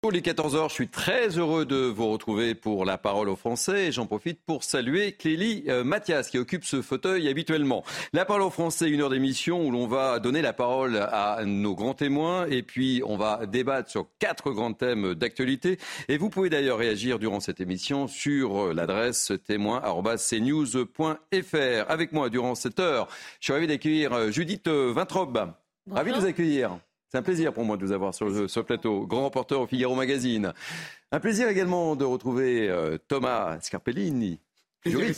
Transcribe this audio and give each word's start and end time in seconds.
Pour 0.00 0.12
les 0.12 0.20
14h, 0.20 0.68
je 0.68 0.74
suis 0.74 0.86
très 0.86 1.38
heureux 1.38 1.66
de 1.66 1.74
vous 1.74 2.12
retrouver 2.12 2.54
pour 2.54 2.84
la 2.84 2.98
parole 2.98 3.28
aux 3.28 3.34
Français. 3.34 3.90
J'en 3.90 4.06
profite 4.06 4.38
pour 4.46 4.62
saluer 4.62 5.10
Clélie 5.10 5.64
euh, 5.66 5.82
Mathias 5.82 6.30
qui 6.30 6.38
occupe 6.38 6.64
ce 6.64 6.82
fauteuil 6.82 7.28
habituellement. 7.28 7.82
La 8.12 8.24
parole 8.24 8.42
aux 8.42 8.50
Français, 8.50 8.88
une 8.88 9.00
heure 9.00 9.10
d'émission 9.10 9.66
où 9.66 9.72
l'on 9.72 9.88
va 9.88 10.20
donner 10.20 10.40
la 10.40 10.52
parole 10.52 10.98
à 10.98 11.40
nos 11.44 11.74
grands 11.74 11.94
témoins 11.94 12.46
et 12.46 12.62
puis 12.62 13.02
on 13.04 13.16
va 13.16 13.44
débattre 13.46 13.90
sur 13.90 14.06
quatre 14.20 14.52
grands 14.52 14.72
thèmes 14.72 15.16
d'actualité. 15.16 15.80
Et 16.06 16.16
vous 16.16 16.30
pouvez 16.30 16.48
d'ailleurs 16.48 16.78
réagir 16.78 17.18
durant 17.18 17.40
cette 17.40 17.60
émission 17.60 18.06
sur 18.06 18.72
l'adresse 18.72 19.32
témoin.cnews.fr. 19.48 21.90
Avec 21.90 22.12
moi 22.12 22.30
durant 22.30 22.54
cette 22.54 22.78
heure, 22.78 23.08
je 23.40 23.46
suis 23.46 23.52
ravi 23.52 23.66
d'accueillir 23.66 24.30
Judith 24.30 24.68
Vintrobe. 24.68 25.54
Ravi 25.90 26.12
de 26.12 26.18
vous 26.18 26.26
accueillir. 26.26 26.78
C'est 27.10 27.16
un 27.16 27.22
plaisir 27.22 27.54
pour 27.54 27.64
moi 27.64 27.78
de 27.78 27.86
vous 27.86 27.92
avoir 27.92 28.12
sur 28.12 28.50
ce 28.50 28.60
plateau. 28.60 29.06
Grand 29.06 29.24
reporter 29.24 29.58
au 29.58 29.66
Figaro 29.66 29.94
Magazine. 29.94 30.52
Un 31.10 31.20
plaisir 31.20 31.48
également 31.48 31.96
de 31.96 32.04
retrouver 32.04 32.68
euh, 32.68 32.98
Thomas 32.98 33.58
Scarpellini. 33.60 34.40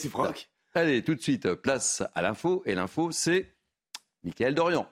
Franck. 0.08 0.48
Allez, 0.72 1.02
tout 1.02 1.16
de 1.16 1.20
suite, 1.20 1.52
place 1.54 2.04
à 2.14 2.22
l'info. 2.22 2.62
Et 2.64 2.76
l'info, 2.76 3.10
c'est 3.10 3.56
Michael 4.22 4.54
Dorian. 4.54 4.86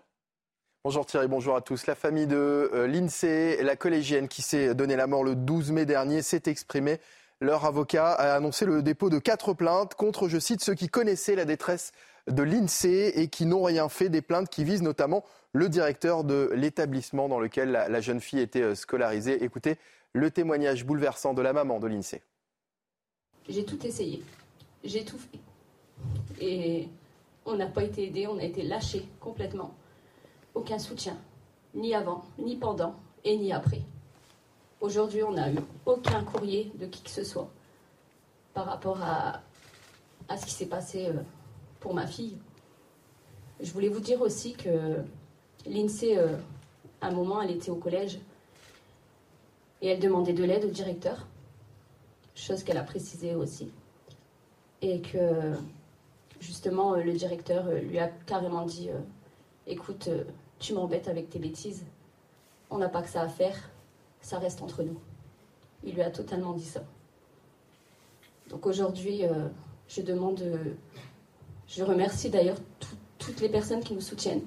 Bonjour 0.83 1.07
Thierry, 1.07 1.29
bonjour 1.29 1.55
à 1.55 1.61
tous. 1.61 1.87
La 1.87 1.95
famille 1.95 2.27
de 2.27 2.37
euh, 2.37 2.89
l'INSEE, 2.89 3.63
la 3.63 3.77
collégienne 3.77 4.27
qui 4.27 4.43
s'est 4.43 4.75
donné 4.75 4.97
la 4.97 5.07
mort 5.07 5.23
le 5.23 5.37
12 5.37 5.71
mai 5.71 5.87
dernier, 5.87 6.21
s'est 6.23 6.43
exprimée. 6.47 6.99
Leur 7.41 7.65
avocat 7.65 8.13
a 8.13 8.35
annoncé 8.35 8.67
le 8.67 8.83
dépôt 8.83 9.09
de 9.09 9.21
quatre 9.21 9.55
plaintes 9.55 9.95
contre, 9.95 10.29
je 10.29 10.39
cite, 10.41 10.65
ceux 10.65 10.75
qui 10.75 10.89
connaissaient 10.89 11.37
la 11.37 11.45
détresse 11.45 11.93
de 12.27 12.43
l'INSEE 12.43 13.13
et 13.15 13.29
qui 13.29 13.47
n'ont 13.47 13.63
rien 13.63 13.89
fait, 13.89 14.09
des 14.09 14.23
plaintes 14.23 14.49
qui 14.49 14.65
visent 14.65 14.83
notamment 14.83 15.25
le 15.59 15.69
directeur 15.69 16.23
de 16.23 16.51
l'établissement 16.55 17.29
dans 17.29 17.41
lequel 17.41 17.73
la, 17.73 18.01
jeune 18.01 18.21
fille 18.21 18.39
était 18.39 18.63
euh, 18.63 18.75
scolarisée. 18.77 19.43
Écoutez 19.43 19.77
le 20.13 20.31
témoignage 20.31 20.87
bouleversant 20.87 21.35
de 21.35 21.43
la 21.43 21.53
maman 21.53 21.81
de 21.81 21.89
l'INSEE. 21.89 22.23
J'ai 23.49 23.65
tout 23.65 23.85
essayé, 23.85 24.23
j'ai 24.85 25.05
tout 25.05 25.19
fait. 25.19 25.39
Et 26.41 26.89
on 27.45 27.57
n'a 27.57 27.67
pas 27.67 27.83
été 27.83 28.07
aidé, 28.07 28.29
on 28.29 28.39
a 28.39 28.45
été 28.45 28.63
lâché 28.63 29.09
complètement. 29.19 29.75
Aucun 30.55 30.79
soutien, 30.79 31.19
ni 31.75 31.93
avant, 31.93 32.25
ni 32.39 32.57
pendant 32.57 32.95
et 33.25 33.37
ni 33.37 33.53
après. 33.53 33.83
Aujourd'hui, 34.81 35.25
on 35.25 35.33
n'a 35.33 35.51
eu 35.51 35.59
aucun 35.87 36.23
courrier 36.23 36.71
de 36.77 36.87
qui 36.87 37.03
que 37.03 37.11
ce 37.11 37.25
soit 37.25 37.51
par 38.55 38.65
rapport 38.65 39.03
à, 39.03 39.43
ce 40.37 40.47
qui 40.47 40.53
s'est 40.53 40.67
passé 40.67 41.07
euh, 41.07 41.15
pour 41.81 41.95
ma 41.95 42.07
fille. 42.07 42.39
Je 43.61 43.73
voulais 43.73 43.89
vous 43.89 44.01
dire 44.01 44.21
aussi 44.21 44.55
que 44.55 45.03
l'INSEE, 45.69 46.19
euh, 46.19 46.37
à 47.01 47.09
un 47.09 47.13
moment, 47.13 47.41
elle 47.43 47.51
était 47.51 47.71
au 47.71 47.77
collège 47.77 48.19
et 49.81 49.89
elle 49.89 50.01
demandait 50.01 50.33
de 50.33 50.45
l'aide 50.45 50.65
au 50.65 50.71
directeur, 50.71 51.27
chose 52.35 52.63
qu'elle 52.65 52.79
a 52.79 52.83
précisé 52.83 53.35
aussi. 53.35 53.71
Et 54.81 55.01
que 55.01 55.53
justement, 56.41 56.95
euh, 56.95 57.03
le 57.03 57.13
directeur 57.13 57.67
euh, 57.67 57.81
lui 57.81 57.99
a 57.99 58.09
carrément 58.09 58.65
dit 58.65 58.91
Écoute, 59.67 60.09
tu 60.59 60.73
m'embêtes 60.73 61.09
avec 61.09 61.29
tes 61.29 61.39
bêtises, 61.39 61.85
on 62.71 62.79
n'a 62.79 62.89
pas 62.89 63.03
que 63.03 63.09
ça 63.09 63.23
à 63.23 63.29
faire, 63.29 63.71
ça 64.23 64.39
reste 64.39 64.63
entre 64.63 64.83
nous. 64.83 64.99
Il 65.85 65.95
lui 65.95 66.03
a 66.03 66.11
totalement 66.11 66.55
dit 66.55 66.65
ça. 66.65 66.83
Donc 68.49 68.67
aujourd'hui, 68.67 69.25
je 69.89 70.01
demande, 70.01 70.43
je 71.69 71.85
remercie 71.85 72.31
d'ailleurs 72.31 72.57
toutes 73.19 73.41
les 73.43 73.51
personnes 73.51 73.81
qui 73.85 73.93
nous 73.93 74.01
soutiennent, 74.01 74.43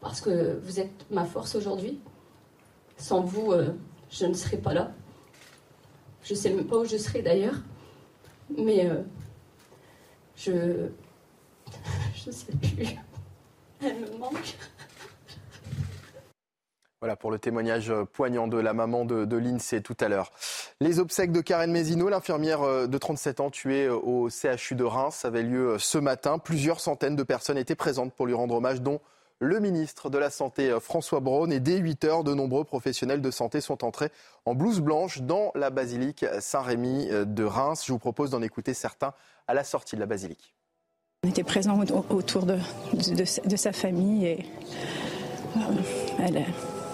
parce 0.00 0.20
que 0.20 0.58
vous 0.62 0.80
êtes 0.80 1.10
ma 1.10 1.24
force 1.24 1.54
aujourd'hui. 1.54 2.00
Sans 2.96 3.20
vous, 3.20 3.52
euh, 3.52 3.74
je 4.10 4.26
ne 4.26 4.34
serais 4.34 4.56
pas 4.56 4.74
là. 4.74 4.92
Je 6.22 6.34
ne 6.34 6.38
sais 6.38 6.50
même 6.50 6.66
pas 6.66 6.78
où 6.78 6.84
je 6.84 6.96
serais 6.96 7.22
d'ailleurs, 7.22 7.56
mais 8.56 8.86
euh, 8.86 9.02
je 10.36 10.88
je 12.14 12.30
sais 12.30 12.52
plus. 12.52 12.96
Elle 13.82 14.00
me 14.00 14.18
manque. 14.18 14.56
Voilà 17.00 17.16
pour 17.16 17.30
le 17.30 17.38
témoignage 17.38 17.90
poignant 18.12 18.46
de 18.46 18.58
la 18.58 18.74
maman 18.74 19.06
de, 19.06 19.24
de 19.24 19.36
l'INSEE 19.38 19.80
tout 19.80 19.96
à 20.00 20.08
l'heure. 20.08 20.32
Les 20.80 20.98
obsèques 20.98 21.32
de 21.32 21.40
Karen 21.40 21.70
Mézineau, 21.70 22.10
l'infirmière 22.10 22.60
euh, 22.60 22.86
de 22.86 22.98
37 22.98 23.40
ans 23.40 23.50
tuée 23.50 23.88
au 23.88 24.28
CHU 24.28 24.74
de 24.74 24.84
Reims, 24.84 25.24
avaient 25.24 25.42
lieu 25.42 25.78
ce 25.78 25.96
matin. 25.96 26.38
Plusieurs 26.38 26.80
centaines 26.80 27.16
de 27.16 27.22
personnes 27.22 27.56
étaient 27.56 27.74
présentes 27.74 28.12
pour 28.12 28.26
lui 28.26 28.34
rendre 28.34 28.54
hommage, 28.54 28.82
dont 28.82 29.00
le 29.40 29.58
ministre 29.58 30.10
de 30.10 30.18
la 30.18 30.30
Santé 30.30 30.70
euh, 30.70 30.80
François 30.80 31.20
Braun. 31.20 31.50
Et 31.50 31.60
dès 31.60 31.78
8 31.78 32.04
heures, 32.04 32.24
de 32.24 32.34
nombreux 32.34 32.64
professionnels 32.64 33.22
de 33.22 33.30
santé 33.30 33.60
sont 33.60 33.84
entrés 33.84 34.10
en 34.44 34.54
blouse 34.54 34.80
blanche 34.80 35.22
dans 35.22 35.50
la 35.54 35.70
basilique 35.70 36.24
Saint-Rémy 36.38 37.08
euh, 37.10 37.24
de 37.24 37.42
Reims. 37.42 37.82
Je 37.86 37.92
vous 37.92 37.98
propose 37.98 38.30
d'en 38.30 38.42
écouter 38.42 38.74
certains 38.74 39.14
à 39.48 39.54
la 39.54 39.64
sortie 39.64 39.96
de 39.96 40.00
la 40.00 40.06
basilique. 40.06 40.54
On 41.24 41.28
était 41.28 41.44
présents 41.44 41.78
autour 42.08 42.46
de, 42.46 42.56
de, 42.94 43.56
sa 43.56 43.72
famille 43.72 44.24
et 44.24 44.46
euh, 45.56 46.40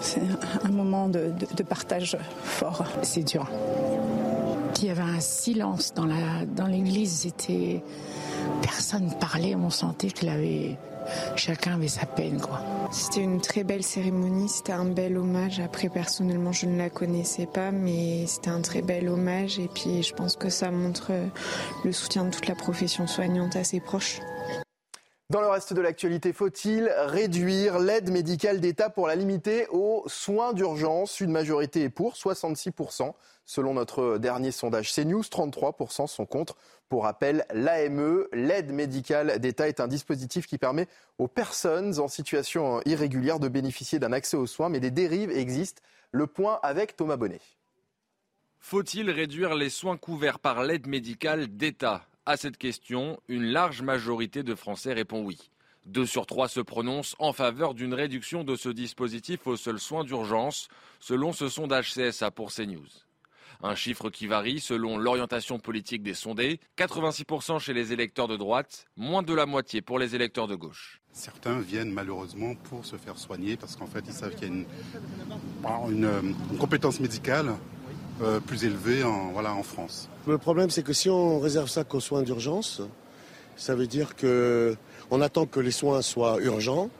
c'est 0.01 0.21
un 0.63 0.69
moment 0.69 1.07
de, 1.07 1.31
de 1.55 1.63
partage 1.63 2.17
fort. 2.43 2.83
C'est 3.03 3.23
dur. 3.23 3.49
Il 4.79 4.85
y 4.85 4.89
avait 4.89 5.01
un 5.01 5.21
silence 5.21 5.93
dans 5.93 6.05
l'église. 6.67 7.23
Dans 7.23 7.29
C'était 7.29 7.83
personne 8.61 9.11
parlait. 9.17 9.55
On 9.55 9.69
sentait 9.69 10.09
qu'il 10.09 10.29
avait 10.29 10.77
chacun 11.35 11.75
avait 11.75 11.87
sa 11.87 12.05
peine, 12.05 12.39
quoi. 12.39 12.61
C'était 12.91 13.21
une 13.21 13.41
très 13.41 13.63
belle 13.63 13.83
cérémonie, 13.83 14.49
c'était 14.49 14.73
un 14.73 14.85
bel 14.85 15.17
hommage. 15.17 15.59
Après, 15.59 15.89
personnellement, 15.89 16.51
je 16.51 16.65
ne 16.65 16.77
la 16.77 16.89
connaissais 16.89 17.45
pas, 17.45 17.71
mais 17.71 18.25
c'était 18.27 18.49
un 18.49 18.61
très 18.61 18.81
bel 18.81 19.09
hommage. 19.09 19.59
Et 19.59 19.67
puis, 19.67 20.03
je 20.03 20.13
pense 20.13 20.35
que 20.35 20.49
ça 20.49 20.71
montre 20.71 21.11
le 21.83 21.91
soutien 21.91 22.25
de 22.25 22.31
toute 22.31 22.47
la 22.47 22.55
profession 22.55 23.07
soignante 23.07 23.55
à 23.55 23.63
ses 23.63 23.79
proches. 23.79 24.19
Dans 25.29 25.41
le 25.41 25.47
reste 25.47 25.73
de 25.73 25.81
l'actualité, 25.81 26.31
faut-il 26.31 26.89
réduire 26.89 27.79
l'aide 27.79 28.09
médicale 28.09 28.61
d'État 28.61 28.89
pour 28.89 29.07
la 29.07 29.15
limiter 29.15 29.67
aux 29.71 30.03
soins 30.07 30.53
d'urgence? 30.53 31.19
Une 31.19 31.31
majorité 31.31 31.83
est 31.83 31.89
pour, 31.89 32.13
66%. 32.13 33.11
Selon 33.49 33.75
notre 33.75 34.17
dernier 34.17 34.51
sondage 34.51 34.93
CNews, 34.93 35.21
33% 35.21 36.05
sont 36.07 36.25
contre. 36.25 36.57
Pour 36.89 37.03
rappel, 37.03 37.45
l'AME, 37.53 38.27
l'aide 38.33 38.73
médicale 38.73 39.39
d'État, 39.39 39.69
est 39.69 39.79
un 39.79 39.87
dispositif 39.87 40.47
qui 40.47 40.57
permet 40.57 40.89
aux 41.17 41.29
personnes 41.29 41.97
en 41.97 42.09
situation 42.09 42.81
irrégulière 42.85 43.39
de 43.39 43.47
bénéficier 43.47 43.99
d'un 43.99 44.11
accès 44.11 44.35
aux 44.35 44.47
soins, 44.47 44.67
mais 44.67 44.81
des 44.81 44.91
dérives 44.91 45.31
existent. 45.31 45.81
Le 46.11 46.27
point 46.27 46.59
avec 46.61 46.97
Thomas 46.97 47.15
Bonnet. 47.15 47.39
Faut-il 48.59 49.09
réduire 49.09 49.55
les 49.55 49.69
soins 49.69 49.95
couverts 49.95 50.39
par 50.39 50.65
l'aide 50.65 50.87
médicale 50.87 51.47
d'État? 51.47 52.05
À 52.25 52.35
cette 52.35 52.57
question, 52.57 53.17
une 53.29 53.45
large 53.45 53.81
majorité 53.81 54.43
de 54.43 54.55
Français 54.55 54.91
répond 54.91 55.23
oui. 55.23 55.51
Deux 55.85 56.05
sur 56.05 56.25
trois 56.25 56.49
se 56.49 56.59
prononcent 56.59 57.15
en 57.17 57.31
faveur 57.31 57.73
d'une 57.73 57.93
réduction 57.93 58.43
de 58.43 58.57
ce 58.57 58.67
dispositif 58.67 59.47
aux 59.47 59.55
seuls 59.55 59.79
soins 59.79 60.03
d'urgence, 60.03 60.67
selon 60.99 61.31
ce 61.31 61.47
sondage 61.47 61.93
CSA 61.93 62.29
pour 62.29 62.51
CNews. 62.51 63.06
Un 63.63 63.75
chiffre 63.75 64.09
qui 64.09 64.27
varie 64.27 64.59
selon 64.59 64.97
l'orientation 64.97 65.59
politique 65.59 66.03
des 66.03 66.13
sondés. 66.13 66.59
86% 66.77 67.59
chez 67.59 67.73
les 67.73 67.91
électeurs 67.91 68.27
de 68.27 68.37
droite, 68.37 68.85
moins 68.95 69.23
de 69.23 69.33
la 69.33 69.45
moitié 69.45 69.81
pour 69.81 69.97
les 69.97 70.15
électeurs 70.15 70.47
de 70.47 70.55
gauche. 70.55 71.01
Certains 71.11 71.59
viennent 71.59 71.91
malheureusement 71.91 72.53
pour 72.55 72.85
se 72.85 72.95
faire 72.95 73.17
soigner 73.17 73.57
parce 73.57 73.75
qu'en 73.75 73.87
fait 73.87 74.03
ils 74.07 74.13
savent 74.13 74.35
qu'il 74.35 74.47
y 74.47 74.51
a 74.51 74.53
une, 75.89 76.05
euh, 76.05 76.21
compétence 76.59 76.99
médicale 76.99 77.55
euh, 78.21 78.39
plus 78.39 78.63
élevée 78.65 79.03
en, 79.03 79.31
voilà, 79.31 79.53
en 79.53 79.63
France. 79.63 80.09
Le 80.27 80.37
problème 80.37 80.69
c'est 80.69 80.83
que 80.83 80.93
si 80.93 81.09
on 81.09 81.39
réserve 81.39 81.69
ça 81.69 81.83
qu'aux 81.83 81.99
soins 81.99 82.21
d'urgence, 82.21 82.81
ça 83.55 83.73
veut 83.73 83.87
dire 83.87 84.15
qu'on 84.15 85.21
attend 85.21 85.47
que 85.47 85.59
les 85.59 85.71
soins 85.71 86.03
soient 86.03 86.39
urgents 86.39 86.91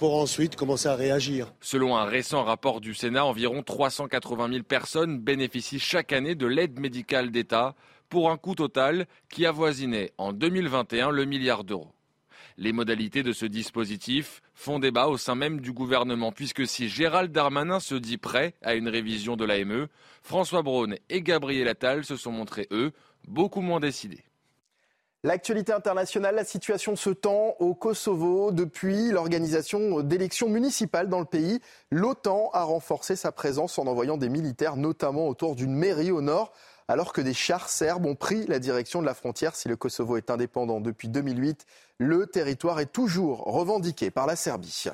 pour 0.00 0.16
ensuite 0.16 0.56
commencer 0.56 0.88
à 0.88 0.96
réagir. 0.96 1.52
Selon 1.60 1.94
un 1.94 2.06
récent 2.06 2.42
rapport 2.42 2.80
du 2.80 2.94
Sénat, 2.94 3.26
environ 3.26 3.62
380 3.62 4.50
000 4.50 4.62
personnes 4.62 5.18
bénéficient 5.18 5.78
chaque 5.78 6.14
année 6.14 6.34
de 6.34 6.46
l'aide 6.46 6.80
médicale 6.80 7.30
d'État 7.30 7.74
pour 8.08 8.30
un 8.30 8.38
coût 8.38 8.54
total 8.54 9.06
qui 9.28 9.44
avoisinait 9.44 10.12
en 10.16 10.32
2021 10.32 11.10
le 11.10 11.26
milliard 11.26 11.64
d'euros. 11.64 11.92
Les 12.56 12.72
modalités 12.72 13.22
de 13.22 13.32
ce 13.32 13.44
dispositif 13.44 14.40
font 14.54 14.78
débat 14.78 15.06
au 15.06 15.18
sein 15.18 15.34
même 15.34 15.60
du 15.60 15.70
gouvernement, 15.70 16.32
puisque 16.32 16.66
si 16.66 16.88
Gérald 16.88 17.30
Darmanin 17.30 17.78
se 17.78 17.94
dit 17.94 18.16
prêt 18.16 18.54
à 18.62 18.76
une 18.76 18.88
révision 18.88 19.36
de 19.36 19.44
l'AME, 19.44 19.86
François 20.22 20.62
Braun 20.62 20.94
et 21.10 21.20
Gabriel 21.20 21.68
Attal 21.68 22.06
se 22.06 22.16
sont 22.16 22.32
montrés, 22.32 22.68
eux, 22.70 22.92
beaucoup 23.28 23.60
moins 23.60 23.80
décidés. 23.80 24.24
L'actualité 25.22 25.74
internationale, 25.74 26.34
la 26.34 26.44
situation 26.44 26.96
se 26.96 27.10
tend 27.10 27.54
au 27.58 27.74
Kosovo 27.74 28.52
depuis 28.52 29.10
l'organisation 29.10 30.00
d'élections 30.00 30.48
municipales 30.48 31.10
dans 31.10 31.18
le 31.18 31.26
pays. 31.26 31.60
L'OTAN 31.90 32.48
a 32.54 32.62
renforcé 32.62 33.16
sa 33.16 33.30
présence 33.30 33.78
en 33.78 33.86
envoyant 33.86 34.16
des 34.16 34.30
militaires, 34.30 34.76
notamment 34.76 35.28
autour 35.28 35.56
d'une 35.56 35.74
mairie 35.74 36.10
au 36.10 36.22
nord, 36.22 36.52
alors 36.88 37.12
que 37.12 37.20
des 37.20 37.34
chars 37.34 37.68
serbes 37.68 38.06
ont 38.06 38.14
pris 38.14 38.46
la 38.46 38.58
direction 38.58 39.02
de 39.02 39.06
la 39.06 39.12
frontière. 39.12 39.56
Si 39.56 39.68
le 39.68 39.76
Kosovo 39.76 40.16
est 40.16 40.30
indépendant 40.30 40.80
depuis 40.80 41.08
2008, 41.08 41.66
le 41.98 42.26
territoire 42.26 42.80
est 42.80 42.90
toujours 42.90 43.40
revendiqué 43.44 44.10
par 44.10 44.26
la 44.26 44.36
Serbie. 44.36 44.86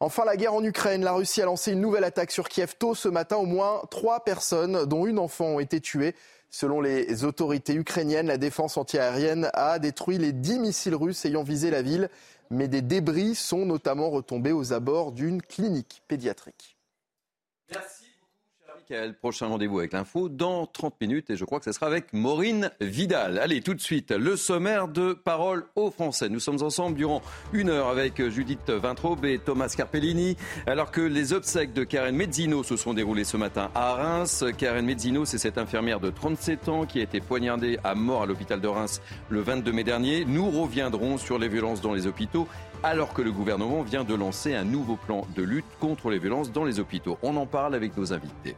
Enfin, 0.00 0.24
la 0.24 0.36
guerre 0.36 0.54
en 0.54 0.64
Ukraine. 0.64 1.04
La 1.04 1.12
Russie 1.12 1.40
a 1.42 1.44
lancé 1.44 1.70
une 1.70 1.80
nouvelle 1.80 2.02
attaque 2.02 2.32
sur 2.32 2.48
Kiev 2.48 2.74
tôt 2.76 2.96
ce 2.96 3.08
matin. 3.08 3.36
Au 3.36 3.46
moins 3.46 3.82
trois 3.88 4.24
personnes, 4.24 4.84
dont 4.84 5.06
une 5.06 5.20
enfant, 5.20 5.44
ont 5.44 5.60
été 5.60 5.80
tuées. 5.80 6.16
Selon 6.54 6.82
les 6.82 7.24
autorités 7.24 7.74
ukrainiennes, 7.74 8.26
la 8.26 8.36
défense 8.36 8.76
antiaérienne 8.76 9.50
a 9.54 9.78
détruit 9.78 10.18
les 10.18 10.32
10 10.32 10.58
missiles 10.58 10.94
russes 10.94 11.24
ayant 11.24 11.42
visé 11.42 11.70
la 11.70 11.80
ville, 11.80 12.10
mais 12.50 12.68
des 12.68 12.82
débris 12.82 13.34
sont 13.34 13.64
notamment 13.64 14.10
retombés 14.10 14.52
aux 14.52 14.74
abords 14.74 15.12
d'une 15.12 15.40
clinique 15.40 16.02
pédiatrique. 16.08 16.76
Le 18.92 19.14
prochain 19.14 19.46
rendez-vous 19.46 19.78
avec 19.78 19.94
l'info 19.94 20.28
dans 20.28 20.66
30 20.66 21.00
minutes 21.00 21.30
et 21.30 21.36
je 21.36 21.46
crois 21.46 21.58
que 21.60 21.64
ce 21.64 21.72
sera 21.72 21.86
avec 21.86 22.12
Maureen 22.12 22.70
Vidal. 22.82 23.38
Allez, 23.38 23.62
tout 23.62 23.72
de 23.72 23.80
suite, 23.80 24.10
le 24.10 24.36
sommaire 24.36 24.86
de 24.86 25.14
Parole 25.14 25.64
aux 25.76 25.90
Français. 25.90 26.28
Nous 26.28 26.40
sommes 26.40 26.62
ensemble 26.62 26.98
durant 26.98 27.22
une 27.54 27.70
heure 27.70 27.88
avec 27.88 28.22
Judith 28.28 28.68
Vintraube 28.68 29.24
et 29.24 29.38
Thomas 29.38 29.72
Carpellini, 29.74 30.36
alors 30.66 30.90
que 30.90 31.00
les 31.00 31.32
obsèques 31.32 31.72
de 31.72 31.84
Karen 31.84 32.14
Mezzino 32.14 32.62
se 32.62 32.76
sont 32.76 32.92
déroulées 32.92 33.24
ce 33.24 33.38
matin 33.38 33.70
à 33.74 33.94
Reims. 33.94 34.44
Karen 34.58 34.84
Mezzino, 34.84 35.24
c'est 35.24 35.38
cette 35.38 35.56
infirmière 35.56 35.98
de 35.98 36.10
37 36.10 36.68
ans 36.68 36.84
qui 36.84 37.00
a 37.00 37.02
été 37.02 37.22
poignardée 37.22 37.78
à 37.84 37.94
mort 37.94 38.24
à 38.24 38.26
l'hôpital 38.26 38.60
de 38.60 38.68
Reims 38.68 39.00
le 39.30 39.40
22 39.40 39.72
mai 39.72 39.84
dernier. 39.84 40.26
Nous 40.26 40.50
reviendrons 40.50 41.16
sur 41.16 41.38
les 41.38 41.48
violences 41.48 41.80
dans 41.80 41.94
les 41.94 42.06
hôpitaux 42.06 42.46
alors 42.82 43.12
que 43.12 43.22
le 43.22 43.32
gouvernement 43.32 43.82
vient 43.82 44.04
de 44.04 44.14
lancer 44.14 44.54
un 44.54 44.64
nouveau 44.64 44.96
plan 44.96 45.26
de 45.36 45.42
lutte 45.42 45.64
contre 45.80 46.10
les 46.10 46.18
violences 46.18 46.52
dans 46.52 46.64
les 46.64 46.80
hôpitaux. 46.80 47.18
On 47.22 47.36
en 47.36 47.46
parle 47.46 47.74
avec 47.74 47.96
nos 47.96 48.12
invités. 48.12 48.56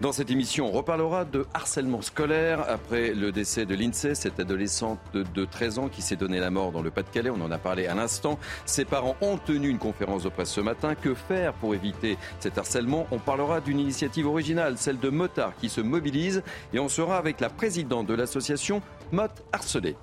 Dans 0.00 0.12
cette 0.12 0.30
émission, 0.30 0.68
on 0.68 0.72
reparlera 0.72 1.24
de 1.24 1.46
harcèlement 1.54 2.02
scolaire 2.02 2.64
après 2.68 3.12
le 3.14 3.32
décès 3.32 3.66
de 3.66 3.74
l'INSEE, 3.74 4.14
cette 4.14 4.40
adolescente 4.40 5.00
de 5.12 5.44
13 5.44 5.78
ans 5.78 5.88
qui 5.88 6.02
s'est 6.02 6.16
donné 6.16 6.38
la 6.38 6.50
mort 6.50 6.72
dans 6.72 6.82
le 6.82 6.90
Pas-de-Calais. 6.90 7.30
On 7.30 7.40
en 7.40 7.50
a 7.50 7.58
parlé 7.58 7.86
à 7.86 7.94
l'instant. 7.94 8.38
Ses 8.64 8.84
parents 8.84 9.16
ont 9.20 9.36
tenu 9.36 9.68
une 9.68 9.78
conférence 9.78 10.22
de 10.22 10.28
presse 10.28 10.50
ce 10.50 10.60
matin. 10.60 10.94
Que 10.94 11.14
faire 11.14 11.52
pour 11.54 11.74
éviter 11.74 12.16
cet 12.40 12.58
harcèlement? 12.58 13.06
On 13.10 13.18
parlera 13.18 13.60
d'une 13.60 13.78
initiative 13.78 14.26
originale, 14.26 14.78
celle 14.78 14.98
de 14.98 15.10
Motard 15.10 15.54
qui 15.60 15.68
se 15.68 15.80
mobilise 15.80 16.42
et 16.72 16.78
on 16.78 16.88
sera 16.88 17.18
avec 17.18 17.40
la 17.40 17.50
présidente 17.50 18.06
de 18.06 18.14
l'association 18.14 18.82
Mot 19.12 19.28
Harcelé. 19.52 19.96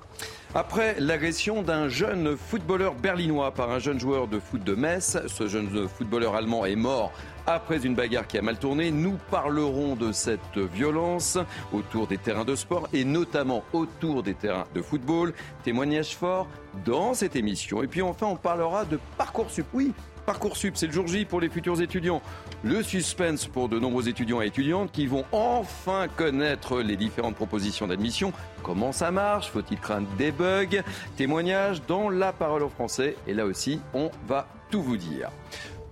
Après 0.57 0.95
l'agression 1.01 1.63
d'un 1.63 1.89
jeune 1.89 2.37
footballeur 2.37 2.95
berlinois 2.95 3.51
par 3.51 3.71
un 3.71 3.79
jeune 3.79 3.99
joueur 3.99 4.29
de 4.29 4.39
foot 4.39 4.63
de 4.63 4.73
Metz, 4.73 5.17
ce 5.27 5.49
jeune 5.49 5.89
footballeur 5.89 6.33
allemand 6.33 6.65
est 6.65 6.77
mort 6.77 7.11
après 7.45 7.85
une 7.85 7.93
bagarre 7.93 8.25
qui 8.25 8.37
a 8.37 8.41
mal 8.41 8.57
tourné. 8.57 8.89
Nous 8.89 9.17
parlerons 9.29 9.97
de 9.97 10.13
cette 10.13 10.57
violence 10.57 11.37
autour 11.73 12.07
des 12.07 12.17
terrains 12.17 12.45
de 12.45 12.55
sport 12.55 12.87
et 12.93 13.03
notamment 13.03 13.65
autour 13.73 14.23
des 14.23 14.33
terrains 14.33 14.63
de 14.73 14.81
football. 14.81 15.33
Témoignage 15.65 16.15
fort 16.15 16.47
dans 16.85 17.13
cette 17.13 17.35
émission. 17.35 17.83
Et 17.83 17.87
puis 17.87 18.01
enfin, 18.01 18.27
on 18.27 18.37
parlera 18.37 18.85
de 18.85 18.97
Parcoursup. 19.17 19.65
Oui, 19.73 19.91
Parcoursup, 20.25 20.77
c'est 20.77 20.87
le 20.87 20.93
jour 20.93 21.05
J 21.05 21.25
pour 21.25 21.41
les 21.41 21.49
futurs 21.49 21.81
étudiants. 21.81 22.21
Le 22.63 22.81
suspense 22.81 23.45
pour 23.45 23.69
de 23.69 23.77
nombreux 23.79 24.09
étudiants 24.09 24.41
et 24.41 24.47
étudiantes 24.47 24.91
qui 24.91 25.05
vont 25.05 25.25
enfin 25.31 26.07
connaître 26.07 26.81
les 26.81 26.95
différentes 26.95 27.35
propositions 27.35 27.87
d'admission. 27.87 28.33
Comment 28.63 28.91
ça 28.91 29.11
marche? 29.11 29.51
Faut-il 29.51 29.79
craindre 29.79 30.07
des 30.17 30.31
bugs? 30.31 30.81
Témoignages 31.15 31.85
dans 31.85 32.09
la 32.09 32.33
parole 32.33 32.63
au 32.63 32.69
français. 32.69 33.15
Et 33.27 33.33
là 33.33 33.45
aussi, 33.45 33.79
on 33.93 34.09
va 34.27 34.47
tout 34.71 34.81
vous 34.81 34.97
dire. 34.97 35.29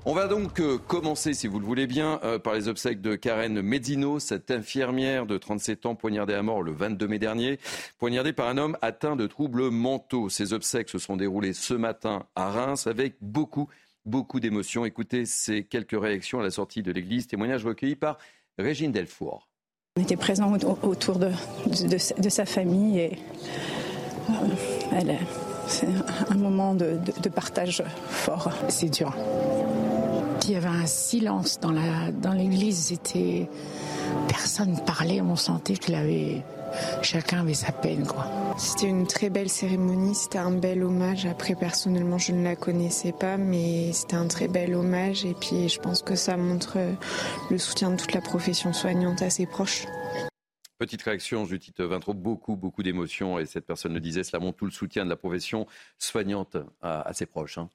On 0.06 0.14
va 0.14 0.28
donc 0.28 0.60
euh, 0.60 0.78
commencer, 0.78 1.34
si 1.34 1.48
vous 1.48 1.60
le 1.62 1.66
voulez 1.66 1.88
bien, 1.88 2.20
euh, 2.26 2.38
par 2.38 2.56
les 2.56 2.68
obsèques 2.68 3.00
de 3.00 3.16
Karen 3.16 3.62
Mezzino, 3.62 4.20
cette 4.20 4.52
infirmière 4.52 5.26
de 5.26 5.38
37 5.38 5.86
ans 5.86 5.96
poignardée 5.96 6.34
à 6.34 6.44
mort 6.44 6.62
le 6.62 6.74
22 6.74 7.08
mai 7.08 7.20
dernier, 7.20 7.58
poignardée 8.00 8.34
par 8.34 8.50
un 8.50 8.58
homme 8.58 8.78
atteint 8.82 9.16
de 9.16 9.28
troubles 9.28 9.70
mentaux. 9.70 10.28
Ces 10.28 10.52
obsèques 10.52 10.90
se 10.90 11.00
sont 11.00 11.16
déroulées 11.16 11.54
ce 11.54 11.74
matin 11.74 12.26
à 12.36 12.50
Reims 12.50 12.86
avec 12.86 13.16
beaucoup 13.22 13.70
beaucoup 14.06 14.40
d'émotions. 14.40 14.86
Écoutez 14.86 15.26
ces 15.26 15.64
quelques 15.64 16.00
réactions 16.00 16.40
à 16.40 16.44
la 16.44 16.52
sortie 16.52 16.84
de 16.84 16.92
l'église, 16.92 17.28
témoignage 17.28 17.66
recueilli 17.66 17.96
par 17.96 18.18
Régine 18.58 18.92
Delfour. 18.92 19.50
On 19.98 20.02
était 20.02 20.18
présents 20.18 20.52
autour 20.82 21.20
de, 21.20 21.30
de, 21.68 22.30
sa 22.30 22.46
famille 22.46 23.00
et 23.00 23.20
euh, 24.32 25.14
c'est 25.68 25.88
un 26.30 26.36
moment 26.36 26.74
de, 26.74 26.98
de 27.22 27.30
partage 27.30 27.84
fort. 28.10 28.50
C'est 28.70 28.90
dur. 28.90 29.16
Il 30.46 30.52
y 30.52 30.56
avait 30.56 30.68
un 30.68 30.88
silence 30.88 31.60
dans 31.60 31.72
l'église, 32.34 32.80
dans 32.80 32.96
c'était 32.96 33.48
personne 34.28 34.78
parlait, 34.86 35.22
on 35.22 35.36
sentait 35.36 35.76
qu'il 35.76 35.96
avait 35.96 36.44
chacun 37.02 37.42
avait 37.42 37.54
sa 37.54 37.72
peine, 37.72 38.06
quoi. 38.06 38.26
C'était 38.58 38.88
une 38.88 39.08
très 39.08 39.30
belle 39.30 39.50
cérémonie, 39.50 40.16
c'était 40.16 40.38
un 40.38 40.52
bel 40.52 40.84
hommage. 40.84 41.26
Après, 41.26 41.56
personnellement, 41.56 42.18
je 42.18 42.32
ne 42.32 42.44
la 42.44 42.56
connaissais 42.56 43.12
pas, 43.12 43.38
mais 43.38 43.92
c'était 43.94 44.16
un 44.16 44.28
très 44.28 44.48
bel 44.48 44.76
hommage. 44.76 45.26
Et 45.26 45.34
puis, 45.34 45.70
je 45.70 45.80
pense 45.80 46.02
que 46.02 46.16
ça 46.16 46.38
montre 46.38 46.78
le 47.50 47.58
soutien 47.58 47.92
de 47.92 47.98
toute 47.98 48.14
la 48.14 48.22
profession 48.22 48.74
soignante 48.74 49.22
à 49.22 49.30
ses 49.30 49.46
proches. 49.46 49.86
Petite 50.78 51.04
réaction, 51.04 51.46
Judith 51.46 51.80
Vintraud, 51.80 52.14
beaucoup, 52.14 52.56
beaucoup 52.56 52.84
d'émotions. 52.84 53.40
Et 53.40 53.46
cette 53.46 53.66
personne 53.66 53.94
le 53.94 54.00
disait, 54.00 54.24
cela 54.24 54.40
montre 54.40 54.58
tout 54.58 54.66
le 54.66 54.72
soutien 54.72 55.06
de 55.06 55.10
la 55.10 55.16
profession 55.16 55.68
soignante 55.98 56.58
à, 56.82 57.14
ses 57.14 57.26
proches. 57.26 57.58
Hein. 57.58 57.70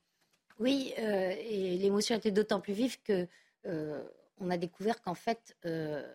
Oui, 0.59 0.93
euh, 0.99 1.33
et 1.39 1.77
l'émotion 1.79 2.17
était 2.17 2.33
d'autant 2.33 2.61
plus 2.61 2.73
vive 2.73 3.01
que 3.03 3.27
euh, 3.67 4.03
on 4.41 4.51
a 4.51 4.57
découvert 4.57 5.01
qu'en 5.01 5.15
fait, 5.15 5.57
euh, 5.65 6.07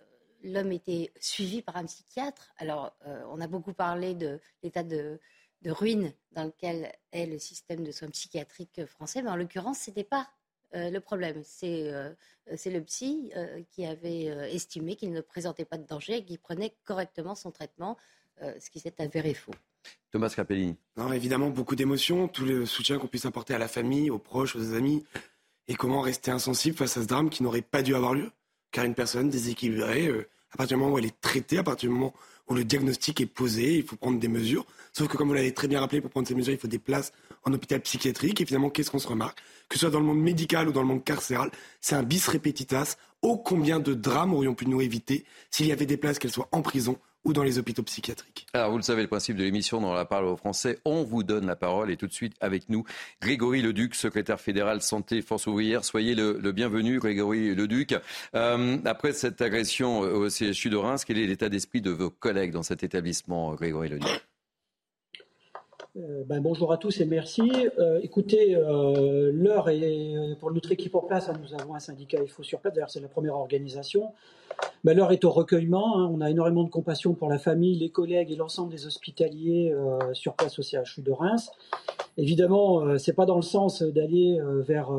l'homme 0.44 0.72
était 0.72 1.12
suivi 1.20 1.62
par 1.62 1.78
un 1.78 1.86
psychiatre. 1.86 2.54
Alors, 2.58 2.94
euh, 3.08 3.24
on 3.30 3.42
a 3.42 3.48
beaucoup 3.48 3.74
parlé 3.74 4.14
de 4.14 4.40
l'état 4.62 4.84
de, 4.84 5.20
ruine 5.66 6.12
dans 6.34 6.44
lequel 6.44 6.92
est 7.14 7.26
le 7.26 7.40
système 7.40 7.86
de 7.86 7.92
soins 7.92 8.10
psychiatriques 8.10 8.86
français, 8.86 9.22
mais 9.22 9.30
en 9.30 9.38
l'occurrence, 9.38 9.80
ce 9.80 9.90
n'était 9.90 10.04
pas 10.04 10.28
euh, 10.76 10.90
le 10.90 11.00
problème. 11.00 11.42
Euh, 11.64 12.14
c'est 12.58 12.70
le 12.70 12.84
psy 12.84 13.32
qui 13.70 13.86
avait 13.86 14.26
estimé 14.54 14.98
qu'il 14.98 15.14
ne 15.14 15.22
présentait 15.22 15.64
pas 15.64 15.78
de 15.78 15.88
danger 15.88 16.18
et 16.18 16.26
qu'il 16.26 16.40
prenait 16.40 16.76
correctement 16.84 17.36
son 17.36 17.52
traitement, 17.52 17.98
ce 18.42 18.70
qui 18.70 18.82
s'est 18.82 19.02
avéré 19.02 19.34
faux. 19.34 19.54
Thomas 20.12 20.30
Capellini. 20.36 20.76
Non, 20.98 21.14
évidemment, 21.14 21.50
beaucoup 21.50 21.76
d'émotions, 21.76 22.28
tout 22.28 22.44
le 22.44 22.66
soutien 22.66 23.00
qu'on 23.00 23.08
puisse 23.08 23.26
apporter 23.26 23.54
à 23.54 23.58
la 23.58 23.70
famille, 23.70 24.10
aux 24.10 24.20
proches, 24.20 24.58
aux 24.58 24.74
amis, 24.74 25.06
et 25.70 25.76
comment 25.76 26.02
rester 26.02 26.32
insensible 26.32 26.76
face 26.76 26.98
à 26.98 27.02
ce 27.02 27.08
drame 27.08 27.30
qui 27.30 27.44
n'aurait 27.44 27.62
pas 27.62 27.82
dû 27.82 27.96
avoir 27.96 28.14
lieu, 28.14 28.32
car 28.74 28.84
une 28.84 28.96
personne 28.96 29.30
déséquilibrée, 29.30 30.10
à 30.52 30.58
partir 30.58 30.78
du 30.78 30.84
moment 30.84 30.96
où 30.96 31.00
elle 31.00 31.06
est 31.06 31.22
traitée, 31.22 31.60
à 31.60 31.64
partir 31.64 31.90
du 31.90 31.96
moment 31.96 32.14
où 32.50 32.56
le 32.56 32.66
diagnostic 32.66 33.22
est 33.22 33.26
posé, 33.26 33.78
il 33.78 33.84
faut 33.84 33.96
prendre 33.96 34.20
des 34.20 34.28
mesures. 34.28 34.66
Sauf 34.92 35.08
que, 35.08 35.16
comme 35.16 35.30
vous 35.30 35.34
l'avez 35.34 35.54
très 35.54 35.68
bien 35.68 35.80
rappelé, 35.80 36.02
pour 36.02 36.10
prendre 36.10 36.28
ces 36.28 36.36
mesures, 36.36 36.54
il 36.54 36.60
faut 36.60 36.68
des 36.68 36.80
places 36.80 37.14
en 37.46 37.54
hôpital 37.54 37.80
psychiatrique. 37.82 38.42
Et 38.42 38.46
finalement, 38.46 38.70
qu'est-ce 38.70 38.92
qu'on 38.92 39.00
se 39.00 39.08
remarque? 39.08 39.40
Que 39.70 39.76
ce 39.76 39.82
soit 39.82 39.90
dans 39.90 40.00
le 40.00 40.06
monde 40.06 40.20
médical 40.22 40.68
ou 40.68 40.72
dans 40.72 40.82
le 40.82 40.88
monde 40.88 41.04
carcéral, 41.04 41.52
c'est 41.80 41.96
un 41.96 42.04
bis 42.04 42.28
repetitas. 42.28 42.98
Ô 43.22 43.38
combien 43.38 43.80
de 43.80 43.94
drames 43.94 44.34
aurions 44.34 44.56
pu 44.56 44.66
nous 44.66 44.82
éviter 44.82 45.24
s'il 45.50 45.68
y 45.68 45.72
avait 45.72 45.86
des 45.86 45.98
places, 45.98 46.20
qu'elles 46.20 46.32
soient 46.32 46.50
en 46.52 46.62
prison 46.62 46.98
ou 47.26 47.34
dans 47.34 47.44
les 47.44 47.58
hôpitaux 47.58 47.84
psychiatriques. 47.84 48.48
Alors, 48.54 48.72
vous 48.72 48.78
le 48.78 48.84
savez, 48.84 49.02
le 49.02 49.08
principe 49.08 49.38
de 49.38 49.44
l'émission 49.44 49.82
dans 49.82 49.94
la 49.94 50.06
parole 50.06 50.26
aux 50.26 50.38
Français, 50.38 50.80
on 50.86 51.04
vous 51.04 51.24
donne 51.24 51.46
la 51.46 51.56
parole 51.56 51.92
et 51.92 51.98
tout 51.98 52.08
de 52.08 52.14
suite 52.14 52.34
avec 52.42 52.70
nous, 52.70 52.84
Grégory 53.22 53.62
Leduc, 53.62 53.96
secrétaire 53.96 54.40
fédéral 54.40 54.82
santé 54.82 55.22
Force 55.22 55.48
ouvrière. 55.48 55.86
Soyez 55.86 56.16
le, 56.16 56.52
bienvenu, 56.52 57.00
Grégory 57.00 57.56
Leduc. 57.56 57.96
Euh, 58.36 58.78
après 58.86 59.14
cette 59.14 59.42
agression 59.42 60.00
au 60.00 60.30
CHU 60.30 60.70
de 60.70 60.76
Reims, 60.76 61.06
quel 61.06 61.18
est 61.18 61.26
l'état 61.26 61.50
d'esprit 61.50 61.82
de 61.82 61.92
vos 61.92 62.10
collègues 62.10 62.52
dans 62.52 62.64
cet 62.64 62.84
établissement, 62.84 63.54
Grégory 63.56 63.90
Leduc? 63.90 64.10
Ben, 65.96 66.42
bonjour 66.42 66.74
à 66.74 66.78
tous 66.78 67.02
et 67.02 67.06
merci. 67.06 67.52
Euh, 67.78 68.00
écoutez, 68.02 68.56
l'heure 68.56 69.70
est 69.70 70.36
pour 70.40 70.52
notre 70.52 70.72
équipe 70.72 70.96
en 70.96 71.02
place. 71.02 71.30
Hein, 71.30 71.34
nous 71.40 71.54
avons 71.54 71.76
un 71.76 71.80
syndicat 71.80 72.24
IFO 72.24 72.42
sur 72.42 72.60
place. 72.60 72.74
D'ailleurs, 72.74 72.90
c'est 72.90 73.00
la 73.00 73.08
première 73.08 73.36
organisation. 73.36 74.12
Ben, 74.84 74.98
l'heure 74.98 75.12
est 75.12 75.24
au 75.24 75.30
recueillement. 75.30 76.00
Hein. 76.00 76.12
On 76.14 76.20
a 76.22 76.30
énormément 76.30 76.64
de 76.64 76.70
compassion 76.70 77.14
pour 77.14 77.30
la 77.30 77.38
famille, 77.38 77.78
les 77.78 77.90
collègues 77.90 78.32
et 78.32 78.36
l'ensemble 78.36 78.72
des 78.72 78.86
hospitaliers 78.86 79.72
euh, 79.72 80.14
sur 80.14 80.34
place 80.34 80.60
au 80.60 80.64
CHU 80.64 81.02
de 81.02 81.12
Reims. 81.12 81.52
Évidemment, 82.18 82.82
euh, 82.82 82.98
c'est 82.98 83.14
pas 83.14 83.26
dans 83.26 83.36
le 83.36 83.44
sens 83.44 83.82
d'aller 83.82 84.40
euh, 84.40 84.62
vers, 84.62 84.92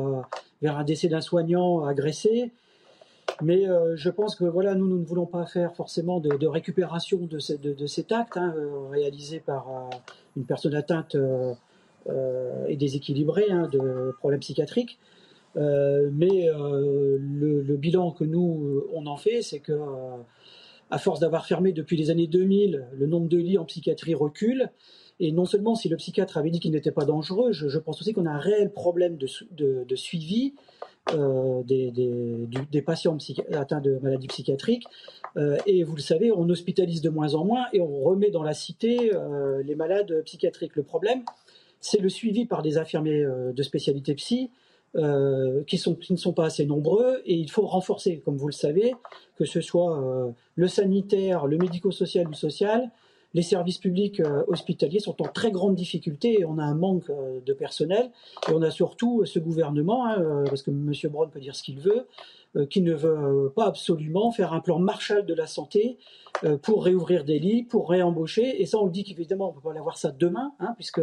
vers 0.61 0.77
un 0.77 0.83
décès 0.83 1.07
d'un 1.07 1.21
soignant 1.21 1.85
agressé. 1.85 2.51
Mais 3.41 3.65
je 3.95 4.09
pense 4.09 4.35
que 4.35 4.45
voilà, 4.45 4.75
nous, 4.75 4.87
nous 4.87 4.99
ne 4.99 5.03
voulons 5.03 5.25
pas 5.25 5.45
faire 5.45 5.75
forcément 5.75 6.21
de, 6.21 6.47
récupération 6.47 7.17
de, 7.19 7.73
de, 7.73 7.87
cet 7.87 8.13
acte 8.13 8.37
hein, 8.37 8.53
réalisé 8.91 9.41
par 9.41 9.89
une 10.35 10.45
personne 10.45 10.75
atteinte 10.75 11.15
et 12.67 12.75
déséquilibré 12.75 13.45
hein, 13.49 13.67
de 13.71 14.13
problèmes 14.19 14.39
psychiatriques. 14.39 14.99
mais 15.55 16.49
le, 16.51 17.61
le, 17.61 17.77
bilan 17.77 18.11
que 18.11 18.23
nous 18.23 18.83
on 18.93 19.05
en 19.07 19.17
fait, 19.17 19.41
c'est 19.41 19.59
que 19.59 19.73
à 20.91 20.97
force 20.97 21.19
d'avoir 21.19 21.45
fermé 21.45 21.71
depuis 21.71 21.97
les 21.97 22.09
années 22.09 22.27
2000, 22.27 22.87
le 22.93 23.07
nombre 23.07 23.27
de 23.27 23.37
lits 23.37 23.57
en 23.57 23.65
psychiatrie 23.65 24.13
recule. 24.13 24.69
Et 25.19 25.31
non 25.31 25.45
seulement 25.45 25.75
si 25.75 25.87
le 25.87 25.95
psychiatre 25.95 26.37
avait 26.37 26.49
dit 26.49 26.59
qu'il 26.59 26.71
n'était 26.71 26.91
pas 26.91 27.05
dangereux, 27.05 27.51
je, 27.53 27.77
pense 27.79 28.01
aussi 28.01 28.13
qu'on 28.13 28.25
a 28.25 28.31
un 28.31 28.39
réel 28.39 28.71
problème 28.71 29.17
de, 29.17 29.95
suivi 29.95 30.53
euh, 31.13 31.61
des, 31.63 32.81
patients 32.81 33.17
atteints 33.53 33.81
de 33.81 33.99
maladies 34.01 34.27
psychiatriques. 34.27 34.85
Euh, 35.37 35.57
et 35.67 35.83
vous 35.83 35.95
le 35.95 36.01
savez, 36.01 36.31
on 36.31 36.49
hospitalise 36.49 37.01
de 37.01 37.09
moins 37.09 37.35
en 37.35 37.45
moins 37.45 37.65
et 37.73 37.81
on 37.81 38.03
remet 38.03 38.31
dans 38.31 38.41
la 38.41 38.53
cité 38.53 39.13
euh, 39.13 39.61
les 39.63 39.75
malades 39.75 40.23
psychiatriques. 40.23 40.75
Le 40.75 40.83
problème, 40.83 41.23
c'est 41.79 41.99
le 41.99 42.09
suivi 42.09 42.45
par 42.45 42.63
des 42.63 42.77
infirmiers 42.77 43.25
de 43.53 43.63
spécialité 43.63 44.15
psy 44.15 44.49
qui, 44.95 45.83
ne 46.09 46.15
sont 46.15 46.33
pas 46.33 46.45
assez 46.45 46.65
nombreux 46.65 47.21
et 47.25 47.35
il 47.35 47.51
faut 47.51 47.65
renforcer, 47.65 48.21
comme 48.23 48.37
vous 48.37 48.47
le 48.47 48.53
savez, 48.53 48.95
que 49.35 49.45
ce 49.45 49.61
soit 49.61 50.33
le 50.55 50.67
sanitaire, 50.67 51.47
le 51.47 51.57
médico-social 51.57 52.27
ou 52.27 52.33
social, 52.33 52.89
les 53.35 53.41
services 53.41 53.79
publics 53.79 54.21
euh, 54.21 54.43
hospitaliers 54.47 55.01
sont 55.01 55.21
en 55.21 55.27
très 55.27 55.51
grande 55.51 55.75
difficulté 55.75 56.39
et 56.39 56.45
on 56.45 56.57
a 56.57 56.63
un 56.63 56.73
manque 56.73 57.09
euh, 57.09 57.41
de 57.45 57.53
personnel. 57.53 58.09
Et 58.47 58.53
on 58.53 58.61
a 58.61 58.71
surtout 58.71 59.21
euh, 59.21 59.25
ce 59.25 59.39
gouvernement, 59.39 60.07
hein, 60.07 60.45
parce 60.47 60.63
que 60.63 60.71
M. 60.71 60.93
Brown 61.11 61.29
peut 61.29 61.41
dire 61.41 61.53
ce 61.53 61.61
qu'il 61.61 61.79
veut, 61.79 62.07
qui 62.69 62.79
ne 62.81 62.93
veut 62.93 63.51
pas 63.53 63.65
absolument 63.65 64.31
faire 64.31 64.53
un 64.53 64.61
plan 64.61 64.79
Marshall 64.79 65.25
de 65.25 65.33
la 65.33 65.45
santé 65.45 65.97
pour 66.61 66.85
réouvrir 66.85 67.25
des 67.25 67.37
lits, 67.37 67.63
pour 67.63 67.89
réembaucher. 67.89 68.61
Et 68.61 68.65
ça, 68.65 68.77
on 68.77 68.85
le 68.85 68.91
dit 68.91 69.03
qu'évidemment, 69.03 69.49
on 69.49 69.49
ne 69.49 69.55
peut 69.55 69.69
pas 69.69 69.77
avoir 69.77 69.97
ça 69.97 70.11
demain, 70.11 70.53
hein, 70.61 70.73
puisque 70.77 71.01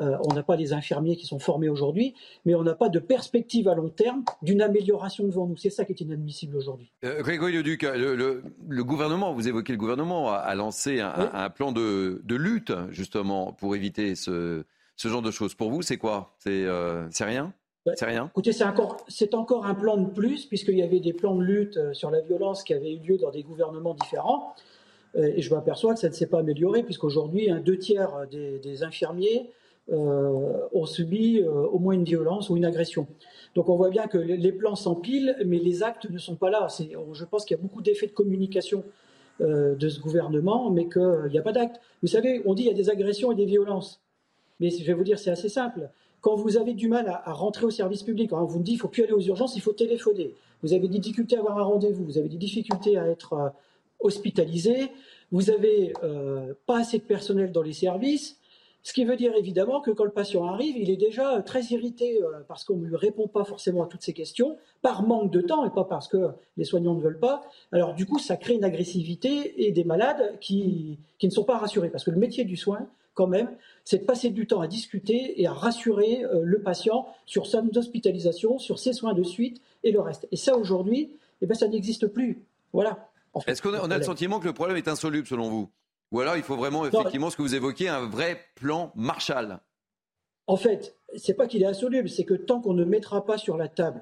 euh, 0.00 0.16
on 0.28 0.34
n'a 0.34 0.42
pas 0.42 0.56
les 0.56 0.72
infirmiers 0.72 1.16
qui 1.16 1.26
sont 1.26 1.38
formés 1.38 1.68
aujourd'hui, 1.68 2.14
mais 2.44 2.54
on 2.54 2.64
n'a 2.64 2.74
pas 2.74 2.88
de 2.88 2.98
perspective 2.98 3.68
à 3.68 3.74
long 3.74 3.88
terme 3.88 4.24
d'une 4.42 4.60
amélioration 4.60 5.24
devant 5.24 5.46
nous. 5.46 5.56
C'est 5.56 5.70
ça 5.70 5.84
qui 5.84 5.92
est 5.92 6.00
inadmissible 6.00 6.56
aujourd'hui. 6.56 6.90
Euh, 7.04 7.22
Grégory 7.22 7.52
Leduc, 7.52 7.82
le, 7.82 8.42
le, 8.68 8.84
gouvernement, 8.84 9.32
vous 9.32 9.46
évoquez 9.46 9.72
le 9.72 9.78
gouvernement, 9.78 10.32
a, 10.32 10.54
lancé 10.56 11.00
un, 11.00 11.50
plan 11.50 11.70
de, 11.70 12.20
lutte 12.28 12.72
justement 12.90 13.52
pour 13.52 13.76
éviter 13.76 14.16
ce, 14.16 14.64
genre 14.98 15.22
de 15.22 15.30
choses. 15.30 15.54
Pour 15.54 15.70
vous, 15.70 15.82
c'est 15.82 15.98
quoi? 15.98 16.34
C'est 16.40 16.64
euh, 16.64 17.06
rien? 17.20 17.52
C'est 17.94 18.06
rien? 18.06 18.28
Écoutez, 18.30 18.52
c'est 18.52 18.64
encore, 18.64 18.96
c'est 19.08 19.34
encore 19.34 19.66
un 19.66 19.74
plan 19.74 19.98
de 19.98 20.10
plus, 20.10 20.46
puisqu'il 20.46 20.78
y 20.78 20.82
avait 20.82 21.00
des 21.00 21.12
plans 21.12 21.36
de 21.36 21.42
lutte 21.42 21.78
sur 21.92 22.10
la 22.10 22.22
violence 22.22 22.64
qui 22.64 22.74
avaient 22.74 22.94
eu 22.94 22.98
lieu 22.98 23.18
dans 23.18 23.30
des 23.30 23.42
gouvernements 23.42 23.94
différents. 23.94 24.54
Et 25.16 25.42
je 25.42 25.54
m'aperçois 25.54 25.94
que 25.94 26.00
ça 26.00 26.08
ne 26.08 26.14
s'est 26.14 26.26
pas 26.26 26.40
amélioré, 26.40 26.82
puisqu'aujourd'hui, 26.82 27.48
deux 27.64 27.78
tiers 27.78 28.26
des 28.32 28.82
infirmiers 28.82 29.50
euh, 29.50 29.62
ont 29.92 30.86
subi 30.86 31.40
euh, 31.40 31.50
au 31.50 31.78
moins 31.78 31.94
une 31.94 32.04
violence 32.04 32.50
ou 32.50 32.56
une 32.56 32.64
agression. 32.64 33.06
Donc 33.54 33.68
on 33.68 33.76
voit 33.76 33.90
bien 33.90 34.06
que 34.06 34.18
les 34.18 34.52
plans 34.52 34.74
s'empilent, 34.74 35.36
mais 35.44 35.58
les 35.58 35.82
actes 35.82 36.08
ne 36.10 36.18
sont 36.18 36.36
pas 36.36 36.50
là. 36.50 36.68
Je 37.12 37.24
pense 37.24 37.44
qu'il 37.44 37.56
y 37.56 37.60
a 37.60 37.62
beaucoup 37.62 37.82
d'effets 37.82 38.06
de 38.06 38.12
communication 38.12 38.82
euh, 39.40 39.74
de 39.74 39.88
ce 39.88 40.00
gouvernement, 40.00 40.70
mais 40.70 40.88
qu'il 40.88 41.28
n'y 41.30 41.38
a 41.38 41.42
pas 41.42 41.52
d'actes. 41.52 41.80
Vous 42.02 42.08
savez, 42.08 42.42
on 42.46 42.54
dit 42.54 42.62
qu'il 42.62 42.72
y 42.72 42.74
a 42.74 42.76
des 42.76 42.90
agressions 42.90 43.30
et 43.32 43.34
des 43.34 43.44
violences. 43.44 44.00
Mais 44.60 44.70
je 44.70 44.84
vais 44.84 44.94
vous 44.94 45.04
dire, 45.04 45.18
c'est 45.18 45.30
assez 45.30 45.48
simple. 45.48 45.90
Quand 46.20 46.36
vous 46.36 46.56
avez 46.56 46.72
du 46.72 46.88
mal 46.88 47.06
à, 47.08 47.32
rentrer 47.32 47.66
au 47.66 47.70
service 47.70 48.02
public, 48.02 48.32
on 48.32 48.44
vous 48.44 48.60
dit 48.60 48.72
qu'il 48.72 48.78
ne 48.78 48.80
faut 48.80 48.88
plus 48.88 49.04
aller 49.04 49.12
aux 49.12 49.20
urgences, 49.20 49.56
il 49.56 49.60
faut 49.60 49.72
téléphoner. 49.72 50.34
Vous 50.62 50.72
avez 50.72 50.88
des 50.88 50.98
difficultés 50.98 51.36
à 51.36 51.40
avoir 51.40 51.58
un 51.58 51.64
rendez-vous, 51.64 52.04
vous 52.04 52.16
avez 52.16 52.30
des 52.30 52.38
difficultés 52.38 52.96
à 52.96 53.06
être 53.06 53.52
hospitalisé, 54.00 54.90
vous 55.30 55.42
n'avez 55.42 55.92
pas 56.64 56.78
assez 56.78 56.98
de 56.98 57.02
personnel 57.02 57.52
dans 57.52 57.60
les 57.60 57.74
services, 57.74 58.38
ce 58.84 58.92
qui 58.92 59.06
veut 59.06 59.16
dire 59.16 59.34
évidemment 59.34 59.80
que 59.80 59.90
quand 59.90 60.04
le 60.04 60.10
patient 60.10 60.44
arrive, 60.44 60.76
il 60.76 60.90
est 60.90 60.98
déjà 60.98 61.40
très 61.40 61.62
irrité 61.64 62.22
euh, 62.22 62.44
parce 62.46 62.64
qu'on 62.64 62.76
ne 62.76 62.84
lui 62.84 62.96
répond 62.96 63.26
pas 63.26 63.44
forcément 63.44 63.82
à 63.82 63.86
toutes 63.86 64.02
ces 64.02 64.12
questions, 64.12 64.58
par 64.82 65.02
manque 65.02 65.30
de 65.30 65.40
temps 65.40 65.64
et 65.64 65.70
pas 65.70 65.84
parce 65.84 66.06
que 66.06 66.28
les 66.58 66.64
soignants 66.64 66.94
ne 66.94 67.00
veulent 67.00 67.18
pas. 67.18 67.48
Alors 67.72 67.94
du 67.94 68.04
coup, 68.04 68.18
ça 68.18 68.36
crée 68.36 68.54
une 68.54 68.64
agressivité 68.64 69.66
et 69.66 69.72
des 69.72 69.84
malades 69.84 70.38
qui, 70.38 70.98
qui 71.18 71.26
ne 71.26 71.32
sont 71.32 71.44
pas 71.44 71.56
rassurés. 71.56 71.88
Parce 71.88 72.04
que 72.04 72.10
le 72.10 72.18
métier 72.18 72.44
du 72.44 72.58
soin, 72.58 72.86
quand 73.14 73.26
même, 73.26 73.48
c'est 73.84 73.98
de 73.98 74.04
passer 74.04 74.28
du 74.28 74.46
temps 74.46 74.60
à 74.60 74.66
discuter 74.66 75.40
et 75.40 75.46
à 75.46 75.54
rassurer 75.54 76.22
euh, 76.24 76.42
le 76.44 76.60
patient 76.60 77.08
sur 77.24 77.46
son 77.46 77.70
hospitalisation, 77.74 78.58
sur 78.58 78.78
ses 78.78 78.92
soins 78.92 79.14
de 79.14 79.22
suite 79.22 79.62
et 79.82 79.92
le 79.92 80.00
reste. 80.00 80.28
Et 80.30 80.36
ça, 80.36 80.58
aujourd'hui, 80.58 81.10
eh 81.40 81.46
ben, 81.46 81.54
ça 81.54 81.68
n'existe 81.68 82.06
plus. 82.06 82.44
Voilà. 82.74 83.08
Est-ce 83.46 83.62
qu'on 83.62 83.72
a 83.72 83.98
le 83.98 84.04
sentiment 84.04 84.40
que 84.40 84.46
le 84.46 84.52
problème 84.52 84.76
est 84.76 84.88
insoluble 84.88 85.26
selon 85.26 85.48
vous? 85.48 85.70
Ou 86.14 86.20
alors 86.20 86.36
il 86.36 86.44
faut 86.44 86.54
vraiment, 86.54 86.86
effectivement, 86.86 87.28
ce 87.28 87.36
que 87.36 87.42
vous 87.42 87.56
évoquiez, 87.56 87.88
un 87.88 88.06
vrai 88.06 88.38
plan 88.54 88.92
Marshall 88.94 89.58
En 90.46 90.56
fait, 90.56 90.94
c'est 91.16 91.34
pas 91.34 91.48
qu'il 91.48 91.62
est 91.62 91.66
insoluble, 91.66 92.08
c'est 92.08 92.22
que 92.22 92.34
tant 92.34 92.60
qu'on 92.60 92.72
ne 92.72 92.84
mettra 92.84 93.26
pas 93.26 93.36
sur 93.36 93.56
la 93.56 93.66
table 93.66 94.00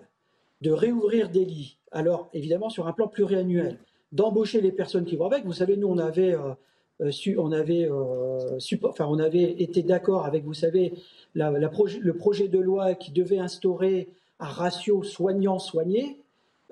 de 0.61 0.71
réouvrir 0.71 1.31
des 1.31 1.47
lits, 1.47 1.79
alors 1.91 2.29
évidemment 2.35 2.69
sur 2.69 2.87
un 2.87 2.93
plan 2.93 3.09
pluriannuel, 3.09 3.79
d'embaucher 4.13 4.61
les 4.61 4.73
personnes 4.73 5.07
qui 5.07 5.17
vont 5.17 5.25
avec. 5.25 5.47
Vous 5.47 5.55
savez, 5.55 5.79
nous, 5.79 5.89
on 5.89 5.97
avait, 5.97 6.35
euh, 6.35 6.53
euh, 7.01 7.35
on 7.39 7.51
avait, 7.51 7.91
euh, 7.91 8.59
enfin, 8.85 9.07
on 9.09 9.19
avait 9.19 9.63
été 9.63 9.83
d'accord 9.83 10.27
avec, 10.27 10.45
vous 10.45 10.53
savez, 10.53 10.93
le 11.35 12.13
projet 12.13 12.49
de 12.49 12.59
loi 12.59 12.95
qui 12.95 13.13
devait 13.13 13.39
instaurer 13.39 14.11
un 14.39 14.49
ratio 14.49 15.03
soignant-soigné. 15.03 16.22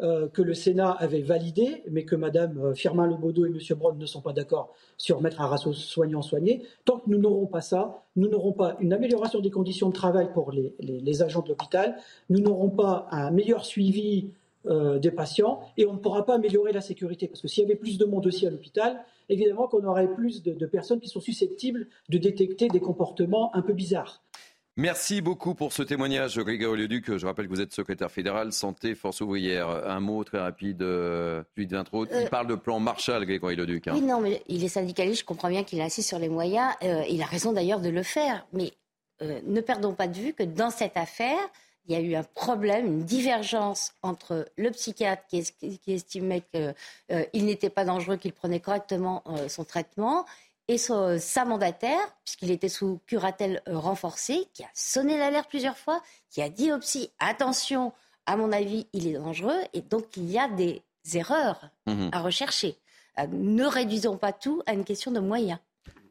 Euh, 0.03 0.29
que 0.29 0.41
le 0.41 0.55
Sénat 0.55 0.93
avait 0.93 1.21
validé, 1.21 1.83
mais 1.91 2.05
que 2.07 2.17
Mme 2.17 2.59
euh, 2.59 2.75
Firmin 2.75 3.07
Lebaudot 3.07 3.45
et 3.45 3.51
M. 3.51 3.59
Brown 3.77 3.99
ne 3.99 4.07
sont 4.07 4.23
pas 4.23 4.33
d'accord 4.33 4.73
sur 4.97 5.21
mettre 5.21 5.43
un 5.43 5.47
ratio 5.47 5.75
soignant-soigné. 5.75 6.63
Tant 6.87 7.01
que 7.01 7.11
nous 7.11 7.19
n'aurons 7.19 7.45
pas 7.45 7.61
ça, 7.61 8.03
nous 8.17 8.27
n'aurons 8.27 8.53
pas 8.53 8.79
une 8.81 8.95
amélioration 8.95 9.41
des 9.41 9.51
conditions 9.51 9.91
de 9.91 9.93
travail 9.93 10.33
pour 10.33 10.53
les, 10.53 11.23
agents 11.23 11.43
de 11.43 11.49
l'hôpital, 11.49 11.97
nous 12.31 12.41
n'aurons 12.41 12.71
pas 12.71 13.09
un 13.11 13.31
meilleur 13.31 13.67
suivi 13.67 14.31
euh, 14.67 14.99
des 14.99 15.11
patients 15.11 15.61
et 15.77 15.85
on 15.85 15.93
ne 15.93 15.99
pourra 15.99 16.25
pas 16.25 16.37
améliorer 16.37 16.73
la 16.73 16.81
sécurité. 16.81 17.29
Parce 17.29 17.43
que 17.43 17.49
s'il 17.49 17.63
y 17.63 17.67
avait 17.67 17.77
plus 17.77 17.99
de 17.99 18.07
monde 18.07 18.27
aussi 18.27 18.47
à 18.47 18.51
l'hôpital, 18.51 19.05
évidemment 19.29 19.69
qu'on 19.69 19.85
aurait 19.85 20.15
plus 20.15 20.43
de 20.43 20.67
personnes 20.67 21.01
qui 21.01 21.09
sont 21.09 21.21
susceptibles 21.21 21.89
de 22.09 22.17
détecter 22.17 22.69
des 22.69 22.81
comportements 22.81 23.55
un 23.55 23.61
peu 23.61 23.75
bizarres. 23.75 24.23
Merci 24.81 25.21
beaucoup 25.21 25.55
pour 25.55 25.75
ce 25.75 25.83
témoignage, 25.83 26.39
Grégory 26.39 26.81
Leduc. 26.81 27.19
Je 27.19 27.27
rappelle 27.27 27.49
que 27.49 27.53
vous 27.53 27.61
êtes 27.61 27.75
secrétaire 27.75 28.11
fédéral 28.11 28.51
Santé 28.51 28.95
Force 28.95 29.21
ouvrière. 29.21 29.69
Un 29.69 30.01
mot 30.01 30.25
très 30.25 30.39
rapide, 30.39 30.81
euh, 30.81 31.43
d'intro. 31.59 32.07
Il 32.07 32.15
euh, 32.15 32.27
parle 32.29 32.47
de 32.47 32.55
plan 32.55 32.81
Marshall, 32.81 33.27
Grégory 33.27 33.57
Leduc. 33.57 33.89
Hein. 33.89 33.93
Oui, 33.95 34.01
non, 34.01 34.23
mais 34.23 34.43
il 34.49 34.65
est 34.65 34.69
syndicaliste, 34.69 35.21
je 35.21 35.27
comprends 35.27 35.51
bien 35.51 35.65
qu'il 35.65 35.83
insiste 35.83 36.09
sur 36.09 36.19
les 36.19 36.31
moyens. 36.31 36.73
Euh, 36.83 37.05
il 37.11 37.21
a 37.21 37.27
raison 37.27 37.53
d'ailleurs 37.53 37.81
de 37.81 37.91
le 37.91 38.03
faire. 38.03 38.47
Mais 38.55 38.73
euh, 39.21 39.41
ne 39.45 39.61
perdons 39.61 39.93
pas 39.93 40.09
de 40.09 40.17
vue 40.17 40.33
que 40.33 40.45
dans 40.45 40.71
cette 40.71 40.97
affaire, 40.97 41.37
il 41.87 41.93
y 41.93 41.95
a 41.95 42.01
eu 42.01 42.15
un 42.15 42.23
problème, 42.23 42.87
une 42.87 43.05
divergence 43.05 43.93
entre 44.01 44.49
le 44.57 44.71
psychiatre 44.71 45.25
qui, 45.29 45.43
qui 45.79 45.93
estimait 45.93 46.43
qu'il 46.55 47.45
n'était 47.45 47.69
pas 47.69 47.85
dangereux, 47.85 48.17
qu'il 48.17 48.33
prenait 48.33 48.61
correctement 48.61 49.25
son 49.49 49.65
traitement, 49.65 50.25
et 50.69 50.79
sa 50.79 51.45
mandataire, 51.45 51.99
puisqu'il 52.25 52.51
était 52.51 52.69
sous 52.69 53.01
curatelle 53.07 53.61
euh, 53.69 53.77
renforcée, 53.77 54.47
qui 54.53 54.63
a 54.63 54.69
sonné 54.73 55.19
l'alerte 55.19 55.49
plusieurs 55.49 55.77
fois, 55.77 56.01
qui 56.31 56.43
a 56.43 56.49
dit 56.49 56.73
au 56.73 56.79
psy 56.79 57.11
attention, 57.19 57.93
à 58.27 58.37
mon 58.37 58.53
avis, 58.53 58.87
il 58.93 59.09
est 59.09 59.15
dangereux, 59.15 59.61
et 59.73 59.81
donc 59.81 60.17
il 60.17 60.31
y 60.31 60.39
a 60.39 60.49
des 60.49 60.83
erreurs 61.15 61.71
mhm. 61.87 62.11
à 62.13 62.21
rechercher. 62.21 62.77
Euh, 63.19 63.27
ne 63.33 63.65
réduisons 63.65 64.17
pas 64.17 64.33
tout 64.33 64.63
à 64.67 64.73
une 64.73 64.85
question 64.85 65.11
de 65.11 65.21
moyens. 65.21 65.59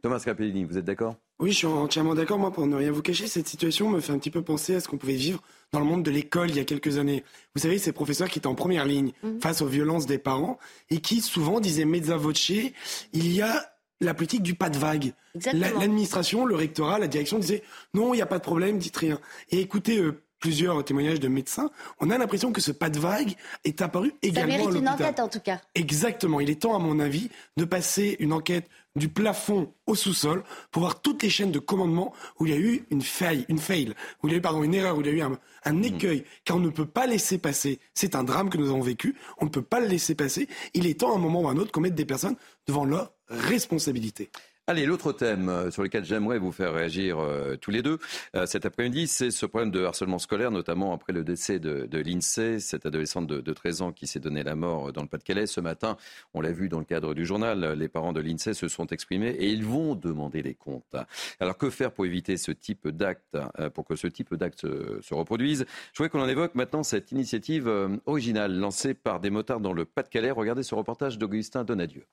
Thomas 0.02 0.20
Capellini, 0.20 0.66
vous 0.66 0.78
êtes 0.78 0.86
d'accord? 0.86 1.16
Oui, 1.40 1.52
je 1.54 1.58
suis 1.58 1.68
entièrement 1.68 2.16
d'accord. 2.16 2.38
Moi, 2.38 2.52
pour 2.52 2.68
ne 2.68 2.76
rien 2.76 2.92
vous 2.92 3.02
cacher, 3.02 3.28
cette 3.28 3.48
situation 3.48 3.90
me 3.90 4.02
fait 4.02 4.12
un 4.12 4.18
petit 4.18 4.32
peu 4.32 4.42
penser 4.42 4.76
à 4.76 4.82
ce 4.82 4.90
qu'on 4.90 4.98
pouvait 4.98 5.14
vivre 5.14 5.42
dans 5.72 5.80
le 5.80 5.86
monde 5.86 6.04
de 6.04 6.12
l'école 6.12 6.50
il 6.50 6.58
y 6.58 6.60
a 6.60 6.66
quelques 6.66 6.98
années. 6.98 7.24
Vous 7.56 7.62
savez, 7.62 7.78
ces 7.78 7.94
professeurs 7.94 8.28
qui 8.28 8.40
étaient 8.40 8.48
en 8.48 8.56
première 8.56 8.86
ligne 8.86 9.14
mhm. 9.24 9.40
face 9.40 9.62
aux 9.62 9.68
violences 9.68 10.06
des 10.06 10.18
parents 10.18 10.58
et 10.90 11.00
qui 11.00 11.22
souvent 11.22 11.62
disaient 11.62 11.86
mezza 11.86 12.18
voce, 12.18 12.50
il 12.50 13.32
y 13.32 13.42
a 13.42 13.72
la 14.02 14.14
politique 14.14 14.44
du 14.44 14.56
pas 14.56 14.70
de 14.70 14.78
vague. 14.78 15.14
L'administration, 15.54 16.46
le 16.46 16.56
rectorat, 16.56 17.00
la 17.00 17.08
direction 17.08 17.40
disaient 17.40 17.64
non, 17.94 18.14
il 18.14 18.18
n'y 18.18 18.22
a 18.22 18.26
pas 18.26 18.38
de 18.38 18.44
problème, 18.44 18.78
dites 18.78 18.98
rien. 18.98 19.20
Et 19.50 19.60
écoutez 19.60 20.00
euh, 20.00 20.24
plusieurs 20.40 20.84
témoignages 20.84 21.20
de 21.20 21.28
médecins, 21.28 21.70
on 22.00 22.10
a 22.10 22.18
l'impression 22.18 22.52
que 22.52 22.62
ce 22.62 22.72
pas 22.72 22.90
de 22.90 23.00
vague 23.00 23.36
est 23.64 23.82
apparu 23.82 24.14
également. 24.22 24.52
Ça 24.52 24.58
mérite 24.58 24.80
une 24.80 24.90
enquête 24.90 25.20
en 25.20 25.28
tout 25.28 25.40
cas. 25.40 25.62
Exactement. 25.76 26.40
Il 26.40 26.50
est 26.50 26.62
temps, 26.62 26.76
à 26.76 26.80
mon 26.80 27.00
avis, 27.00 27.30
de 27.58 27.66
passer 27.66 28.16
une 28.20 28.34
enquête 28.34 28.70
du 28.96 29.10
plafond 29.10 29.74
au 29.86 29.96
sous-sol 29.96 30.44
pour 30.72 30.82
voir 30.82 31.02
toutes 31.02 31.24
les 31.24 31.30
chaînes 31.30 31.52
de 31.52 31.60
commandement 31.60 32.14
où 32.40 32.46
il 32.46 32.52
y 32.52 32.56
a 32.56 32.60
eu 32.60 32.86
une 32.90 33.02
faille, 33.02 33.46
une 33.48 33.60
fail, 33.60 33.94
où 34.24 34.28
il 34.28 34.32
y 34.32 34.36
a 34.36 34.38
eu 34.38 34.42
pardon, 34.42 34.64
une 34.64 34.74
erreur, 34.74 34.98
où 34.98 35.02
il 35.02 35.08
y 35.08 35.10
a 35.10 35.14
eu 35.14 35.22
un, 35.22 35.38
un 35.64 35.74
mmh. 35.74 35.84
écueil, 35.84 36.24
car 36.44 36.58
on 36.58 36.60
ne 36.60 36.70
peut 36.70 36.86
pas 36.86 37.06
laisser 37.06 37.38
passer. 37.38 37.80
C'est 37.94 38.16
un 38.16 38.24
drame 38.24 38.50
que 38.50 38.58
nous 38.58 38.70
avons 38.70 38.82
vécu. 38.82 39.16
On 39.40 39.46
ne 39.46 39.50
peut 39.50 39.62
pas 39.62 39.80
le 39.80 39.88
laisser 39.88 40.16
passer. 40.16 40.48
Il 40.74 40.88
est 40.88 41.00
temps, 41.00 41.14
à 41.14 41.16
un 41.16 41.20
moment 41.20 41.42
ou 41.42 41.48
à 41.48 41.52
un 41.52 41.58
autre, 41.58 41.72
qu'on 41.72 41.82
mette 41.82 41.96
des 41.96 42.06
personnes 42.06 42.36
devant 42.68 42.86
leur 42.86 43.14
responsabilité. 43.30 44.30
Allez, 44.70 44.86
l'autre 44.86 45.14
thème 45.14 45.50
euh, 45.50 45.72
sur 45.72 45.82
lequel 45.82 46.06
j'aimerais 46.06 46.38
vous 46.38 46.52
faire 46.52 46.76
réagir 46.76 47.18
euh, 47.18 47.56
tous 47.56 47.72
les 47.72 47.82
deux 47.82 47.98
euh, 48.36 48.46
cet 48.46 48.68
après-midi, 48.68 49.08
c'est 49.08 49.32
ce 49.32 49.48
problème 49.48 49.72
de 49.72 49.84
harcèlement 49.84 50.20
scolaire, 50.20 50.52
notamment 50.52 50.94
après 50.94 51.12
le 51.12 51.24
décès 51.24 51.58
de, 51.58 51.88
l'INSEE, 51.92 52.60
cette 52.60 52.86
adolescente 52.86 53.26
de, 53.26 53.42
de 53.42 53.54
13 53.54 53.82
ans 53.82 53.92
qui 53.92 54.06
s'est 54.06 54.20
donné 54.20 54.44
la 54.44 54.54
mort 54.54 54.94
dans 54.94 55.02
le 55.02 55.08
Pas-de-Calais. 55.08 55.48
Ce 55.48 55.60
matin, 55.60 55.98
on 56.36 56.42
l'a 56.42 56.52
vu 56.52 56.70
dans 56.70 56.78
le 56.78 56.86
cadre 56.86 57.16
du 57.16 57.26
journal, 57.26 57.74
les 57.80 57.88
parents 57.88 58.14
de 58.14 58.20
l'INSEE 58.20 58.54
se 58.54 58.68
sont 58.68 58.86
exprimés 58.86 59.30
et 59.30 59.50
ils 59.50 59.66
vont 59.66 59.96
demander 59.96 60.44
des 60.44 60.54
comptes. 60.54 60.96
Alors 61.40 61.58
que 61.58 61.72
faire 61.72 61.92
pour 61.92 62.06
éviter 62.06 62.38
ce 62.38 62.52
type 62.52 62.90
d'acte, 62.90 63.40
pour 63.74 63.86
que 63.86 63.96
ce 63.96 64.06
type 64.06 64.36
d'acte 64.36 64.62
se, 64.62 65.00
se, 65.02 65.16
reproduise? 65.16 65.66
Je 65.94 65.98
voudrais 65.98 66.12
qu'on 66.12 66.24
en 66.24 66.30
évoque 66.30 66.54
maintenant 66.54 66.84
cette 66.84 67.12
initiative 67.12 67.68
originale 68.06 68.56
lancée 68.56 68.94
par 68.94 69.20
des 69.20 69.32
motards 69.32 69.62
dans 69.62 69.74
le 69.74 69.86
Pas-de-Calais. 69.86 70.30
Regardez 70.30 70.62
ce 70.62 70.76
reportage 70.76 71.18
d'Augustin 71.18 71.64
Donadieu. 71.64 72.06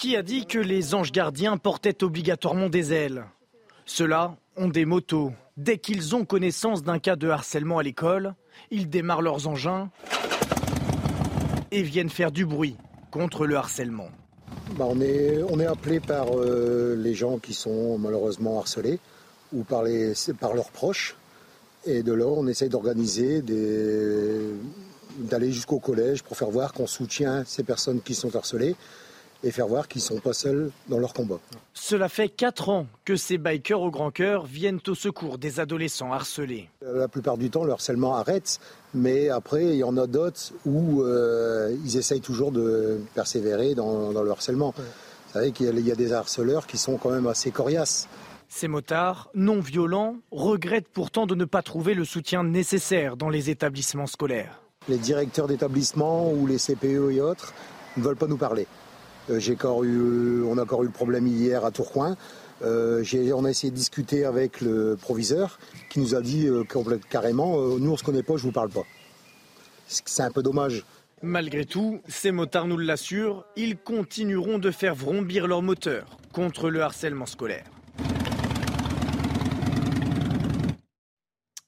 Qui 0.00 0.16
a 0.16 0.22
dit 0.22 0.46
que 0.46 0.58
les 0.58 0.94
anges 0.94 1.12
gardiens 1.12 1.58
portaient 1.58 2.02
obligatoirement 2.02 2.70
des 2.70 2.94
ailes? 2.94 3.26
Ceux-là 3.84 4.34
ont 4.56 4.68
des 4.68 4.86
motos. 4.86 5.30
Dès 5.58 5.76
qu'ils 5.76 6.16
ont 6.16 6.24
connaissance 6.24 6.82
d'un 6.82 6.98
cas 6.98 7.16
de 7.16 7.28
harcèlement 7.28 7.76
à 7.76 7.82
l'école, 7.82 8.34
ils 8.70 8.88
démarrent 8.88 9.20
leurs 9.20 9.46
engins 9.46 9.90
et 11.70 11.82
viennent 11.82 12.08
faire 12.08 12.32
du 12.32 12.46
bruit 12.46 12.78
contre 13.10 13.46
le 13.46 13.56
harcèlement. 13.56 14.08
Bah 14.78 14.86
on, 14.88 15.02
est, 15.02 15.66
appelé 15.66 16.00
par 16.00 16.28
euh, 16.34 16.96
les 16.96 17.12
gens 17.12 17.36
qui 17.36 17.52
sont 17.52 17.98
malheureusement 17.98 18.58
harcelés 18.58 19.00
ou 19.52 19.64
par, 19.64 19.82
leurs 19.84 20.70
proches. 20.72 21.14
Et 21.84 22.02
de 22.02 22.14
là, 22.14 22.24
on 22.24 22.46
essaye 22.46 22.70
d'organiser 22.70 23.42
d'aller 25.18 25.52
jusqu'au 25.52 25.78
collège 25.78 26.22
pour 26.22 26.38
faire 26.38 26.48
voir 26.48 26.72
qu'on 26.72 26.86
soutient 26.86 27.44
ces 27.44 27.64
personnes 27.64 28.00
qui 28.00 28.14
sont 28.14 28.34
harcelées 28.34 28.76
et 29.42 29.50
faire 29.50 29.66
voir 29.66 29.88
qu'ils 29.88 30.00
ne 30.00 30.06
sont 30.06 30.20
pas 30.20 30.32
seuls 30.32 30.70
dans 30.88 30.98
leur 30.98 31.12
combat. 31.12 31.38
Cela 31.72 32.08
fait 32.08 32.28
4 32.28 32.68
ans 32.68 32.86
que 33.04 33.16
ces 33.16 33.38
bikers 33.38 33.80
au 33.80 33.90
grand 33.90 34.10
cœur 34.10 34.46
viennent 34.46 34.80
au 34.86 34.94
secours 34.94 35.38
des 35.38 35.60
adolescents 35.60 36.12
harcelés. 36.12 36.68
La 36.82 37.08
plupart 37.08 37.38
du 37.38 37.50
temps, 37.50 37.64
le 37.64 37.72
harcèlement 37.72 38.16
arrête, 38.16 38.60
mais 38.94 39.28
après, 39.28 39.64
il 39.64 39.76
y 39.76 39.84
en 39.84 39.96
a 39.96 40.06
d'autres 40.06 40.52
où 40.66 41.02
euh, 41.02 41.74
ils 41.84 41.96
essayent 41.96 42.20
toujours 42.20 42.52
de 42.52 43.00
persévérer 43.14 43.74
dans, 43.74 44.12
dans 44.12 44.22
le 44.22 44.30
harcèlement. 44.30 44.74
Vous 44.76 45.32
savez 45.32 45.52
qu'il 45.52 45.78
y, 45.78 45.82
y 45.82 45.92
a 45.92 45.96
des 45.96 46.12
harceleurs 46.12 46.66
qui 46.66 46.76
sont 46.76 46.96
quand 46.96 47.10
même 47.10 47.26
assez 47.26 47.50
coriaces. 47.50 48.08
Ces 48.48 48.66
motards, 48.66 49.30
non 49.34 49.60
violents, 49.60 50.16
regrettent 50.32 50.88
pourtant 50.92 51.26
de 51.26 51.36
ne 51.36 51.44
pas 51.44 51.62
trouver 51.62 51.94
le 51.94 52.04
soutien 52.04 52.42
nécessaire 52.42 53.16
dans 53.16 53.28
les 53.28 53.48
établissements 53.48 54.08
scolaires. 54.08 54.60
Les 54.88 54.98
directeurs 54.98 55.46
d'établissements 55.46 56.32
ou 56.32 56.48
les 56.48 56.58
CPE 56.58 57.12
et 57.12 57.20
autres 57.20 57.54
ne 57.96 58.02
veulent 58.02 58.16
pas 58.16 58.26
nous 58.26 58.36
parler. 58.36 58.66
Euh, 59.30 59.38
j'ai 59.38 59.54
encore 59.54 59.84
eu, 59.84 60.42
on 60.44 60.58
a 60.58 60.62
encore 60.62 60.82
eu 60.82 60.86
le 60.86 60.92
problème 60.92 61.26
hier 61.26 61.64
à 61.64 61.70
Tourcoing. 61.70 62.16
Euh, 62.62 63.02
on 63.34 63.44
a 63.44 63.50
essayé 63.50 63.70
de 63.70 63.76
discuter 63.76 64.24
avec 64.24 64.60
le 64.60 64.96
proviseur 65.00 65.58
qui 65.88 65.98
nous 66.00 66.14
a 66.14 66.20
dit 66.20 66.46
euh, 66.46 66.64
carrément 67.08 67.58
euh, 67.58 67.78
nous 67.78 67.92
on 67.92 67.96
se 67.96 68.04
connaît 68.04 68.22
pas, 68.22 68.36
je 68.36 68.42
vous 68.42 68.52
parle 68.52 68.68
pas. 68.68 68.84
C'est 69.86 70.22
un 70.22 70.30
peu 70.30 70.42
dommage. 70.42 70.84
Malgré 71.22 71.64
tout, 71.64 72.00
ces 72.06 72.32
motards 72.32 72.66
nous 72.66 72.78
l'assurent, 72.78 73.44
ils 73.56 73.76
continueront 73.76 74.58
de 74.58 74.70
faire 74.70 74.94
vrombir 74.94 75.46
leur 75.46 75.62
moteur 75.62 76.18
contre 76.32 76.70
le 76.70 76.82
harcèlement 76.82 77.26
scolaire. 77.26 77.64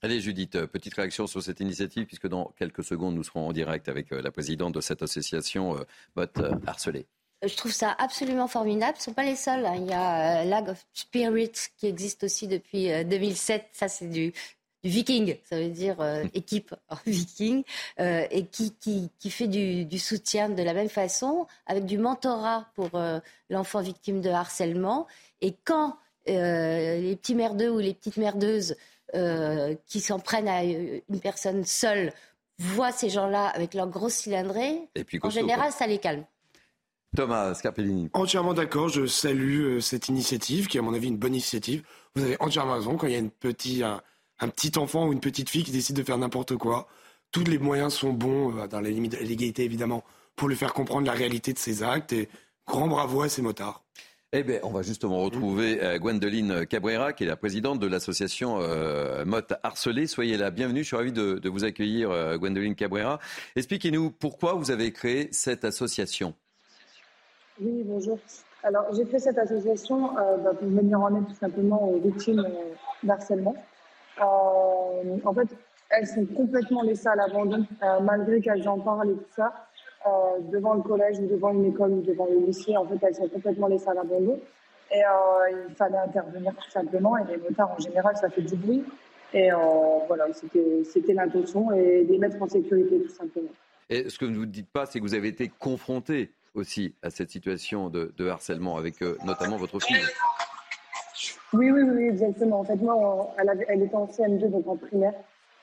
Allez 0.03 0.21
Judith, 0.21 0.67
petite 0.67 0.95
réaction 0.95 1.27
sur 1.27 1.43
cette 1.43 1.61
initiative, 1.61 2.07
puisque 2.07 2.29
dans 2.29 2.53
quelques 2.59 2.83
secondes, 2.83 3.15
nous 3.15 3.23
serons 3.23 3.49
en 3.49 3.53
direct 3.53 3.89
avec 3.89 4.11
la 4.11 4.31
présidente 4.31 4.75
de 4.75 4.81
cette 4.81 5.03
association, 5.03 5.77
Bot 6.17 6.27
Harcelé. 6.67 7.07
Je 7.45 7.57
trouve 7.57 7.73
ça 7.73 7.95
absolument 7.99 8.47
formidable. 8.47 8.97
Ce 8.99 9.03
ne 9.03 9.05
sont 9.07 9.15
pas 9.15 9.25
les 9.25 9.35
seuls. 9.35 9.67
Hein. 9.67 9.75
Il 9.77 9.87
y 9.87 9.93
a 9.93 10.43
euh, 10.43 10.45
Lag 10.45 10.69
of 10.69 10.85
Spirit 10.93 11.53
qui 11.77 11.87
existe 11.87 12.25
aussi 12.25 12.47
depuis 12.47 12.89
2007. 13.05 13.63
Euh, 13.63 13.65
ça, 13.73 13.89
c'est 13.89 14.07
du, 14.07 14.33
viking, 14.85 15.37
ça 15.45 15.59
veut 15.59 15.69
dire 15.69 16.01
euh, 16.01 16.25
équipe 16.35 16.75
viking, 17.07 17.65
et 17.99 18.47
qui, 18.47 18.73
qui, 19.19 19.31
fait 19.31 19.49
du, 19.49 19.99
soutien 19.99 20.51
de 20.51 20.63
la 20.63 20.73
même 20.73 20.89
façon, 20.89 21.47
avec 21.67 21.85
du 21.85 21.99
mentorat 21.99 22.67
pour 22.75 22.91
l'enfant 23.51 23.81
victime 23.81 24.21
de 24.21 24.31
harcèlement. 24.31 25.07
Et 25.41 25.55
quand 25.65 25.97
les 26.27 27.17
petits 27.21 27.35
merdeux 27.35 27.71
ou 27.71 27.79
les 27.79 27.95
petites 27.95 28.17
merdeuses 28.19 28.77
qui 29.87 30.01
s'en 30.01 30.21
prennent 30.21 30.49
à 30.49 30.65
une 30.65 31.21
personne 31.21 31.65
seule 31.65 32.13
voient 32.59 32.93
ces 32.93 33.11
gens-là 33.11 33.49
avec 33.49 33.75
leur 33.75 33.89
grosse 33.89 34.15
cylindrée, 34.15 34.89
en 35.23 35.31
général, 35.31 35.73
ça 35.73 35.87
les 35.87 35.99
calme. 35.99 36.25
Thomas 37.17 37.55
Scarpellini. 37.55 38.09
Entièrement 38.15 38.55
d'accord, 38.55 38.89
je 38.89 39.07
salue 39.07 39.63
euh, 39.63 39.81
cette 39.81 40.09
initiative, 40.09 40.67
qui 40.67 40.79
est 40.79 40.81
à 40.81 40.83
mon 40.83 40.95
avis 40.95 41.09
une 41.09 41.19
bonne 41.19 41.35
initiative. 41.35 41.83
Vous 42.15 42.23
avez 42.23 42.37
entièrement 42.41 42.75
raison, 42.75 42.97
quand 42.97 43.07
il 43.07 43.13
y 43.13 43.17
a 43.17 43.19
une 43.19 43.31
petit, 43.31 43.83
un, 43.83 44.01
petit 44.49 44.79
enfant 44.79 45.07
ou 45.07 45.13
une 45.13 45.21
petite 45.21 45.51
fille 45.51 45.65
qui 45.65 45.73
décide 45.73 45.97
de 45.97 46.03
faire 46.03 46.19
n'importe 46.19 46.57
quoi, 46.57 46.89
tous 47.31 47.45
les 47.45 47.59
moyens 47.59 47.95
sont 47.95 48.13
bons, 48.13 48.57
euh, 48.57 48.67
dans 48.67 48.81
les 48.81 48.91
limites 48.91 49.13
de 49.13 49.17
la 49.19 49.25
légalité 49.25 49.65
évidemment, 49.65 50.05
pour 50.37 50.49
lui 50.49 50.57
faire 50.57 50.73
comprendre 50.73 51.07
la 51.07 51.13
réalité 51.13 51.53
de 51.53 51.59
ses 51.59 51.83
actes. 51.83 52.13
Et 52.13 52.29
grand 52.67 52.89
bravo 52.89 53.23
à 53.23 53.29
ces 53.29 53.43
motards. 53.43 53.85
Eh 54.35 54.43
bien, 54.45 54.61
on 54.63 54.71
va 54.71 54.81
justement 54.81 55.21
retrouver 55.21 55.83
euh, 55.83 55.99
Gwendoline 55.99 56.65
Cabrera, 56.65 57.13
qui 57.13 57.25
est 57.25 57.27
la 57.27 57.37
présidente 57.37 57.79
de 57.81 57.87
l'association 57.87 58.59
euh, 58.61 59.27
Mot 59.27 59.41
Harcelé. 59.63 60.07
Soyez 60.07 60.39
la 60.39 60.51
bienvenue. 60.51 60.81
Je 60.81 60.87
suis 60.87 60.97
ravi 60.97 61.13
de, 61.13 61.35
de 61.35 61.49
vous 61.51 61.65
accueillir, 61.65 62.09
Gwendoline 62.39 62.75
Cabrera. 62.75 63.19
Expliquez-nous 63.57 64.11
pourquoi 64.11 64.55
vous 64.55 64.71
avez 64.71 64.91
créé 64.93 65.29
cette 65.33 65.67
association. 65.67 66.35
Oui, 67.61 67.83
bonjour. 67.85 68.19
Alors, 68.63 68.87
j'ai 68.95 69.05
fait 69.05 69.19
cette 69.19 69.37
association 69.37 70.17
euh, 70.19 70.39
bah, 70.39 70.53
pour 70.55 70.69
venir 70.69 70.99
en 71.01 71.15
aide 71.17 71.27
tout 71.27 71.35
simplement 71.35 71.87
aux 71.87 71.99
victimes 71.99 72.41
euh, 72.41 72.75
d'harcèlement. 73.03 73.55
Euh, 74.21 75.19
en 75.25 75.35
fait, 75.35 75.49
elles 75.91 76.07
sont 76.07 76.25
complètement 76.25 76.83
laissées 76.83 77.09
à 77.09 77.15
l'abandon, 77.15 77.67
malgré 78.03 78.41
qu'elles 78.41 78.67
en 78.67 78.79
parlent 78.79 79.11
et 79.11 79.15
tout 79.15 79.33
ça, 79.37 79.69
devant 80.51 80.73
le 80.73 80.81
collège 80.81 81.19
ou 81.19 81.27
devant 81.27 81.51
une 81.51 81.67
école 81.67 81.91
ou 81.91 82.01
devant 82.01 82.27
le 82.27 82.47
lycée. 82.47 82.75
En 82.79 82.87
fait, 82.87 82.97
elles 83.03 83.15
sont 83.15 83.29
complètement 83.29 83.67
laissées 83.67 83.91
à 83.91 83.95
l'abandon. 83.95 84.41
Et 84.91 85.03
il 85.69 85.75
fallait 85.75 85.99
intervenir 85.99 86.55
tout 86.55 86.71
simplement. 86.71 87.19
Et 87.19 87.25
les 87.25 87.37
motards, 87.37 87.73
en 87.73 87.79
général, 87.79 88.17
ça 88.17 88.31
fait 88.31 88.41
du 88.41 88.57
bruit. 88.57 88.83
Et 89.35 89.51
voilà, 90.09 90.29
c'était 90.33 91.13
l'intention 91.13 91.71
et 91.73 92.05
les 92.05 92.17
mettre 92.17 92.41
en 92.41 92.49
sécurité, 92.49 92.99
tout 93.03 93.15
simplement. 93.15 93.51
Et 93.91 94.09
ce 94.09 94.19
que 94.19 94.25
vous 94.25 94.33
ne 94.33 94.47
dites 94.47 94.71
pas, 94.71 94.87
c'est 94.87 94.99
que 94.99 95.05
vous 95.05 95.15
avez 95.15 95.29
été 95.29 95.49
confronté 95.59 96.31
aussi 96.55 96.95
à 97.03 97.11
cette 97.11 97.31
situation 97.31 97.89
de, 97.89 98.29
harcèlement 98.29 98.77
avec 98.77 99.03
euh, 99.03 99.17
notamment 99.25 99.57
votre 99.57 99.81
fille. 99.81 100.05
Oui, 101.53 101.71
oui, 101.71 101.83
oui, 101.83 102.05
exactement. 102.05 102.61
En 102.61 102.65
fait, 102.65 102.77
moi, 102.77 103.35
elle, 103.39 103.83
était 103.83 103.95
en 103.95 104.07
CM2, 104.07 104.51
donc 104.51 104.67
en 104.67 104.77
primaire, 104.77 105.15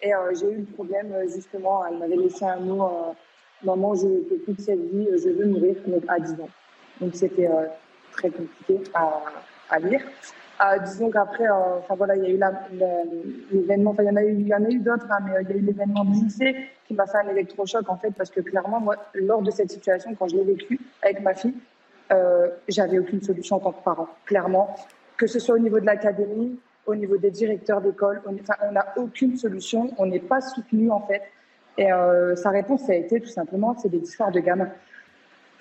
et 0.01 0.13
euh, 0.13 0.33
j'ai 0.39 0.51
eu 0.51 0.57
le 0.57 0.65
problème, 0.65 1.11
euh, 1.13 1.27
justement, 1.27 1.85
elle 1.85 1.97
m'avait 1.97 2.15
laissé 2.15 2.45
un 2.45 2.59
mot, 2.59 3.15
maman, 3.63 3.95
je 3.95 4.05
ne 4.05 4.19
peux 4.21 4.37
plus 4.37 4.53
de 4.53 4.61
cette 4.61 4.79
vie, 4.79 5.07
je 5.23 5.29
veux 5.29 5.45
mourir, 5.47 5.75
donc 5.87 6.03
à 6.07 6.19
10 6.19 6.33
ans. 6.41 6.49
Donc 7.01 7.15
c'était 7.15 7.49
très 8.11 8.29
compliqué 8.29 8.81
à 8.93 9.79
lire. 9.79 10.01
Euh, 10.61 10.77
disons 10.79 11.09
qu'après, 11.09 11.45
euh, 11.45 11.79
voilà, 11.95 12.17
il 12.17 12.23
y 12.23 12.25
a 12.25 12.29
eu 12.29 12.39
l'événement, 13.51 13.91
enfin 13.91 14.03
il 14.03 14.07
y 14.07 14.53
en 14.53 14.63
a 14.65 14.69
eu, 14.69 14.79
d'autres, 14.79 15.07
hein, 15.09 15.19
mais 15.25 15.37
euh, 15.37 15.41
il 15.43 15.49
y 15.49 15.53
a 15.53 15.55
eu 15.55 15.61
l'événement 15.61 16.03
de 16.03 16.11
lycée 16.11 16.53
qui 16.85 16.93
m'a 16.93 17.07
fait 17.07 17.19
un 17.19 17.29
électrochoc 17.29 17.87
en 17.87 17.95
fait, 17.95 18.11
parce 18.11 18.29
que 18.29 18.41
clairement, 18.41 18.81
moi, 18.81 18.97
lors 19.13 19.41
de 19.41 19.51
cette 19.51 19.71
situation, 19.71 20.13
quand 20.15 20.27
je 20.27 20.35
l'ai 20.35 20.43
vécu 20.43 20.77
avec 21.01 21.21
ma 21.21 21.33
fille, 21.33 21.55
euh, 22.11 22.49
j'avais 22.67 22.99
aucune 22.99 23.21
solution 23.21 23.55
en 23.55 23.59
tant 23.59 23.71
que 23.71 23.83
parent, 23.83 24.09
clairement, 24.25 24.75
que 25.15 25.27
ce 25.27 25.39
soit 25.39 25.55
au 25.55 25.59
niveau 25.59 25.79
de 25.79 25.85
l'académie, 25.85 26.59
au 26.85 26.95
niveau 26.95 27.15
des 27.15 27.31
directeurs 27.31 27.79
d'école, 27.79 28.21
on 28.25 28.71
n'a 28.71 28.93
aucune 28.97 29.37
solution, 29.37 29.91
on 29.97 30.07
n'est 30.07 30.19
pas 30.19 30.41
soutenu 30.41 30.91
en 30.91 31.01
fait. 31.07 31.21
Et 31.77 31.87
sa 32.35 32.49
réponse, 32.49 32.81
ça 32.81 32.93
a 32.93 32.95
été 32.95 33.21
tout 33.21 33.29
simplement, 33.29 33.77
c'est 33.77 33.89
des 33.89 33.99
histoires 33.99 34.31
de 34.31 34.39
gamins. 34.39 34.69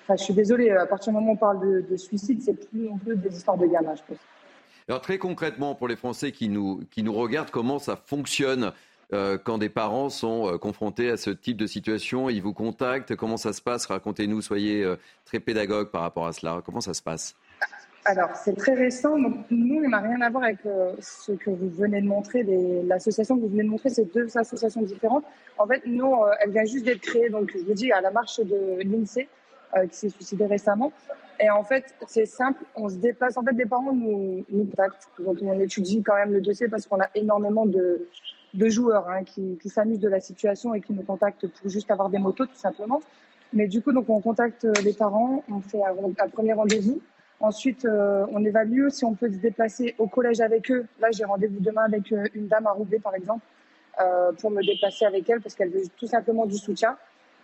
Enfin, 0.01 0.15
je 0.17 0.23
suis 0.23 0.33
désolée, 0.33 0.71
à 0.71 0.87
partir 0.87 1.13
du 1.13 1.19
moment 1.19 1.31
où 1.31 1.35
on 1.35 1.37
parle 1.37 1.61
de, 1.61 1.85
de 1.89 1.97
suicide, 1.97 2.41
c'est 2.41 2.55
plus 2.67 2.79
non 2.79 2.97
plus 2.97 3.15
des 3.15 3.29
histoires 3.29 3.57
de 3.57 3.67
gamins, 3.67 3.95
je 3.95 4.01
pense. 4.07 4.17
Alors 4.89 5.01
très 5.01 5.19
concrètement, 5.19 5.75
pour 5.75 5.87
les 5.87 5.95
Français 5.95 6.31
qui 6.31 6.49
nous, 6.49 6.81
qui 6.89 7.03
nous 7.03 7.13
regardent, 7.13 7.51
comment 7.51 7.77
ça 7.77 7.95
fonctionne 7.95 8.71
euh, 9.13 9.37
quand 9.37 9.59
des 9.59 9.69
parents 9.69 10.09
sont 10.09 10.47
euh, 10.47 10.57
confrontés 10.57 11.11
à 11.11 11.17
ce 11.17 11.29
type 11.29 11.57
de 11.57 11.67
situation 11.67 12.27
Ils 12.27 12.41
vous 12.41 12.53
contactent 12.53 13.15
Comment 13.15 13.37
ça 13.37 13.53
se 13.53 13.61
passe? 13.61 13.85
Racontez-nous, 13.85 14.41
soyez 14.41 14.83
euh, 14.83 14.95
très 15.25 15.39
pédagogue 15.39 15.91
par 15.91 16.01
rapport 16.01 16.25
à 16.25 16.33
cela. 16.33 16.63
Comment 16.65 16.81
ça 16.81 16.95
se 16.95 17.03
passe? 17.03 17.35
Alors, 18.05 18.35
c'est 18.35 18.55
très 18.57 18.73
récent. 18.73 19.15
Donc, 19.19 19.35
nous, 19.51 19.79
on 19.85 19.89
n'a 19.89 19.99
rien 19.99 20.21
à 20.21 20.29
voir 20.31 20.45
avec 20.45 20.57
ce 20.99 21.33
que 21.33 21.51
vous 21.51 21.69
venez 21.69 22.01
de 22.01 22.07
montrer. 22.07 22.43
L'association 22.87 23.35
que 23.35 23.41
vous 23.41 23.49
venez 23.49 23.65
de 23.65 23.69
montrer, 23.69 23.91
c'est 23.91 24.11
deux 24.11 24.35
associations 24.35 24.81
différentes. 24.81 25.25
En 25.59 25.67
fait, 25.67 25.83
nous, 25.85 26.15
elle 26.39 26.49
vient 26.49 26.65
juste 26.65 26.85
d'être 26.85 27.01
créée, 27.01 27.29
donc 27.29 27.51
je 27.53 27.59
vous 27.59 27.73
dis, 27.73 27.91
à 27.91 28.01
la 28.01 28.09
marche 28.09 28.39
de 28.39 28.81
l'INSEE, 28.81 29.27
qui 29.89 29.95
s'est 29.95 30.09
suicidée 30.09 30.45
récemment. 30.45 30.91
Et 31.39 31.49
en 31.49 31.63
fait, 31.63 31.95
c'est 32.07 32.25
simple, 32.25 32.63
on 32.75 32.89
se 32.89 32.95
déplace. 32.95 33.37
En 33.37 33.43
fait, 33.43 33.53
des 33.53 33.65
parents 33.65 33.93
nous, 33.93 34.45
nous 34.49 34.65
contactent. 34.65 35.07
Donc, 35.19 35.37
on 35.41 35.59
étudie 35.59 36.03
quand 36.03 36.15
même 36.15 36.33
le 36.33 36.41
dossier 36.41 36.67
parce 36.67 36.85
qu'on 36.85 36.99
a 36.99 37.09
énormément 37.15 37.65
de, 37.65 38.07
de 38.53 38.69
joueurs 38.69 39.07
hein, 39.09 39.23
qui, 39.23 39.57
qui 39.61 39.69
s'amusent 39.69 39.99
de 39.99 40.09
la 40.09 40.19
situation 40.19 40.73
et 40.73 40.81
qui 40.81 40.91
nous 40.91 41.03
contactent 41.03 41.47
pour 41.47 41.69
juste 41.69 41.89
avoir 41.91 42.09
des 42.09 42.17
motos, 42.17 42.45
tout 42.45 42.55
simplement. 42.55 43.01
Mais 43.53 43.67
du 43.67 43.81
coup, 43.81 43.93
donc, 43.93 44.09
on 44.09 44.19
contacte 44.19 44.67
les 44.83 44.93
parents, 44.93 45.43
on 45.49 45.61
fait 45.61 45.81
un, 45.81 46.27
premier 46.27 46.53
rendez-vous. 46.53 47.01
Ensuite, 47.39 47.87
on 47.87 48.43
évalue 48.43 48.89
si 48.89 49.05
on 49.05 49.13
peut 49.13 49.31
se 49.31 49.37
déplacer 49.37 49.95
au 49.97 50.07
collège 50.07 50.41
avec 50.41 50.69
eux. 50.69 50.85
Là, 50.99 51.07
j'ai 51.11 51.23
rendez-vous 51.23 51.61
demain 51.61 51.83
avec 51.83 52.11
une 52.33 52.47
dame 52.47 52.67
à 52.67 52.71
Roubaix, 52.71 52.99
par 52.99 53.15
exemple, 53.15 53.45
pour 54.39 54.51
me 54.51 54.61
déplacer 54.61 55.05
avec 55.05 55.29
elle 55.29 55.39
parce 55.39 55.55
qu'elle 55.55 55.69
veut 55.69 55.83
tout 55.97 56.05
simplement 56.05 56.45
du 56.45 56.57
soutien. 56.57 56.97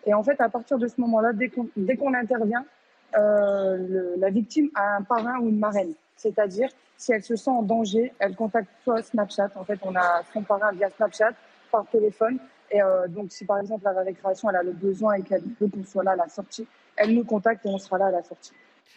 Et 0.05 0.13
en 0.13 0.23
fait, 0.23 0.39
à 0.39 0.49
partir 0.49 0.77
de 0.77 0.87
ce 0.87 0.99
moment-là, 1.01 1.31
dès 1.33 1.49
qu'on 1.97 2.13
intervient, 2.13 2.65
la 3.13 4.29
victime 4.29 4.69
a 4.75 4.97
un 4.97 5.01
parrain 5.01 5.39
ou 5.39 5.49
une 5.49 5.59
marraine. 5.59 5.93
C'est-à-dire, 6.15 6.69
si 6.97 7.11
elle 7.11 7.23
se 7.23 7.35
sent 7.35 7.49
en 7.49 7.61
danger, 7.61 8.13
elle 8.19 8.35
contacte 8.35 8.69
soit 8.83 9.01
Snapchat. 9.01 9.49
En 9.55 9.63
fait, 9.63 9.79
on 9.83 9.95
a 9.95 10.21
son 10.33 10.41
parrain 10.43 10.71
via 10.71 10.89
Snapchat, 10.89 11.33
par 11.71 11.85
téléphone. 11.87 12.39
Et 12.71 12.81
euh, 12.81 13.07
donc, 13.07 13.31
si 13.31 13.45
par 13.45 13.59
exemple 13.59 13.83
la 13.83 14.01
récréation 14.01 14.49
elle 14.49 14.55
a 14.55 14.63
le 14.63 14.71
besoin 14.71 15.13
et 15.13 15.21
qu'elle 15.21 15.43
veut 15.59 15.67
qu'on 15.67 15.83
soit 15.83 16.03
là 16.03 16.11
à 16.11 16.15
la 16.15 16.27
sortie, 16.27 16.67
elle 16.95 17.13
nous 17.13 17.23
contacte 17.23 17.65
et 17.65 17.69
on 17.69 17.77
sera 17.77 17.97
là 17.97 18.07
à 18.07 18.11
la 18.11 18.23
sortie. 18.23 18.51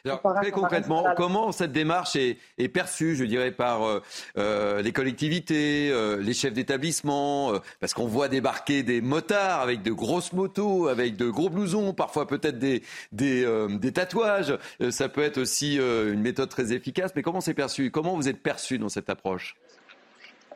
Alors, 0.05 0.23
très 0.41 0.51
concrètement, 0.51 1.05
comment 1.17 1.53
cette 1.53 1.73
démarche 1.73 2.17
est, 2.17 2.69
perçue, 2.69 3.17
je 3.17 3.25
dirais, 3.25 3.51
par 3.51 3.83
euh, 3.83 4.03
euh, 4.37 4.83
les 4.83 4.93
collectivités, 4.93 5.93
les 6.21 6.35
chefs 6.35 6.53
d'établissement 6.53 7.53
Parce 7.81 7.95
qu'on 7.95 8.07
voit 8.07 8.29
débarquer 8.29 8.83
des 8.83 9.01
motards 9.01 9.61
avec 9.61 9.83
de 9.83 9.93
grosses 9.93 10.33
motos, 10.33 10.89
avec 10.89 11.17
de 11.17 11.29
gros 11.29 11.51
blousons, 11.51 11.93
parfois 11.93 12.27
peut-être 12.27 12.59
des, 12.59 12.83
des, 13.13 13.47
des, 13.81 13.93
tatouages. 13.93 14.57
ça 14.91 15.09
peut 15.09 15.23
être 15.23 15.39
aussi 15.39 15.77
une 15.77 16.21
méthode 16.21 16.49
très 16.49 16.73
efficace. 16.73 17.13
Mais 17.17 17.23
comment 17.23 17.41
c'est 17.41 17.55
perçu? 17.55 17.91
Comment 17.91 18.15
vous 18.15 18.29
êtes 18.29 18.43
perçu 18.43 18.79
dans 18.79 18.89
cette 18.89 19.11
approche? 19.11 19.57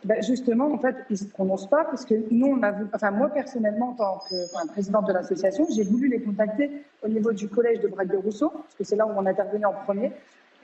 Ben 0.04 0.20
justement, 0.22 0.72
en 0.72 0.78
fait, 0.78 0.96
ils 1.10 1.12
ne 1.12 1.18
se 1.18 1.24
prononcent 1.26 1.68
pas 1.68 1.84
parce 1.84 2.04
que 2.04 2.14
nous, 2.30 2.46
on 2.46 2.62
a 2.62 2.72
enfin, 2.92 3.12
moi 3.12 3.28
personnellement, 3.28 3.90
en 3.90 3.94
tant 3.94 4.20
que 4.28 4.68
présidente 4.68 5.06
de 5.06 5.12
l'association, 5.12 5.66
j'ai 5.74 5.84
voulu 5.84 6.08
les 6.08 6.20
contacter 6.20 6.70
au 7.02 7.08
niveau 7.08 7.32
du 7.32 7.48
collège 7.48 7.80
de 7.80 7.88
Braque-de-Rousseau, 7.88 8.50
parce 8.50 8.74
que 8.74 8.84
c'est 8.84 8.96
là 8.96 9.06
où 9.06 9.10
on 9.16 9.26
intervenait 9.26 9.64
en 9.64 9.74
premier. 9.84 10.12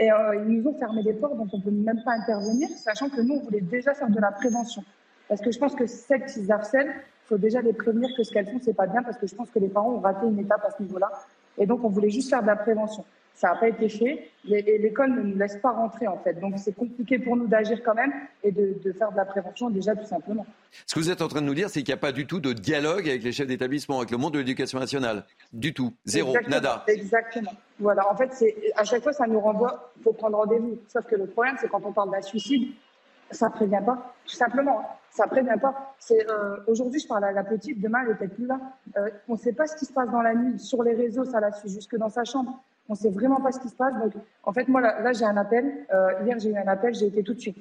Et 0.01 0.11
euh, 0.11 0.37
ils 0.37 0.61
nous 0.61 0.69
ont 0.69 0.75
fermé 0.79 1.03
les 1.03 1.13
portes, 1.13 1.37
donc 1.37 1.49
on 1.53 1.59
ne 1.59 1.63
peut 1.63 1.71
même 1.71 2.03
pas 2.05 2.13
intervenir, 2.13 2.69
sachant 2.71 3.09
que 3.09 3.21
nous, 3.21 3.35
on 3.35 3.41
voulait 3.41 3.61
déjà 3.61 3.95
faire 3.95 4.11
de 4.11 4.21
la 4.21 4.33
prévention. 4.33 4.83
Parce 5.29 5.41
que 5.41 5.53
je 5.53 5.59
pense 5.59 5.75
que 5.75 5.87
celles 5.87 6.25
qui 6.27 6.51
harcèlent, 6.51 6.91
il 6.91 7.29
faut 7.29 7.39
déjà 7.39 7.61
les 7.61 7.73
prévenir 7.73 8.09
que 8.17 8.23
ce 8.25 8.33
qu'elles 8.33 8.47
font, 8.47 8.59
c'est 8.63 8.75
pas 8.75 8.87
bien, 8.87 9.03
parce 9.03 9.19
que 9.19 9.27
je 9.27 9.35
pense 9.35 9.51
que 9.51 9.59
les 9.59 9.69
parents 9.69 9.93
ont 9.93 10.01
raté 10.01 10.27
une 10.27 10.39
étape 10.39 10.65
à 10.65 10.71
ce 10.77 10.83
niveau-là. 10.83 11.11
Et 11.59 11.67
donc, 11.67 11.85
on 11.85 11.89
voulait 11.89 12.11
juste 12.11 12.31
faire 12.31 12.43
de 12.43 12.47
la 12.47 12.57
prévention. 12.57 13.05
Ça 13.39 13.51
n'a 13.51 13.55
pas 13.55 13.69
été 13.69 13.89
fait 13.89 14.31
et 14.51 14.79
l'école 14.79 15.15
ne 15.15 15.23
nous 15.23 15.39
laisse 15.39 15.59
pas 15.59 15.71
rentrer 15.71 16.09
en 16.09 16.19
fait. 16.19 16.41
Donc 16.41 16.55
c'est 16.57 16.75
compliqué 16.75 17.21
pour 17.21 17.37
nous 17.37 17.47
d'agir 17.47 17.81
quand 17.85 17.95
même 17.95 18.13
et 18.43 18.51
de, 18.51 18.93
faire 18.93 19.13
de 19.13 19.17
la 19.17 19.25
prévention 19.25 19.71
déjà 19.71 19.95
tout 19.95 20.07
simplement. 20.07 20.45
Ce 20.87 20.97
que 20.97 20.99
vous 20.99 21.09
êtes 21.09 21.23
en 21.23 21.29
train 21.29 21.41
de 21.41 21.47
nous 21.47 21.55
dire, 21.55 21.71
c'est 21.71 21.85
qu'il 21.85 21.93
n'y 21.95 21.99
a 21.99 22.01
pas 22.01 22.11
du 22.11 22.27
tout 22.27 22.41
de 22.41 22.53
dialogue 22.53 23.09
avec 23.09 23.23
les 23.23 23.31
chefs 23.31 23.47
d'établissement, 23.47 23.99
avec 23.99 24.11
le 24.11 24.17
monde 24.17 24.35
de 24.35 24.41
l'éducation 24.41 24.81
nationale. 24.81 25.25
Du 25.53 25.73
tout. 25.73 25.95
Zéro. 26.05 26.35
nada. 26.49 26.83
Exactement. 26.89 27.53
Voilà. 27.79 28.11
En 28.11 28.17
fait, 28.17 28.33
à 28.75 28.83
chaque 28.83 29.05
fois, 29.05 29.13
ça 29.13 29.29
nous 29.29 29.39
renvoie, 29.39 29.93
il 29.99 30.03
faut 30.03 30.13
prendre 30.15 30.37
rendez-vous. 30.37 30.77
Sauf 30.89 31.07
que 31.07 31.15
le 31.15 31.29
problème, 31.29 31.55
c'est 31.61 31.69
quand 31.69 31.83
on 31.85 31.93
parle 31.93 32.11
d'un 32.11 32.23
suicide, 32.23 32.73
ça 33.31 33.47
ne 33.47 33.53
prévient 33.53 33.83
pas. 33.87 34.17
Tout 34.27 34.35
simplement. 34.35 34.81
Hein. 34.81 34.85
Ça 35.11 35.27
ne 35.27 35.31
prévient 35.31 35.61
pas. 35.63 35.95
Euh, 36.11 36.57
aujourd'hui, 36.67 36.99
je 36.99 37.07
parle 37.07 37.25
à 37.25 37.31
la 37.31 37.45
petite, 37.45 37.81
demain, 37.81 38.01
elle 38.03 38.15
n'était 38.15 38.35
plus 38.35 38.47
là. 38.47 38.59
Euh, 38.97 39.11
on 39.29 39.35
ne 39.35 39.39
sait 39.39 39.53
pas 39.53 39.69
ce 39.69 39.77
qui 39.77 39.85
se 39.85 39.93
passe 39.93 40.11
dans 40.11 40.23
la 40.23 40.35
nuit. 40.35 40.59
Sur 40.59 40.83
les 40.83 40.95
réseaux, 40.95 41.25
ça 41.25 41.39
la 41.39 41.53
suit 41.53 41.69
jusque 41.69 41.97
dans 41.97 42.09
sa 42.09 42.25
chambre. 42.25 42.61
On 42.89 42.95
sait 42.95 43.11
vraiment 43.11 43.41
pas 43.41 43.53
ce 43.53 43.61
qui 43.61 43.69
se 43.69 43.77
passe. 43.77 43.95
Donc, 44.01 44.13
en 44.45 44.53
fait, 44.53 44.69
moi, 44.69 44.81
là, 44.81 45.13
j'ai 45.13 45.25
un 45.25 45.37
appel. 45.37 45.87
Euh, 45.93 46.13
hier, 46.25 46.39
j'ai 46.39 46.51
eu 46.51 46.57
un 46.57 46.67
appel, 46.67 46.95
j'ai 46.95 47.07
été 47.07 47.23
tout 47.23 47.35
de 47.35 47.41
suite. 47.41 47.59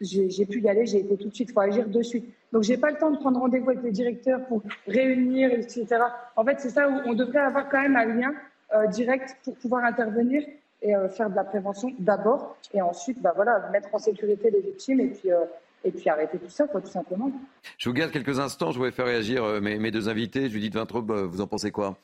J'ai 0.00 0.46
pu 0.46 0.60
y 0.60 0.68
aller, 0.68 0.86
j'ai 0.86 1.00
été 1.00 1.16
tout 1.16 1.28
de 1.28 1.34
suite. 1.34 1.50
Il 1.50 1.52
faut 1.52 1.60
agir 1.60 1.88
de 1.88 2.02
suite. 2.02 2.24
Donc, 2.52 2.62
j'ai 2.62 2.76
pas 2.76 2.90
le 2.90 2.98
temps 2.98 3.10
de 3.10 3.18
prendre 3.18 3.40
rendez-vous 3.40 3.70
avec 3.70 3.82
les 3.82 3.90
directeurs 3.90 4.44
pour 4.46 4.62
réunir, 4.86 5.52
etc. 5.52 5.86
En 6.36 6.44
fait, 6.44 6.60
c'est 6.60 6.70
ça 6.70 6.88
où 6.88 7.00
on 7.06 7.14
devrait 7.14 7.40
avoir 7.40 7.68
quand 7.68 7.80
même 7.80 7.96
un 7.96 8.06
lien 8.06 8.34
euh, 8.74 8.86
direct 8.86 9.36
pour 9.44 9.54
pouvoir 9.56 9.84
intervenir 9.84 10.42
et 10.82 10.94
euh, 10.94 11.08
faire 11.08 11.30
de 11.30 11.36
la 11.36 11.44
prévention 11.44 11.92
d'abord, 11.98 12.56
et 12.74 12.82
ensuite, 12.82 13.20
bah 13.22 13.32
voilà, 13.34 13.70
mettre 13.72 13.94
en 13.94 13.98
sécurité 13.98 14.50
les 14.50 14.60
victimes 14.60 15.00
et 15.00 15.08
puis 15.08 15.30
et 15.84 15.90
puis 15.90 16.08
arrêter 16.08 16.38
tout 16.38 16.50
ça, 16.50 16.66
quoi, 16.66 16.80
tout 16.80 16.90
simplement. 16.90 17.30
Je 17.78 17.88
vous 17.88 17.94
garde 17.94 18.10
quelques 18.10 18.38
instants, 18.38 18.72
je 18.72 18.78
voulais 18.78 18.90
faire 18.90 19.06
réagir 19.06 19.44
mes, 19.60 19.78
mes 19.78 19.90
deux 19.90 20.08
invités. 20.08 20.48
Judith 20.48 20.74
Vintraub, 20.74 21.10
vous 21.10 21.40
en 21.40 21.46
pensez 21.46 21.70
quoi? 21.70 21.96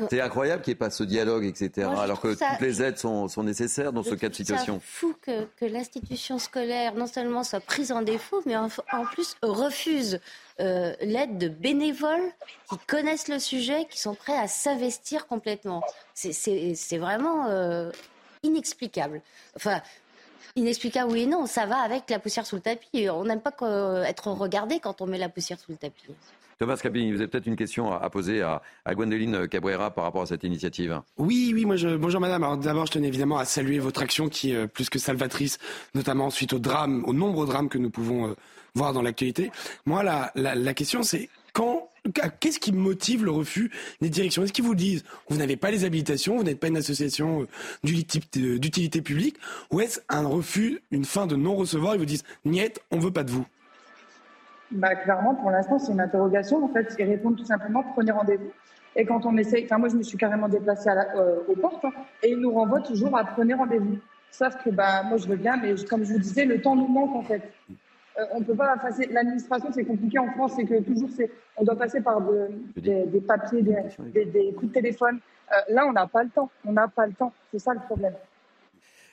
Euh, 0.00 0.06
c'est 0.10 0.20
incroyable 0.20 0.62
qu'il 0.62 0.72
n'y 0.72 0.76
ait 0.76 0.78
pas 0.78 0.90
ce 0.90 1.02
dialogue, 1.02 1.44
etc. 1.44 1.88
alors 1.98 2.20
que 2.20 2.28
toutes 2.28 2.60
les 2.60 2.82
aides 2.82 2.98
sont, 2.98 3.28
nécessaires 3.42 3.92
dans 3.92 4.02
ce 4.02 4.14
cas 4.14 4.28
de 4.28 4.34
situation. 4.34 4.80
C'est 4.80 4.86
fou 4.86 5.14
que, 5.20 5.66
l'institution 5.66 6.38
scolaire 6.38 6.94
non 6.94 7.06
seulement 7.06 7.42
soit 7.42 7.60
prise 7.60 7.92
en 7.92 8.02
défaut, 8.02 8.42
mais 8.46 8.56
en, 8.56 8.68
plus 9.12 9.36
refuse 9.42 10.20
euh, 10.60 10.94
l'aide 11.00 11.38
de 11.38 11.48
bénévoles 11.48 12.32
qui 12.70 12.78
connaissent 12.86 13.28
le 13.28 13.38
sujet, 13.38 13.86
qui 13.90 14.00
sont 14.00 14.14
prêts 14.14 14.36
à 14.36 14.46
s'investir 14.46 15.26
complètement. 15.26 15.82
C'est 16.14 16.98
vraiment 16.98 17.48
euh, 17.48 17.90
inexplicable. 18.42 19.20
Enfin, 19.56 19.80
inexplicable 20.56 21.12
oui 21.12 21.22
et 21.22 21.26
non, 21.26 21.46
ça 21.46 21.66
va 21.66 21.78
avec 21.78 22.08
la 22.10 22.18
poussière 22.18 22.46
sous 22.46 22.56
le 22.56 22.62
tapis. 22.62 23.08
On 23.10 23.24
n'aime 23.24 23.40
pas 23.40 23.52
être 24.06 24.28
regardé 24.28 24.80
quand 24.80 25.00
on 25.00 25.06
met 25.06 25.18
la 25.18 25.28
poussière 25.28 25.58
sous 25.58 25.72
le 25.72 25.78
tapis. 25.78 26.06
Thomas 26.58 26.76
Capini, 26.76 27.12
vous 27.12 27.18
avez 27.18 27.28
peut-être 27.28 27.46
une 27.46 27.56
question 27.56 27.92
à, 27.92 28.10
poser 28.10 28.42
à, 28.42 28.62
à, 28.84 28.94
Gwendoline 28.94 29.46
Cabrera 29.46 29.92
par 29.92 30.02
rapport 30.02 30.22
à 30.22 30.26
cette 30.26 30.42
initiative. 30.42 31.00
Oui, 31.16 31.52
oui, 31.54 31.64
moi 31.64 31.76
je, 31.76 31.96
bonjour 31.96 32.20
madame. 32.20 32.42
Alors 32.42 32.56
d'abord, 32.56 32.86
je 32.86 32.92
tenais 32.92 33.06
évidemment 33.06 33.38
à 33.38 33.44
saluer 33.44 33.78
votre 33.78 34.02
action 34.02 34.28
qui 34.28 34.50
est 34.50 34.56
euh, 34.56 34.66
plus 34.66 34.90
que 34.90 34.98
salvatrice, 34.98 35.58
notamment 35.94 36.30
suite 36.30 36.52
au 36.52 36.58
drame, 36.58 37.04
au 37.06 37.12
nombre 37.12 37.46
de 37.46 37.52
drames 37.52 37.68
que 37.68 37.78
nous 37.78 37.90
pouvons 37.90 38.30
euh, 38.30 38.34
voir 38.74 38.92
dans 38.92 39.02
l'actualité. 39.02 39.52
Moi, 39.86 40.02
la, 40.02 40.32
la, 40.34 40.56
la 40.56 40.74
question, 40.74 41.04
c'est 41.04 41.28
Qu'est-ce 42.40 42.58
qui 42.58 42.72
motive 42.72 43.24
le 43.24 43.30
refus 43.30 43.70
des 44.00 44.08
directions? 44.08 44.42
Est-ce 44.42 44.52
qu'ils 44.52 44.64
vous 44.64 44.74
disent 44.74 45.04
vous 45.28 45.36
n'avez 45.36 45.56
pas 45.56 45.70
les 45.70 45.84
habilitations, 45.84 46.36
vous 46.36 46.44
n'êtes 46.44 46.60
pas 46.60 46.68
une 46.68 46.76
association 46.76 47.42
euh, 47.42 48.58
d'utilité 48.58 49.02
publique, 49.02 49.36
ou 49.70 49.80
est-ce 49.80 50.00
un 50.08 50.26
refus, 50.26 50.80
une 50.90 51.04
fin 51.04 51.26
de 51.26 51.36
non-recevoir? 51.36 51.94
Ils 51.94 51.98
vous 51.98 52.06
disent 52.06 52.24
niet, 52.44 52.80
on 52.90 52.98
veut 52.98 53.10
pas 53.10 53.24
de 53.24 53.30
vous 53.30 53.46
bah, 54.70 54.94
Clairement, 54.94 55.34
pour 55.34 55.50
l'instant, 55.50 55.78
c'est 55.78 55.92
une 55.92 56.00
interrogation. 56.00 56.64
En 56.64 56.68
fait, 56.68 56.94
ils 56.98 57.04
répondent 57.04 57.36
tout 57.36 57.46
simplement 57.46 57.82
prenez 57.94 58.12
rendez-vous. 58.12 58.50
Et 58.96 59.04
quand 59.04 59.24
on 59.26 59.36
essaye, 59.36 59.64
enfin, 59.64 59.78
moi, 59.78 59.88
je 59.88 59.96
me 59.96 60.02
suis 60.02 60.18
carrément 60.18 60.48
déplacée 60.48 60.88
euh, 60.88 61.40
aux 61.46 61.56
portes 61.56 61.84
hein, 61.84 61.92
et 62.22 62.30
ils 62.30 62.38
nous 62.38 62.52
renvoient 62.52 62.80
toujours 62.80 63.16
à 63.16 63.24
prenez 63.24 63.54
rendez-vous. 63.54 63.98
Sauf 64.30 64.56
que 64.62 64.70
bah, 64.70 65.02
moi, 65.04 65.18
je 65.18 65.26
veux 65.26 65.36
bien, 65.36 65.56
mais 65.56 65.74
comme 65.84 66.04
je 66.04 66.12
vous 66.12 66.18
disais, 66.18 66.44
le 66.44 66.60
temps 66.60 66.76
nous 66.76 66.88
manque 66.88 67.14
en 67.14 67.22
fait. 67.22 67.42
Euh, 68.18 68.24
on 68.32 68.42
peut 68.42 68.54
pas 68.54 68.76
passer. 68.76 69.06
L'administration, 69.10 69.70
c'est 69.72 69.84
compliqué 69.84 70.18
en 70.18 70.30
France, 70.32 70.52
c'est 70.56 70.64
que 70.64 70.80
toujours, 70.80 71.08
c'est, 71.16 71.30
on 71.56 71.64
doit 71.64 71.76
passer 71.76 72.00
par 72.00 72.20
des, 72.76 73.06
des, 73.06 73.20
papiers, 73.20 73.62
des, 73.62 74.24
des, 74.24 74.52
coups 74.54 74.68
de 74.68 74.72
téléphone. 74.72 75.20
Euh, 75.52 75.54
là, 75.68 75.86
on 75.86 75.92
n'a 75.92 76.06
pas 76.06 76.24
le 76.24 76.30
temps. 76.30 76.50
On 76.64 76.72
n'a 76.72 76.88
pas 76.88 77.06
le 77.06 77.12
temps. 77.12 77.32
C'est 77.52 77.60
ça 77.60 77.74
le 77.74 77.80
problème. 77.80 78.14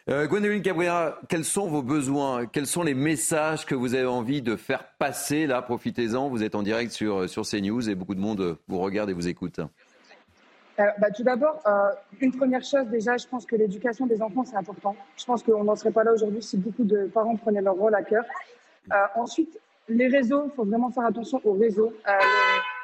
Euh, 0.07 0.27
Gwendoline 0.27 0.61
Cabrera, 0.61 1.19
quels 1.29 1.45
sont 1.45 1.67
vos 1.67 1.81
besoins? 1.81 2.45
Quels 2.45 2.67
sont 2.67 2.83
les 2.83 2.93
messages 2.93 3.65
que 3.65 3.73
vous 3.73 3.95
avez 3.95 4.05
envie 4.05 4.41
de 4.41 4.55
faire 4.55 4.85
passer? 4.99 5.47
Là, 5.47 5.61
profitez-en, 5.61 6.29
vous 6.29 6.43
êtes 6.43 6.53
en 6.53 6.61
direct 6.61 6.91
sur, 6.91 7.27
sur 7.27 7.43
CNews 7.43 7.89
et 7.89 7.95
beaucoup 7.95 8.13
de 8.13 8.19
monde 8.19 8.57
vous 8.67 8.79
regarde 8.79 9.09
et 9.09 9.13
vous 9.13 9.27
écoute. 9.27 9.59
Euh, 10.79 10.83
bah, 10.99 11.09
tout 11.09 11.23
d'abord, 11.23 11.61
euh, 11.65 11.89
une 12.19 12.33
première 12.33 12.63
chose, 12.63 12.85
déjà, 12.87 13.15
je 13.15 13.25
pense 13.27 13.45
que 13.45 13.55
l'éducation 13.55 14.07
des 14.07 14.21
enfants, 14.21 14.43
c'est 14.43 14.57
important. 14.57 14.95
Je 15.15 15.23
pense 15.23 15.41
qu'on 15.41 15.63
n'en 15.63 15.75
serait 15.75 15.91
pas 15.91 16.03
là 16.03 16.11
aujourd'hui 16.11 16.41
si 16.41 16.57
beaucoup 16.57 16.83
de 16.83 17.05
parents 17.05 17.37
prenaient 17.37 17.61
leur 17.61 17.75
rôle 17.75 17.95
à 17.95 18.03
cœur. 18.03 18.25
Ensuite, 19.15 19.59
les 19.87 20.07
réseaux, 20.07 20.45
il 20.45 20.51
faut 20.51 20.65
vraiment 20.65 20.91
faire 20.91 21.05
attention 21.05 21.39
aux 21.43 21.53
réseaux. 21.53 21.93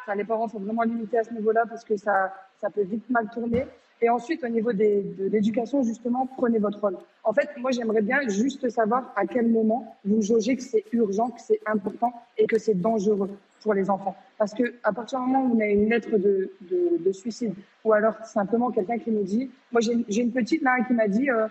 Les, 0.07 0.15
les 0.15 0.23
parents 0.23 0.47
sont 0.47 0.59
vraiment 0.59 0.83
limités 0.83 1.17
à 1.17 1.23
ce 1.23 1.33
niveau-là 1.33 1.63
parce 1.69 1.83
que 1.83 1.97
ça, 1.97 2.33
ça 2.59 2.69
peut 2.69 2.83
vite 2.83 3.09
mal 3.09 3.29
tourner. 3.33 3.65
Et 4.03 4.09
ensuite, 4.09 4.43
au 4.43 4.47
niveau 4.47 4.73
de 4.73 5.29
l'éducation, 5.29 5.83
justement, 5.83 6.25
prenez 6.25 6.57
votre 6.57 6.79
rôle. 6.79 6.97
En 7.23 7.33
fait, 7.33 7.49
moi, 7.57 7.69
j'aimerais 7.69 8.01
bien 8.01 8.27
juste 8.27 8.67
savoir 8.69 9.13
à 9.15 9.27
quel 9.27 9.47
moment 9.47 9.95
vous 10.03 10.23
jaugez 10.23 10.55
que 10.55 10.63
c'est 10.63 10.83
urgent, 10.91 11.29
que 11.29 11.39
c'est 11.39 11.59
important 11.67 12.11
et 12.35 12.47
que 12.47 12.57
c'est 12.57 12.73
dangereux 12.73 13.29
pour 13.61 13.75
les 13.75 13.91
enfants. 13.91 14.15
Parce 14.39 14.55
que 14.55 14.73
à 14.83 14.91
partir 14.91 15.19
du 15.19 15.27
moment 15.27 15.45
où 15.45 15.55
on 15.55 15.59
a 15.59 15.67
une 15.67 15.87
lettre 15.87 16.17
de, 16.17 16.51
de, 16.61 16.97
de 16.97 17.11
suicide, 17.11 17.53
ou 17.83 17.93
alors 17.93 18.15
simplement 18.25 18.71
quelqu'un 18.71 18.97
qui 18.97 19.11
nous 19.11 19.23
dit, 19.23 19.51
moi 19.71 19.81
j'ai 19.81 20.21
une 20.21 20.31
petite 20.31 20.63
là 20.63 20.83
qui 20.87 20.93
m'a 20.93 21.07
dit, 21.07 21.29
euh, 21.29 21.47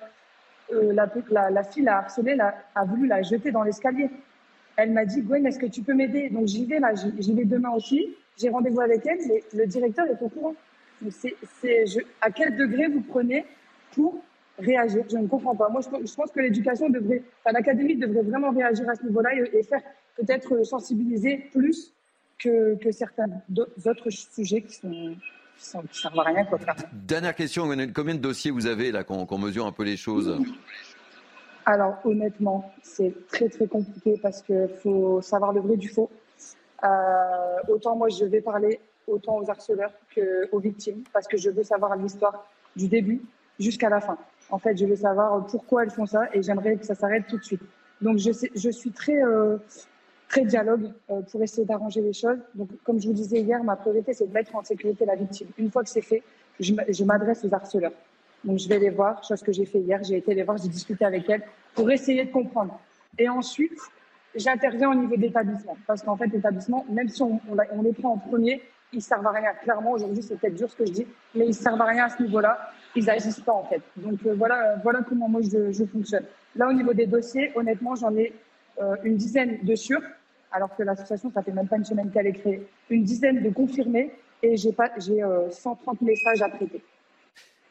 euh, 0.73 0.93
la, 0.93 1.09
la, 1.31 1.51
la, 1.51 1.63
fille 1.63 1.85
l'a 1.85 1.99
harcelée, 1.99 2.37
a 2.75 2.85
voulu 2.85 3.07
la 3.07 3.23
jeter 3.23 3.53
dans 3.53 3.63
l'escalier. 3.63 4.11
Elle 4.83 4.93
m'a 4.93 5.05
dit, 5.05 5.23
Gwen, 5.23 5.47
est-ce 5.47 5.59
que 5.59 5.66
tu 5.66 5.83
peux 5.83 5.95
m'aider? 5.95 6.31
Donc 6.31 6.47
j'y 6.47 6.64
vais 6.64 6.81
là, 6.81 6.93
j'y 6.95 7.35
vais 7.35 7.45
demain 7.45 7.71
aussi. 7.71 8.16
J'ai 8.38 8.49
rendez-vous 8.49 8.81
avec 8.81 9.07
elle, 9.07 9.19
mais 9.29 9.43
le 9.53 9.66
directeur 9.66 10.07
est 10.07 10.23
au 10.23 10.29
courant 10.29 10.55
c'est, 11.11 11.37
à 12.21 12.31
quel 12.31 12.57
degré 12.57 12.88
vous 12.88 13.01
prenez 13.01 13.45
pour 13.93 14.23
réagir? 14.59 15.05
Je 15.11 15.16
ne 15.16 15.27
comprends 15.27 15.57
pas. 15.57 15.69
Moi, 15.69 15.81
je, 15.83 16.14
pense 16.14 16.31
que 16.31 16.40
l'éducation 16.40 16.90
devrait, 16.90 17.23
enfin, 17.40 17.53
l'académie 17.53 17.97
devrait 17.97 18.23
vraiment 18.23 18.51
réagir 18.51 18.88
à 18.88 18.95
ce 18.95 19.05
niveau-là 19.05 19.31
et, 19.35 19.62
faire 19.62 19.81
peut-être 20.16 20.64
sensibiliser 20.64 21.49
plus 21.53 21.93
que, 22.38 22.77
que 22.77 22.90
certains 22.93 23.29
autres 23.87 24.11
sujets 24.11 24.62
qui 24.62 24.75
sont 24.75 25.16
qui 25.57 25.77
ne 25.77 25.83
servent 25.93 26.19
à 26.19 26.23
rien. 26.23 26.45
Quoi, 26.47 26.59
Dernière 26.93 27.35
question, 27.35 27.69
combien 27.95 28.14
de 28.14 28.21
dossiers 28.21 28.51
vous 28.51 28.66
avez 28.66 28.93
là 28.93 29.05
qu'on 29.05 29.38
mesure 29.38 29.66
un 29.66 29.73
peu 29.73 29.85
les 29.85 29.99
choses? 29.99 30.40
Alors 31.66 31.99
honnêtement, 32.05 32.73
c'est 32.83 33.14
très 33.29 33.49
très 33.49 33.66
compliqué 33.66 34.18
parce 34.23 34.42
qu'il 34.42 34.68
faut 34.83 35.20
savoir 35.20 35.53
le 35.53 35.61
vrai 35.61 35.77
du 35.77 35.88
faux. 35.88 36.11
Euh, 36.83 37.57
autant 37.68 37.94
moi 37.96 38.09
je 38.09 38.25
vais 38.25 38.40
parler 38.40 38.81
autant 39.11 39.38
aux 39.38 39.51
harceleurs 39.51 39.92
qu'aux 40.14 40.59
victimes, 40.59 41.03
parce 41.12 41.27
que 41.27 41.37
je 41.37 41.51
veux 41.51 41.62
savoir 41.62 41.96
l'histoire 41.96 42.46
du 42.77 42.88
début 42.88 43.20
jusqu'à 43.59 43.88
la 43.88 44.01
fin. 44.01 44.16
En 44.51 44.59
fait, 44.59 44.77
je 44.77 44.87
veux 44.87 44.96
savoir 44.96 45.46
pourquoi 45.46 45.83
elles 45.83 45.90
font 45.90 46.07
ça 46.07 46.29
et 46.33 46.42
j'aimerais 46.42 46.77
que 46.77 46.87
ça 46.87 46.94
s'arrête 46.94 47.27
tout 47.29 47.38
de 47.38 47.44
suite. 47.44 47.62
Donc, 48.01 48.18
je, 48.18 48.31
je 48.55 48.70
suis 48.70 48.90
très, 48.90 49.23
euh, 49.23 49.59
très 50.29 50.44
dialogue 50.44 50.90
euh, 51.11 51.20
pour 51.31 51.42
essayer 51.42 51.66
d'arranger 51.66 52.01
les 52.01 52.12
choses. 52.12 52.38
Donc, 52.55 52.68
comme 52.85 53.01
je 53.01 53.07
vous 53.09 53.12
disais 53.12 53.40
hier, 53.40 53.62
ma 53.62 53.77
priorité, 53.77 54.14
c'est 54.14 54.27
de 54.27 54.33
mettre 54.33 54.57
en 54.57 54.64
sécurité 54.64 55.05
la 55.05 55.16
victime. 55.16 55.49
Une 55.59 55.70
fois 55.70 55.83
que 55.83 55.90
c'est 55.90 56.01
fait, 56.01 56.23
je 56.59 57.05
m'adresse 57.05 57.44
aux 57.44 57.55
harceleurs. 57.55 57.92
Donc, 58.44 58.59
je 58.59 58.68
vais 58.68 58.79
les 58.79 58.90
voir, 58.90 59.22
chose 59.24 59.42
que 59.42 59.53
j'ai 59.53 59.66
fait 59.66 59.81
hier. 59.81 60.03
J'ai 60.03 60.16
été 60.16 60.35
les 60.35 60.42
voir, 60.42 60.57
j'ai 60.57 60.68
discuté 60.68 61.05
avec 61.05 61.29
elles 61.29 61.42
pour 61.74 61.90
essayer 61.90 62.24
de 62.24 62.33
comprendre. 62.33 62.79
Et 63.18 63.29
ensuite, 63.29 63.79
j'interviens 64.35 64.90
au 64.90 64.94
niveau 64.94 65.16
d'établissement. 65.16 65.76
Parce 65.87 66.03
qu'en 66.03 66.16
fait, 66.16 66.26
l'établissement, 66.26 66.85
même 66.88 67.09
si 67.09 67.22
on, 67.22 67.40
on, 67.48 67.83
les 67.83 67.92
prend 67.92 68.12
en 68.12 68.18
premier, 68.18 68.62
ils 68.92 69.03
servent 69.03 69.26
à 69.26 69.33
rien. 69.33 69.53
Clairement, 69.62 69.92
aujourd'hui, 69.92 70.22
c'est 70.22 70.37
peut-être 70.38 70.55
dur 70.55 70.70
ce 70.70 70.76
que 70.76 70.87
je 70.87 70.92
dis, 70.92 71.07
mais 71.35 71.46
ils 71.46 71.55
servent 71.55 71.81
à 71.81 71.87
rien 71.87 72.05
à 72.05 72.09
ce 72.09 72.22
niveau-là. 72.22 72.59
Ils 72.96 73.05
n'agissent 73.05 73.40
pas, 73.40 73.53
en 73.53 73.64
fait. 73.64 73.83
Donc, 73.96 74.18
euh, 74.26 74.35
voilà, 74.35 74.76
voilà 74.83 75.00
comment 75.09 75.29
moi 75.29 75.40
je, 75.42 75.70
je, 75.70 75.85
fonctionne. 75.85 76.24
Là, 76.57 76.68
au 76.68 76.72
niveau 76.72 76.92
des 76.92 77.07
dossiers, 77.07 77.53
honnêtement, 77.55 77.94
j'en 77.94 78.14
ai 78.16 78.33
euh, 78.81 78.96
une 79.05 79.16
dizaine 79.16 79.59
de 79.62 79.74
sûrs, 79.74 80.03
alors 80.50 80.74
que 80.74 80.83
l'association, 80.83 81.31
ça 81.33 81.42
fait 81.42 81.53
même 81.53 81.68
pas 81.68 81.76
une 81.76 81.85
semaine 81.85 82.11
qu'elle 82.11 82.26
est 82.26 82.33
créée. 82.33 82.66
Une 82.88 83.05
dizaine 83.05 83.42
de 83.42 83.50
confirmés 83.50 84.11
et 84.42 84.57
j'ai 84.57 84.74
euh, 85.22 85.50
130 85.50 86.00
messages 86.03 86.42
à 86.42 86.48
traiter. 86.48 86.83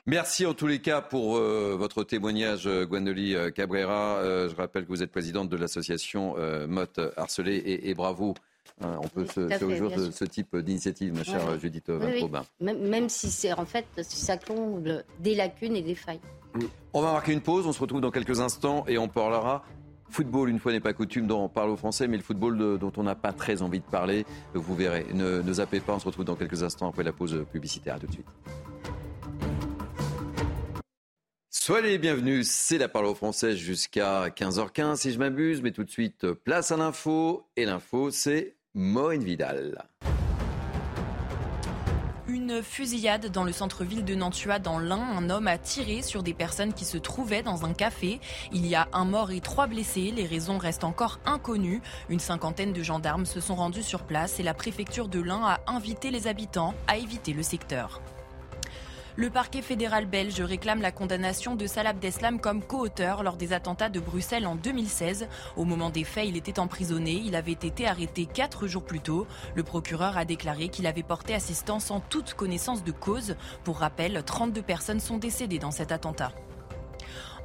Merci 0.05 0.45
en 0.45 0.53
tous 0.53 0.67
les 0.67 0.79
cas 0.79 1.01
pour 1.01 1.37
euh, 1.37 1.75
votre 1.77 2.03
témoignage, 2.03 2.67
euh, 2.67 2.85
Gwendoli 2.85 3.35
euh, 3.35 3.51
Cabrera. 3.51 4.21
je 4.23 4.55
rappelle 4.55 4.83
que 4.83 4.89
vous 4.89 5.03
êtes 5.03 5.11
présidente 5.11 5.49
de 5.49 5.57
l'association 5.57 6.35
Motte 6.67 6.99
Harcelé 7.17 7.81
et, 7.83 7.93
bravo. 7.93 8.33
on 8.81 9.07
peut 9.07 9.25
se, 9.25 9.41
réjouir 9.41 9.91
de 9.91 10.11
ce 10.11 10.25
type 10.25 10.55
d'initiative, 10.57 11.13
ma 11.13 11.23
chère 11.23 11.59
Judith 11.59 11.89
oui, 11.89 12.25
Même, 12.59 13.09
si 13.09 13.29
c'est 13.29 13.53
en 13.53 13.65
fait, 13.65 13.85
si 14.01 14.17
ça 14.17 14.37
comble 14.37 15.03
des 15.19 15.35
lacunes 15.35 15.75
et 15.75 15.81
des 15.81 15.95
failles. 15.95 16.21
On 16.93 17.01
va 17.01 17.13
marquer 17.13 17.33
une 17.33 17.41
pause, 17.41 17.67
on 17.67 17.73
se 17.73 17.79
retrouve 17.79 18.01
dans 18.01 18.11
quelques 18.11 18.39
instants 18.39 18.85
et 18.87 18.97
on 18.97 19.07
parlera 19.07 19.63
Football, 20.11 20.49
une 20.49 20.57
fois 20.57 20.71
n'est 20.71 20.79
pas 20.79 20.93
coutume, 20.93 21.27
dont 21.27 21.43
on 21.43 21.49
parle 21.49 21.69
au 21.69 21.77
français, 21.77 22.07
mais 22.07 22.17
le 22.17 22.23
football 22.23 22.79
dont 22.79 22.91
on 22.97 23.03
n'a 23.03 23.13
pas 23.13 23.31
très 23.31 23.61
envie 23.61 23.79
de 23.79 23.85
parler, 23.85 24.25
vous 24.55 24.75
verrez. 24.75 25.05
Ne, 25.13 25.43
ne 25.43 25.53
zappez 25.53 25.81
pas, 25.81 25.93
on 25.93 25.99
se 25.99 26.05
retrouve 26.05 26.25
dans 26.25 26.35
quelques 26.35 26.63
instants 26.63 26.89
après 26.89 27.03
la 27.03 27.13
pause 27.13 27.45
publicitaire. 27.51 27.95
À 27.95 27.99
tout 27.99 28.07
de 28.07 28.13
suite. 28.13 28.25
Soyez 31.69 31.87
les 31.87 31.97
bienvenus, 31.99 32.49
c'est 32.49 32.79
la 32.79 32.89
parole 32.89 33.09
au 33.09 33.13
français 33.13 33.55
jusqu'à 33.55 34.29
15h15 34.29 34.95
si 34.95 35.11
je 35.11 35.19
m'abuse, 35.19 35.61
mais 35.61 35.69
tout 35.71 35.83
de 35.83 35.89
suite, 35.91 36.31
place 36.31 36.71
à 36.71 36.77
l'info. 36.77 37.45
Et 37.55 37.65
l'info, 37.65 38.09
c'est 38.09 38.55
Moïne 38.73 39.23
Vidal. 39.23 39.85
Une 42.27 42.63
fusillade 42.63 43.27
dans 43.27 43.43
le 43.43 43.51
centre-ville 43.51 44.03
de 44.03 44.15
Nantua 44.15 44.57
dans 44.57 44.79
l'Ain. 44.79 44.97
Un 45.15 45.29
homme 45.29 45.45
a 45.45 45.59
tiré 45.59 46.01
sur 46.01 46.23
des 46.23 46.33
personnes 46.33 46.73
qui 46.73 46.85
se 46.85 46.97
trouvaient 46.97 47.43
dans 47.43 47.65
un 47.65 47.73
café. 47.73 48.19
Il 48.51 48.65
y 48.65 48.73
a 48.73 48.87
un 48.91 49.05
mort 49.05 49.29
et 49.29 49.39
trois 49.39 49.67
blessés. 49.67 50.09
Les 50.09 50.25
raisons 50.25 50.57
restent 50.57 50.83
encore 50.83 51.19
inconnues. 51.27 51.83
Une 52.09 52.19
cinquantaine 52.19 52.73
de 52.73 52.81
gendarmes 52.81 53.27
se 53.27 53.39
sont 53.39 53.53
rendus 53.53 53.83
sur 53.83 54.05
place 54.05 54.39
et 54.39 54.43
la 54.43 54.55
préfecture 54.55 55.07
de 55.07 55.19
l'Ain 55.19 55.43
a 55.43 55.59
invité 55.67 56.09
les 56.09 56.25
habitants 56.25 56.73
à 56.87 56.97
éviter 56.97 57.31
le 57.31 57.43
secteur. 57.43 58.01
Le 59.15 59.29
parquet 59.29 59.61
fédéral 59.61 60.05
belge 60.05 60.39
réclame 60.39 60.81
la 60.81 60.91
condamnation 60.91 61.55
de 61.55 61.67
Salah 61.67 61.89
Abdeslam 61.89 62.39
comme 62.39 62.61
co-auteur 62.61 63.23
lors 63.23 63.37
des 63.37 63.53
attentats 63.53 63.89
de 63.89 63.99
Bruxelles 63.99 64.45
en 64.45 64.55
2016. 64.55 65.27
Au 65.57 65.65
moment 65.65 65.89
des 65.89 66.03
faits, 66.03 66.27
il 66.27 66.37
était 66.37 66.59
emprisonné. 66.59 67.21
Il 67.25 67.35
avait 67.35 67.51
été 67.51 67.87
arrêté 67.87 68.25
quatre 68.25 68.67
jours 68.67 68.83
plus 68.83 69.01
tôt. 69.01 69.27
Le 69.55 69.63
procureur 69.63 70.17
a 70.17 70.25
déclaré 70.25 70.69
qu'il 70.69 70.87
avait 70.87 71.03
porté 71.03 71.33
assistance 71.33 71.91
en 71.91 71.99
toute 71.99 72.33
connaissance 72.33 72.83
de 72.83 72.91
cause. 72.91 73.35
Pour 73.63 73.79
rappel, 73.79 74.21
32 74.23 74.61
personnes 74.61 74.99
sont 74.99 75.17
décédées 75.17 75.59
dans 75.59 75.71
cet 75.71 75.91
attentat. 75.91 76.31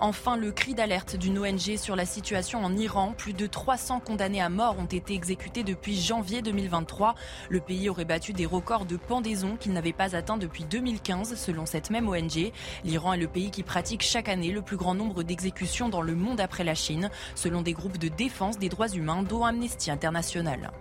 Enfin, 0.00 0.36
le 0.36 0.50
cri 0.50 0.74
d'alerte 0.74 1.16
d'une 1.16 1.38
ONG 1.38 1.76
sur 1.76 1.96
la 1.96 2.04
situation 2.04 2.64
en 2.64 2.76
Iran. 2.76 3.14
Plus 3.16 3.32
de 3.32 3.46
300 3.46 4.00
condamnés 4.00 4.40
à 4.40 4.48
mort 4.48 4.76
ont 4.78 4.86
été 4.86 5.14
exécutés 5.14 5.62
depuis 5.62 6.00
janvier 6.00 6.42
2023. 6.42 7.14
Le 7.48 7.60
pays 7.60 7.88
aurait 7.88 8.04
battu 8.04 8.32
des 8.32 8.46
records 8.46 8.86
de 8.86 8.96
pendaison 8.96 9.56
qu'il 9.56 9.72
n'avait 9.72 9.92
pas 9.92 10.16
atteints 10.16 10.36
depuis 10.36 10.64
2015, 10.64 11.36
selon 11.36 11.66
cette 11.66 11.90
même 11.90 12.08
ONG. 12.08 12.52
L'Iran 12.84 13.12
est 13.12 13.18
le 13.18 13.28
pays 13.28 13.50
qui 13.50 13.62
pratique 13.62 14.02
chaque 14.02 14.28
année 14.28 14.50
le 14.50 14.62
plus 14.62 14.76
grand 14.76 14.94
nombre 14.94 15.22
d'exécutions 15.22 15.88
dans 15.88 16.02
le 16.02 16.14
monde 16.14 16.40
après 16.40 16.64
la 16.64 16.74
Chine, 16.74 17.10
selon 17.34 17.62
des 17.62 17.72
groupes 17.72 17.98
de 17.98 18.08
défense 18.08 18.58
des 18.58 18.68
droits 18.68 18.88
humains, 18.88 19.22
dont 19.22 19.44
Amnesty 19.44 19.90
International. 19.90 20.72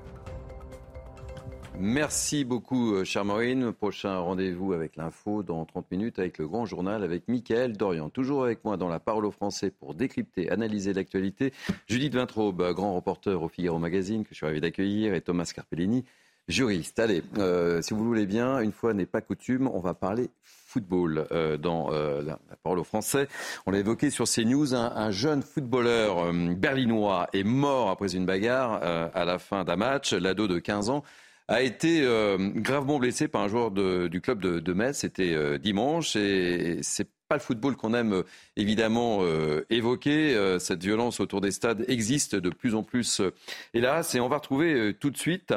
Merci 1.80 2.46
beaucoup, 2.46 2.94
euh, 2.94 3.04
chère 3.04 3.26
Maureen. 3.26 3.72
Prochain 3.72 4.20
rendez-vous 4.20 4.74
avec 4.74 4.96
l'info 4.96 5.42
dans 5.42 5.66
30 5.66 5.90
minutes 5.90 6.20
avec 6.20 6.38
le 6.38 6.48
grand 6.48 6.66
journal 6.66 7.04
avec 7.04 7.28
Mickaël 7.28 7.76
Dorian. 7.76 8.10
Toujours 8.10 8.44
avec 8.44 8.64
moi 8.64 8.78
dans 8.78 8.88
la 8.88 9.00
parole 9.00 9.26
au 9.26 9.32
français 9.32 9.72
pour 9.72 9.96
décrypter, 9.96 10.52
analyser 10.52 10.94
l'actualité. 10.94 11.52
Judith 11.88 12.14
Vintraube, 12.14 12.72
grand 12.74 12.94
reporter 12.96 13.42
au 13.42 13.50
Figaro 13.50 13.80
Magazine 13.80 14.24
que 14.24 14.30
je 14.32 14.36
suis 14.36 14.46
ravi 14.46 14.62
d'accueillir 14.62 15.16
et 15.16 15.22
Thomas 15.22 15.52
Carpellini, 15.54 16.06
juriste. 16.48 17.00
Allez, 17.00 17.24
euh, 17.40 17.82
si 17.82 17.96
vous 17.96 18.06
voulez 18.06 18.28
bien, 18.28 18.60
une 18.60 18.72
fois 18.72 18.94
n'est 18.94 19.08
pas 19.08 19.22
coutume, 19.22 19.68
on 19.68 19.80
va 19.80 19.96
parler 19.96 20.30
football 20.44 21.28
euh, 21.32 21.58
dans 21.58 21.90
la, 21.90 22.38
parole 22.64 22.80
au 22.80 22.84
français. 22.84 23.28
On 23.66 23.72
l'a 23.72 23.80
évoqué 23.80 24.12
sur 24.12 24.26
CNews, 24.26 24.76
un, 24.76 24.92
un 24.96 25.10
jeune 25.10 25.42
footballeur 25.42 26.32
berlinois 26.34 27.28
est 27.34 27.44
mort 27.44 27.90
après 27.90 28.16
une 28.16 28.28
bagarre 28.28 28.82
à 29.14 29.26
la 29.26 29.40
fin 29.40 29.64
d'un 29.64 29.76
match. 29.76 30.14
L'ado 30.14 30.48
de 30.48 30.60
15 30.60 30.90
ans 30.92 31.04
a 31.48 31.62
été 31.62 32.02
euh, 32.04 32.38
gravement 32.56 33.00
blessé 33.00 33.28
par 33.28 33.42
un 33.42 33.48
joueur 33.48 33.72
du 33.72 34.22
club 34.22 34.40
de, 34.40 34.74
Metz. 34.74 34.98
C'était 34.98 35.34
euh, 35.34 35.58
dimanche 35.58 36.16
et 36.16 36.80
c'est 36.82 37.10
pas 37.28 37.36
le 37.36 37.42
football 37.42 37.76
qu'on 37.76 37.94
aime 37.94 38.14
euh, 38.14 38.24
évidemment 38.56 39.22
évoquer. 39.70 40.58
cette 40.60 40.84
violence 40.84 41.20
autour 41.20 41.42
des 41.42 41.52
stades 41.52 41.86
existe 41.88 42.36
de 42.36 42.50
plus 42.50 42.76
en 42.76 42.84
plus, 42.84 43.22
hélas. 43.74 44.16
Et 44.16 44.20
on 44.20 44.30
va 44.30 44.38
retrouver 44.38 44.94
tout 45.00 45.10
de 45.10 45.18
suite 45.18 45.54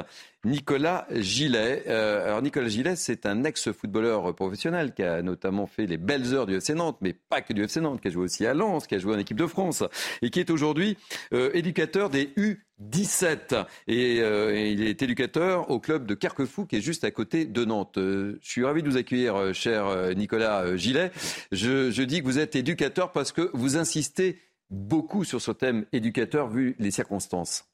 Nicolas 0.46 1.06
Gillet. 1.12 1.86
alors 1.88 2.40
Nicolas 2.40 2.68
Gillet, 2.68 2.96
c'est 2.96 3.26
un 3.26 3.44
ex-footballeur 3.44 4.34
professionnel 4.34 4.94
qui 4.94 5.02
a 5.02 5.20
notamment 5.22 5.66
fait 5.66 5.86
les 5.86 5.98
belles 5.98 6.34
heures 6.34 6.46
du 6.46 6.56
FC 6.56 6.74
Nantes, 6.74 6.98
mais 7.00 7.12
pas 7.12 7.42
que 7.42 7.52
du 7.52 7.62
FC 7.64 7.80
Nantes, 7.80 8.00
qui 8.00 8.08
a 8.08 8.10
joué 8.10 8.24
aussi 8.24 8.46
à 8.46 8.54
Lens, 8.54 8.86
qui 8.86 8.94
a 8.94 8.98
joué 8.98 9.14
en 9.14 9.18
équipe 9.18 9.36
de 9.36 9.46
France 9.46 9.84
et 10.22 10.30
qui 10.30 10.40
est 10.40 10.50
aujourd'hui 10.50 10.96
éducateur 11.32 12.10
des 12.10 12.32
U 12.36 12.66
17 12.78 13.54
et 13.88 14.20
euh, 14.20 14.58
il 14.58 14.82
est 14.82 15.00
éducateur 15.00 15.70
au 15.70 15.80
club 15.80 16.06
de 16.06 16.14
Carquefou 16.14 16.66
qui 16.66 16.76
est 16.76 16.80
juste 16.80 17.04
à 17.04 17.10
côté 17.10 17.46
de 17.46 17.64
Nantes. 17.64 17.96
Euh, 17.96 18.38
je 18.42 18.50
suis 18.50 18.64
ravi 18.64 18.82
de 18.82 18.88
vous 18.90 18.98
accueillir, 18.98 19.36
euh, 19.36 19.52
cher 19.52 20.14
Nicolas 20.14 20.76
Gillet. 20.76 21.10
Je, 21.52 22.02
dis 22.02 22.20
que 22.20 22.24
vous 22.24 22.38
êtes 22.38 22.54
éducateur 22.54 23.12
parce 23.12 23.32
que 23.32 23.50
vous 23.54 23.76
insistez 23.76 24.40
beaucoup 24.70 25.24
sur 25.24 25.40
ce 25.40 25.52
thème 25.52 25.86
éducateur 25.92 26.48
vu 26.48 26.76
les 26.78 26.90
circonstances. 26.90 27.64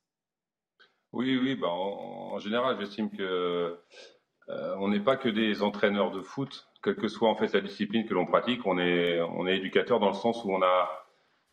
Oui, 1.13 1.39
oui, 1.43 1.55
bah, 1.57 1.69
en, 1.69 2.39
général, 2.39 2.77
j'estime 2.81 3.11
que 3.11 3.79
on 4.49 4.89
n'est 4.89 5.01
pas 5.01 5.17
que 5.17 5.29
des 5.29 5.63
entraîneurs 5.63 6.11
de 6.11 6.21
foot, 6.21 6.67
quelle 6.83 6.97
que 6.97 7.09
soit 7.09 7.29
en 7.29 7.37
fait 7.37 7.53
la 7.55 7.61
discipline 7.61 8.07
que 8.07 8.13
l'on 8.13 8.27
pratique. 8.27 8.67
On 8.67 8.79
est, 8.79 9.21
on 9.21 9.47
est 9.47 9.57
éducateur 9.57 9.99
dans 9.99 10.09
le 10.09 10.15
sens 10.15 10.45
où 10.45 10.53
on 10.53 10.63
a 10.63 11.03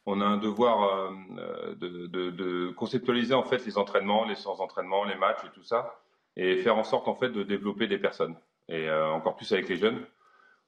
on 0.05 0.21
a 0.21 0.25
un 0.25 0.37
devoir 0.37 1.11
euh, 1.37 1.75
de, 1.75 2.71
conceptualiser 2.71 3.33
en 3.33 3.43
fait 3.43 3.65
les 3.65 3.77
entraînements, 3.77 4.25
les 4.25 4.35
séances 4.35 4.57
d'entraînement, 4.57 5.03
les 5.03 5.15
matchs 5.15 5.43
et 5.45 5.51
tout 5.53 5.63
ça, 5.63 5.99
et 6.35 6.57
faire 6.57 6.77
en 6.77 6.83
sorte 6.83 7.07
en 7.07 7.15
fait 7.15 7.29
de 7.29 7.43
développer 7.43 7.87
des 7.87 7.99
personnes. 7.99 8.35
Et 8.69 8.89
euh, 8.89 9.07
encore 9.11 9.35
plus 9.35 9.51
avec 9.51 9.69
les 9.69 9.77
jeunes, 9.77 9.99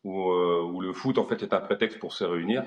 euh, 0.06 0.62
où, 0.62 0.82
le 0.82 0.94
foot 0.94 1.18
en 1.18 1.26
fait 1.26 1.42
est 1.42 1.54
un 1.54 1.60
prétexte 1.60 2.00
pour 2.00 2.14
se 2.14 2.24
réunir, 2.24 2.64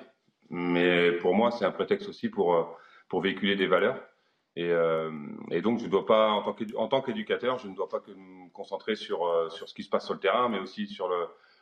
mais 0.51 1.13
pour 1.13 1.35
moi 1.35 1.51
c'est 1.53 1.65
un 1.65 1.73
prétexte 1.73 2.09
aussi 2.09 2.29
pour 2.29 2.77
pour 3.09 3.21
véhiculer 3.21 3.57
des 3.57 3.67
valeurs. 3.67 4.01
Et, 4.57 4.71
donc 5.63 5.81
je 5.81 5.87
dois 5.89 6.07
pas 6.07 6.31
en 6.31 6.89
tant 6.89 7.03
qu'éducateur, 7.03 7.59
je 7.59 7.67
ne 7.69 7.75
dois 7.75 7.89
pas 7.89 7.99
que 7.99 8.13
me 8.13 8.49
concentrer 8.53 8.95
sur 8.95 9.51
sur 9.51 9.69
ce 9.69 9.75
qui 9.75 9.83
se 9.83 9.91
passe 9.91 10.05
sur 10.05 10.15
le 10.15 10.21
terrain, 10.21 10.49
mais 10.49 10.61
aussi 10.61 10.87
sur 10.87 11.09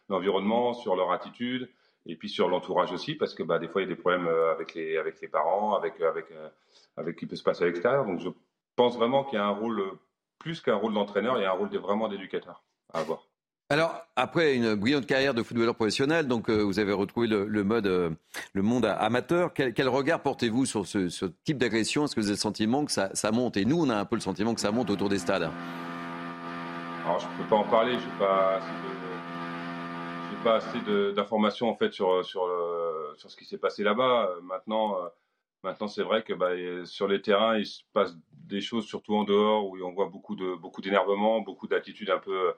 l'environnement, 0.09 0.75
sur 0.75 0.95
leur 0.95 1.11
attitude, 1.11 1.71
et 2.07 2.17
puis 2.17 2.29
sur 2.29 2.49
l'entourage 2.49 2.93
aussi, 2.93 3.15
parce 3.15 3.35
que 3.35 3.43
bah, 3.43 3.59
des 3.59 3.69
fois, 3.69 3.83
il 3.83 3.85
y 3.85 3.93
a 3.93 3.95
des 3.95 4.01
problèmes 4.01 4.27
euh, 4.27 4.53
avec 4.53 4.75
les, 4.75 5.29
parents, 5.29 5.75
avec, 5.75 6.01
euh, 6.01 6.09
avec, 6.09 6.31
euh, 6.33 6.49
avec 6.97 7.15
ce 7.15 7.21
qui 7.21 7.27
peut 7.27 7.37
se 7.37 7.43
passer 7.43 7.65
à 7.65 7.67
l'extérieur. 7.67 8.05
Donc 8.05 8.21
je 8.21 8.29
pense 8.77 8.97
vraiment 8.97 9.25
qu'il 9.25 9.39
y 9.39 9.43
a 9.43 9.47
un 9.47 9.51
rôle, 9.51 9.83
plus 10.39 10.61
qu'un 10.61 10.77
rôle 10.77 10.95
d'entraîneur, 10.95 11.39
il 11.39 11.43
y 11.43 11.45
a 11.45 11.51
un 11.51 11.57
rôle 11.57 11.69
vraiment 11.77 12.09
d'éducateur 12.09 12.63
à 12.93 13.01
avoir. 13.01 13.27
Alors, 13.73 14.05
après 14.17 14.55
une 14.55 14.75
brillante 14.75 15.07
carrière 15.07 15.33
de 15.33 15.43
footballeur 15.43 15.75
professionnel, 15.75 16.29
donc 16.29 16.51
vous 16.51 16.79
avez 16.79 16.93
retrouvé 16.93 17.27
le, 17.27 17.65
mode, 17.65 17.87
le 17.87 18.63
monde 18.63 18.85
amateur. 18.85 19.55
Quel, 19.55 19.89
regard 19.89 20.21
portez-vous 20.21 20.67
sur 20.67 20.87
ce, 20.87 21.25
type 21.43 21.57
d'agression? 21.57 22.05
Est-ce 22.05 22.15
que 22.15 22.21
vous 22.21 22.27
avez 22.27 22.35
le 22.35 22.39
sentiment 22.39 22.85
que 22.85 22.93
ça, 22.93 23.31
monte? 23.33 23.57
Et 23.57 23.65
nous, 23.65 23.81
on 23.81 23.89
a 23.89 23.97
un 23.97 24.05
peu 24.05 24.15
le 24.15 24.21
sentiment 24.21 24.53
que 24.53 24.61
ça 24.61 24.73
monte 24.73 24.91
autour 24.91 25.09
des 25.09 25.17
stades. 25.17 25.51
Alors, 27.07 27.19
je 27.19 27.27
ne 27.27 27.33
peux 27.39 27.49
pas 27.49 27.57
en 27.57 27.65
parler. 27.65 27.95
Je 27.99 28.19
pas 28.19 28.61
pas 30.45 30.57
assez 30.57 30.81
d'informations 31.15 31.71
en 31.71 31.77
fait 31.77 31.93
sur 31.93 32.23
sur 32.27 32.51
sur 33.17 33.31
ce 33.31 33.37
qui 33.37 33.47
s'est 33.47 33.57
passé 33.57 33.85
là-bas. 33.85 34.29
Maintenant, 34.43 34.97
euh, 34.99 35.09
maintenant 35.63 35.89
c'est 35.89 36.03
vrai 36.03 36.25
que 36.25 36.35
bah, 36.35 36.51
sur 36.85 37.09
les 37.09 37.23
terrains, 37.23 37.57
il 37.57 37.65
se 37.65 37.83
passe 37.95 38.15
des 38.33 38.61
choses 38.61 38.85
surtout 38.85 39.15
en 39.15 39.25
dehors 39.25 39.67
où 39.67 39.79
on 39.83 39.93
voit 39.93 40.09
beaucoup 40.09 40.35
de 40.35 40.57
beaucoup 40.57 40.83
d'énervement, 40.83 41.41
beaucoup 41.41 41.69
d'attitudes 41.69 42.11
un 42.11 42.19
peu 42.19 42.53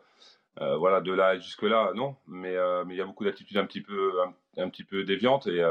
euh, 0.60 0.76
voilà 0.76 1.00
de 1.00 1.12
là 1.12 1.36
jusque 1.38 1.62
là 1.62 1.92
non, 1.94 2.16
mais 2.26 2.56
euh, 2.56 2.84
mais 2.84 2.94
il 2.94 2.98
y 2.98 3.00
a 3.00 3.04
beaucoup 3.04 3.24
d'attitudes 3.24 3.56
un 3.56 3.66
petit 3.66 3.82
peu 3.82 4.12
un, 4.56 4.68
petit 4.68 4.84
peu 4.84 5.04
déviantes 5.04 5.46
et 5.46 5.62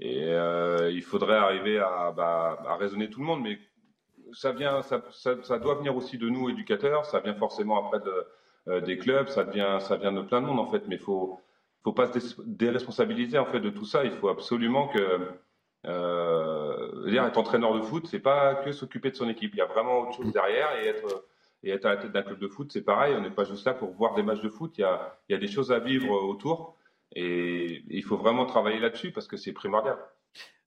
Et 0.00 0.24
euh, 0.24 0.90
il 0.92 1.02
faudrait 1.02 1.36
arriver 1.36 1.78
à, 1.78 2.12
bah, 2.12 2.58
à 2.66 2.76
raisonner 2.76 3.08
tout 3.10 3.20
le 3.20 3.26
monde, 3.26 3.42
mais 3.42 3.58
ça 4.32 4.52
vient, 4.52 4.82
ça, 4.82 5.02
ça, 5.12 5.58
doit 5.58 5.76
venir 5.76 5.96
aussi 5.96 6.18
de 6.18 6.28
nous 6.28 6.50
éducateurs. 6.50 7.06
Ça 7.06 7.20
vient 7.20 7.34
forcément 7.34 7.78
après 7.86 8.00
de, 8.00 8.80
des 8.80 8.98
clubs, 8.98 9.28
ça 9.28 9.44
vient, 9.44 9.80
ça 9.80 9.96
vient 9.96 10.12
de 10.12 10.22
plein 10.22 10.42
de 10.42 10.46
monde 10.46 10.60
en 10.60 10.70
fait. 10.70 10.86
Mais 10.88 10.98
faut, 10.98 11.40
faut 11.84 11.92
pas 11.92 12.06
se 12.12 12.42
déresponsabiliser 12.44 13.38
en 13.38 13.46
fait 13.46 13.60
de 13.60 13.70
tout 13.70 13.86
ça. 13.86 14.04
Il 14.04 14.12
faut 14.12 14.28
absolument 14.28 14.88
que 14.88 15.20
euh, 15.86 17.08
dire 17.08 17.24
être 17.24 17.38
entraîneur 17.38 17.74
de 17.74 17.80
foot, 17.80 18.06
c'est 18.08 18.18
pas 18.18 18.56
que 18.56 18.72
s'occuper 18.72 19.10
de 19.10 19.16
son 19.16 19.28
équipe. 19.28 19.52
Il 19.54 19.58
y 19.58 19.62
a 19.62 19.66
vraiment 19.66 20.00
autre 20.00 20.16
chose 20.16 20.32
derrière 20.32 20.68
et 20.80 20.88
être 20.88 21.24
et 21.66 21.70
être 21.70 21.84
à 21.84 21.90
la 21.90 21.96
tête 21.96 22.12
d'un 22.12 22.22
club 22.22 22.38
de 22.38 22.46
foot, 22.46 22.70
c'est 22.72 22.82
pareil. 22.82 23.14
On 23.16 23.20
n'est 23.20 23.30
pas 23.30 23.44
juste 23.44 23.66
là 23.66 23.74
pour 23.74 23.90
voir 23.90 24.14
des 24.14 24.22
matchs 24.22 24.40
de 24.40 24.48
foot. 24.48 24.74
Il 24.78 24.82
y 24.82 24.84
a, 24.84 25.18
il 25.28 25.32
y 25.32 25.34
a 25.34 25.38
des 25.38 25.48
choses 25.48 25.72
à 25.72 25.80
vivre 25.80 26.10
autour 26.10 26.76
et 27.12 27.82
il 27.88 28.04
faut 28.04 28.16
vraiment 28.16 28.46
travailler 28.46 28.78
là-dessus 28.78 29.10
parce 29.10 29.26
que 29.26 29.36
c'est 29.36 29.52
primordial. 29.52 29.98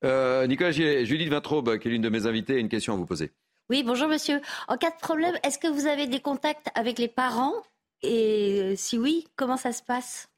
Euh, 0.04 0.46
Nicolas 0.46 0.72
Judith 0.72 1.30
Vintraube, 1.30 1.78
qui 1.78 1.88
est 1.88 1.92
l'une 1.92 2.02
de 2.02 2.10
mes 2.10 2.26
invitées, 2.26 2.56
a 2.56 2.60
une 2.60 2.68
question 2.68 2.94
à 2.94 2.98
vous 2.98 3.06
poser. 3.06 3.32
Oui, 3.70 3.84
bonjour 3.84 4.10
monsieur. 4.10 4.42
En 4.68 4.76
cas 4.76 4.90
de 4.90 5.00
problème, 5.00 5.36
est-ce 5.44 5.58
que 5.58 5.68
vous 5.68 5.88
avez 5.88 6.08
des 6.08 6.20
contacts 6.20 6.68
avec 6.76 7.00
les 7.00 7.08
parents? 7.08 7.54
Et 8.02 8.62
euh, 8.62 8.74
si 8.76 8.98
oui, 8.98 9.26
comment 9.38 9.58
ça 9.58 9.72
se 9.72 9.84
passe? 9.84 10.30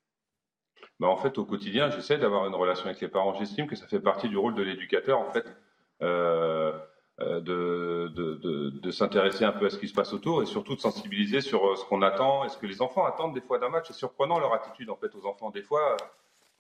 Bah 0.99 1.07
En 1.07 1.17
fait, 1.17 1.39
au 1.39 1.45
quotidien, 1.45 1.89
j'essaie 1.89 2.19
d'avoir 2.19 2.45
une 2.45 2.55
relation 2.55 2.85
avec 2.85 3.01
les 3.01 3.07
parents. 3.07 3.33
J'estime 3.33 3.65
que 3.65 3.75
ça 3.75 3.87
fait 3.87 3.99
partie 3.99 4.29
du 4.29 4.37
rôle 4.37 4.53
de 4.53 4.61
l'éducateur, 4.61 5.19
en 5.19 5.31
fait, 5.31 5.45
euh 6.03 6.71
de, 7.41 8.11
de, 8.15 8.35
de, 8.35 8.69
de 8.69 8.91
s'intéresser 8.91 9.45
un 9.45 9.51
peu 9.51 9.65
à 9.65 9.69
ce 9.69 9.77
qui 9.77 9.87
se 9.87 9.93
passe 9.93 10.13
autour 10.13 10.41
et 10.41 10.45
surtout 10.45 10.75
de 10.75 10.81
sensibiliser 10.81 11.41
sur 11.41 11.65
euh, 11.65 11.75
ce 11.75 11.85
qu'on 11.85 12.01
attend 12.01 12.45
et 12.45 12.49
ce 12.49 12.57
que 12.57 12.65
les 12.65 12.81
enfants 12.81 13.05
attendent 13.05 13.33
des 13.33 13.41
fois 13.41 13.59
d'un 13.59 13.69
match. 13.69 13.85
C'est 13.87 13.93
surprenant 13.93 14.39
leur 14.39 14.53
attitude, 14.53 14.89
en 14.89 14.95
fait, 14.95 15.13
aux 15.15 15.25
enfants. 15.25 15.49
Des 15.49 15.61
fois, 15.61 15.97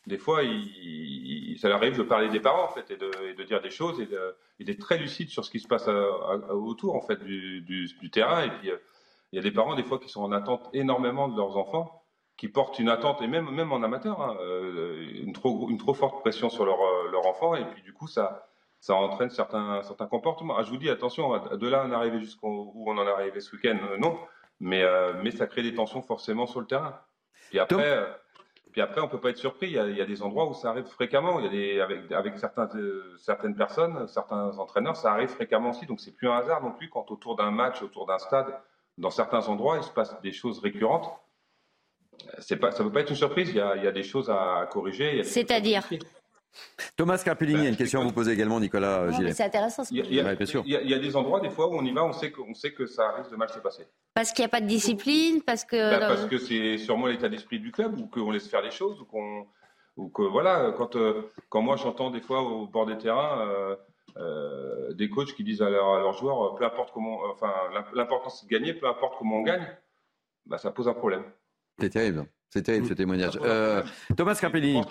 des 0.07 0.17
fois, 0.17 0.41
ça 1.57 1.67
leur 1.67 1.77
arrive 1.77 1.97
de 1.97 2.03
parler 2.03 2.29
des 2.29 2.39
parents 2.39 2.65
en 2.65 2.69
fait 2.69 2.89
et 2.89 2.97
de, 2.97 3.35
de 3.35 3.43
dire 3.43 3.61
des 3.61 3.69
choses 3.69 3.99
et 4.59 4.63
d'être 4.63 4.79
très 4.79 4.97
lucide 4.97 5.29
sur 5.29 5.45
ce 5.45 5.51
qui 5.51 5.59
se 5.59 5.67
passe 5.67 5.87
autour 6.49 6.95
en 6.95 7.01
fait 7.01 7.23
du, 7.23 7.61
du, 7.61 8.09
terrain. 8.09 8.43
Et 8.43 8.49
puis, 8.49 8.71
euh, 8.71 8.77
il 9.31 9.35
y 9.35 9.39
a 9.39 9.43
des 9.43 9.51
parents 9.51 9.75
des 9.75 9.83
fois 9.83 9.99
qui 9.99 10.09
sont 10.09 10.23
en 10.23 10.31
attente 10.31 10.69
énormément 10.73 11.27
de 11.27 11.37
leurs 11.37 11.55
enfants, 11.55 12.03
qui 12.35 12.47
portent 12.47 12.79
une 12.79 12.89
attente 12.89 13.21
et 13.21 13.27
même 13.27 13.49
même 13.51 13.71
en 13.71 13.83
amateur, 13.83 14.21
hein, 14.21 14.37
euh, 14.41 15.07
une 15.21 15.33
trop 15.33 15.69
une 15.69 15.77
trop 15.77 15.93
forte 15.93 16.21
pression 16.21 16.49
sur 16.49 16.65
leur 16.65 16.81
euh, 16.81 17.11
leur 17.11 17.27
enfant 17.27 17.53
et 17.55 17.65
puis 17.65 17.83
du 17.83 17.93
coup 17.93 18.07
ça 18.07 18.47
ça 18.81 18.95
entraîne 18.95 19.29
certains 19.29 19.81
certains 19.83 20.07
comportements. 20.07 20.57
Ah, 20.57 20.63
je 20.63 20.69
vous 20.69 20.77
dis 20.77 20.89
attention, 20.89 21.31
de 21.55 21.67
là 21.69 21.85
on 21.87 21.91
est 21.91 21.95
arrivé 21.95 22.19
jusqu'où 22.19 22.73
on 22.75 22.97
en 22.97 23.07
est 23.07 23.11
arrivé 23.11 23.39
ce 23.39 23.55
week-end, 23.55 23.77
non, 23.99 24.19
mais 24.59 24.83
mais 25.23 25.31
ça 25.31 25.47
crée 25.47 25.63
des 25.63 25.73
tensions 25.73 26.01
forcément 26.01 26.47
sur 26.47 26.59
le 26.59 26.67
terrain. 26.67 26.99
Et 27.53 27.59
après. 27.59 28.05
Puis 28.71 28.81
après, 28.81 29.01
on 29.01 29.07
peut 29.07 29.19
pas 29.19 29.29
être 29.29 29.37
surpris. 29.37 29.67
Il 29.67 29.73
y, 29.73 29.79
a, 29.79 29.85
il 29.87 29.97
y, 29.97 30.01
a, 30.01 30.05
des 30.05 30.21
endroits 30.21 30.49
où 30.49 30.53
ça 30.53 30.69
arrive 30.69 30.85
fréquemment. 30.85 31.39
Il 31.39 31.45
y 31.45 31.47
a 31.47 31.51
des, 31.51 31.81
avec, 31.81 32.11
avec 32.11 32.37
certains, 32.39 32.69
euh, 32.75 33.15
certaines 33.17 33.55
personnes, 33.55 34.07
certains 34.07 34.57
entraîneurs, 34.57 34.95
ça 34.95 35.11
arrive 35.11 35.29
fréquemment 35.29 35.71
aussi. 35.71 35.85
Donc 35.85 35.99
c'est 35.99 36.15
plus 36.15 36.29
un 36.29 36.37
hasard 36.37 36.63
non 36.63 36.71
plus 36.71 36.89
quand 36.89 37.11
autour 37.11 37.35
d'un 37.35 37.51
match, 37.51 37.81
autour 37.81 38.05
d'un 38.05 38.17
stade, 38.17 38.57
dans 38.97 39.09
certains 39.09 39.47
endroits, 39.47 39.77
il 39.77 39.83
se 39.83 39.91
passe 39.91 40.19
des 40.21 40.31
choses 40.31 40.59
récurrentes. 40.59 41.11
C'est 42.39 42.57
pas, 42.57 42.71
ça 42.71 42.83
ne 42.83 42.87
peut 42.87 42.93
pas 42.93 43.01
être 43.01 43.09
une 43.09 43.15
surprise. 43.15 43.49
Il 43.49 43.55
y 43.55 43.61
a, 43.61 43.75
il 43.75 43.83
y 43.83 43.87
a 43.87 43.91
des 43.91 44.03
choses 44.03 44.29
à, 44.29 44.67
corriger. 44.71 45.23
C'est-à-dire 45.23 45.83
Thomas 46.95 47.21
Carpellini 47.23 47.65
a 47.65 47.69
une 47.69 47.75
question 47.75 48.01
à 48.01 48.03
vous 48.03 48.11
poser 48.11 48.31
également, 48.31 48.59
Nicolas 48.59 49.11
Gillet. 49.11 49.33
C'est 49.33 49.43
intéressant. 49.43 49.83
Il 49.91 49.97
y, 49.97 50.01
a, 50.01 50.03
il, 50.03 50.13
y 50.13 50.19
a, 50.19 50.81
il 50.81 50.89
y, 50.89 50.93
a, 50.93 50.99
des 50.99 51.15
endroits, 51.15 51.39
des 51.39 51.49
fois, 51.49 51.67
où 51.67 51.75
on 51.75 51.85
y 51.85 51.91
va, 51.91 52.03
on 52.03 52.13
sait 52.13 52.31
que, 52.31 52.41
on 52.41 52.53
sait 52.53 52.73
que 52.73 52.85
ça 52.85 53.11
risque 53.13 53.31
de 53.31 53.35
mal 53.37 53.49
se 53.49 53.59
passer. 53.59 53.87
Parce 54.13 54.31
qu'il 54.31 54.43
n'y 54.43 54.47
a 54.47 54.49
pas 54.49 54.61
de 54.61 54.67
discipline, 54.67 55.41
parce 55.41 55.63
que. 55.63 55.99
Bah, 55.99 56.07
parce 56.07 56.25
que 56.25 56.37
c'est 56.37 56.77
sûrement 56.77 57.07
l'état 57.07 57.29
d'esprit 57.29 57.59
du 57.59 57.71
club, 57.71 57.99
ou 57.99 58.07
qu'on 58.07 58.31
laisse 58.31 58.47
faire 58.47 58.61
les 58.61 58.71
choses, 58.71 58.99
ou 59.01 59.05
qu'on. 59.05 59.47
Ou 59.97 60.07
que 60.09 60.21
voilà, 60.21 60.73
quand, 60.77 60.95
euh, 60.95 61.31
quand 61.49 61.61
moi 61.61 61.75
j'entends 61.75 62.11
des 62.11 62.21
fois 62.21 62.41
au 62.41 62.65
bord 62.65 62.85
des 62.85 62.97
terrains 62.97 63.41
euh, 63.41 63.75
euh, 64.17 64.93
des 64.93 65.09
coachs 65.09 65.33
qui 65.35 65.43
disent 65.43 65.61
à, 65.61 65.69
leur, 65.69 65.93
à 65.93 65.99
leurs 65.99 66.13
joueurs, 66.13 66.55
peu 66.55 66.65
importe 66.65 66.91
comment, 66.93 67.19
enfin 67.31 67.51
l'important 67.93 68.29
c'est 68.29 68.45
de 68.45 68.51
gagner, 68.51 68.73
peu 68.73 68.87
importe 68.87 69.15
comment 69.17 69.37
on 69.37 69.43
gagne, 69.43 69.67
bah, 70.45 70.57
ça 70.57 70.71
pose 70.71 70.87
un 70.87 70.93
problème. 70.93 71.23
C'est 71.79 71.89
terrible, 71.89 72.25
c'est 72.49 72.63
terrible 72.63 72.87
ce 72.87 72.93
témoignage. 72.93 73.39
Euh, 73.41 73.83
Thomas 74.15 74.35
Carpellini. 74.35 74.81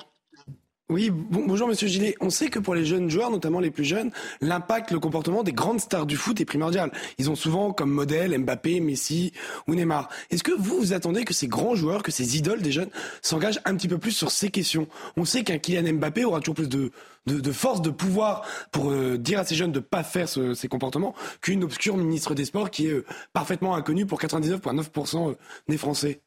Oui, 0.90 1.08
bonjour 1.12 1.68
Monsieur 1.68 1.86
Gillet. 1.86 2.16
On 2.20 2.30
sait 2.30 2.48
que 2.48 2.58
pour 2.58 2.74
les 2.74 2.84
jeunes 2.84 3.08
joueurs, 3.08 3.30
notamment 3.30 3.60
les 3.60 3.70
plus 3.70 3.84
jeunes, 3.84 4.10
l'impact, 4.40 4.90
le 4.90 4.98
comportement 4.98 5.44
des 5.44 5.52
grandes 5.52 5.78
stars 5.78 6.04
du 6.04 6.16
foot 6.16 6.40
est 6.40 6.44
primordial. 6.44 6.90
Ils 7.16 7.30
ont 7.30 7.36
souvent 7.36 7.72
comme 7.72 7.92
modèle 7.92 8.36
Mbappé, 8.36 8.80
Messi 8.80 9.32
ou 9.68 9.76
Neymar. 9.76 10.08
Est-ce 10.30 10.42
que 10.42 10.50
vous 10.50 10.80
vous 10.80 10.92
attendez 10.92 11.24
que 11.24 11.32
ces 11.32 11.46
grands 11.46 11.76
joueurs, 11.76 12.02
que 12.02 12.10
ces 12.10 12.36
idoles 12.36 12.60
des 12.60 12.72
jeunes 12.72 12.90
s'engagent 13.22 13.60
un 13.66 13.76
petit 13.76 13.86
peu 13.86 13.98
plus 13.98 14.10
sur 14.10 14.32
ces 14.32 14.50
questions? 14.50 14.88
On 15.16 15.24
sait 15.24 15.44
qu'un 15.44 15.58
Kylian 15.58 15.94
Mbappé 15.94 16.24
aura 16.24 16.40
toujours 16.40 16.56
plus 16.56 16.68
de, 16.68 16.90
de, 17.26 17.52
force, 17.52 17.82
de 17.82 17.90
pouvoir 17.90 18.44
pour 18.72 18.90
euh, 18.90 19.16
dire 19.16 19.38
à 19.38 19.44
ces 19.44 19.54
jeunes 19.54 19.70
de 19.70 19.78
pas 19.78 20.02
faire 20.02 20.28
ces 20.28 20.68
comportements 20.68 21.14
qu'une 21.40 21.62
obscure 21.62 21.96
ministre 21.96 22.34
des 22.34 22.46
Sports 22.46 22.68
qui 22.68 22.88
est 22.88 22.94
euh, 22.94 23.04
parfaitement 23.32 23.76
inconnue 23.76 24.06
pour 24.06 24.20
99,9% 24.20 25.30
euh, 25.30 25.34
des 25.68 25.78
Français. 25.78 26.20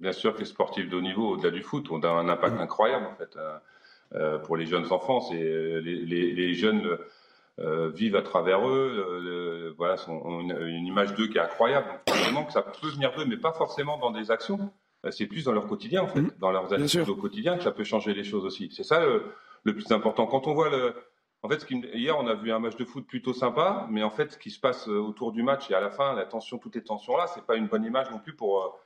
Bien 0.00 0.10
sûr 0.10 0.34
que 0.34 0.40
les 0.40 0.46
sportifs 0.46 0.90
de 0.90 0.96
haut 0.96 1.00
niveau, 1.00 1.34
au-delà 1.34 1.52
du 1.52 1.62
foot, 1.62 1.88
ont 1.92 2.02
un 2.02 2.28
impact 2.28 2.60
incroyable 2.60 3.06
en 3.06 3.14
fait. 3.14 3.38
Euh, 4.14 4.38
pour 4.38 4.56
les 4.56 4.66
jeunes 4.66 4.92
enfants. 4.92 5.20
C'est 5.20 5.42
euh, 5.42 5.80
les, 5.80 5.96
les, 5.96 6.32
les, 6.32 6.54
jeunes 6.54 6.98
euh, 7.58 7.90
vivent 7.90 8.14
à 8.14 8.22
travers 8.22 8.68
eux, 8.68 9.74
voilà, 9.76 9.96
ont 10.08 10.40
une, 10.40 10.56
une 10.56 10.86
image 10.86 11.14
d'eux 11.14 11.26
qui 11.26 11.38
est 11.38 11.40
incroyable. 11.40 11.86
Donc, 12.06 12.16
vraiment 12.16 12.44
que 12.44 12.52
ça 12.52 12.62
peut 12.62 12.90
venir 12.90 13.12
d'eux, 13.16 13.24
mais 13.24 13.36
pas 13.36 13.52
forcément 13.52 13.98
dans 13.98 14.12
des 14.12 14.30
actions. 14.30 14.70
C'est 15.10 15.26
plus 15.26 15.44
dans 15.44 15.52
leur 15.52 15.66
quotidien, 15.66 16.02
en 16.02 16.06
fait, 16.06 16.20
mmh. 16.20 16.30
dans 16.38 16.50
leurs 16.50 16.72
attitudes 16.72 17.08
au 17.08 17.16
quotidien 17.16 17.58
que 17.58 17.64
ça 17.64 17.72
peut 17.72 17.84
changer 17.84 18.14
les 18.14 18.24
choses 18.24 18.44
aussi. 18.44 18.70
C'est 18.72 18.84
ça 18.84 19.00
le, 19.00 19.24
le, 19.64 19.74
plus 19.74 19.90
important. 19.90 20.26
Quand 20.26 20.46
on 20.46 20.54
voit 20.54 20.70
le, 20.70 20.94
en 21.42 21.48
fait, 21.48 21.60
ce 21.60 21.66
qui, 21.66 21.74
hier, 21.92 22.16
on 22.18 22.26
a 22.26 22.34
vu 22.34 22.52
un 22.52 22.58
match 22.58 22.76
de 22.76 22.84
foot 22.84 23.06
plutôt 23.06 23.34
sympa, 23.34 23.86
mais 23.90 24.02
en 24.02 24.10
fait, 24.10 24.32
ce 24.32 24.38
qui 24.38 24.50
se 24.50 24.60
passe 24.60 24.86
autour 24.88 25.32
du 25.32 25.42
match 25.42 25.70
et 25.70 25.74
à 25.74 25.80
la 25.80 25.90
fin, 25.90 26.14
la 26.14 26.24
tension, 26.24 26.56
toutes 26.56 26.76
les 26.76 26.84
tensions 26.84 27.16
là, 27.16 27.26
c'est 27.26 27.44
pas 27.44 27.56
une 27.56 27.66
bonne 27.66 27.84
image 27.84 28.10
non 28.12 28.18
plus 28.18 28.34
pour 28.34 28.78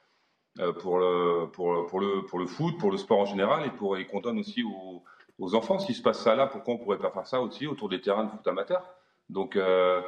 pour 0.81 0.99
le 0.99 1.49
pour, 1.53 1.87
pour 1.87 2.01
le 2.01 2.25
pour 2.25 2.39
le 2.39 2.47
foot, 2.47 2.79
pour 2.79 2.91
le 2.91 2.97
sport 2.97 3.21
en 3.21 3.27
général 3.27 3.65
et 3.67 3.71
pour 3.71 3.97
et 3.97 4.07
qu'on 4.07 4.21
donne 4.21 4.39
aussi 4.39 4.63
aux 4.65 4.98
aux 5.39 5.55
enfants. 5.55 5.79
S'il 5.79 5.95
se 5.95 6.03
passe 6.03 6.21
ça 6.21 6.35
là, 6.35 6.47
pourquoi 6.47 6.75
on 6.75 6.79
pourrait 6.79 6.99
pas 6.99 7.11
faire 7.11 7.27
ça 7.27 7.41
aussi 7.41 7.67
autour 7.67 7.89
des 7.89 8.01
terrains 8.01 8.25
de 8.25 8.31
foot 8.31 8.47
amateur? 8.47 8.83
Donc, 9.31 9.57
euh, 9.57 10.01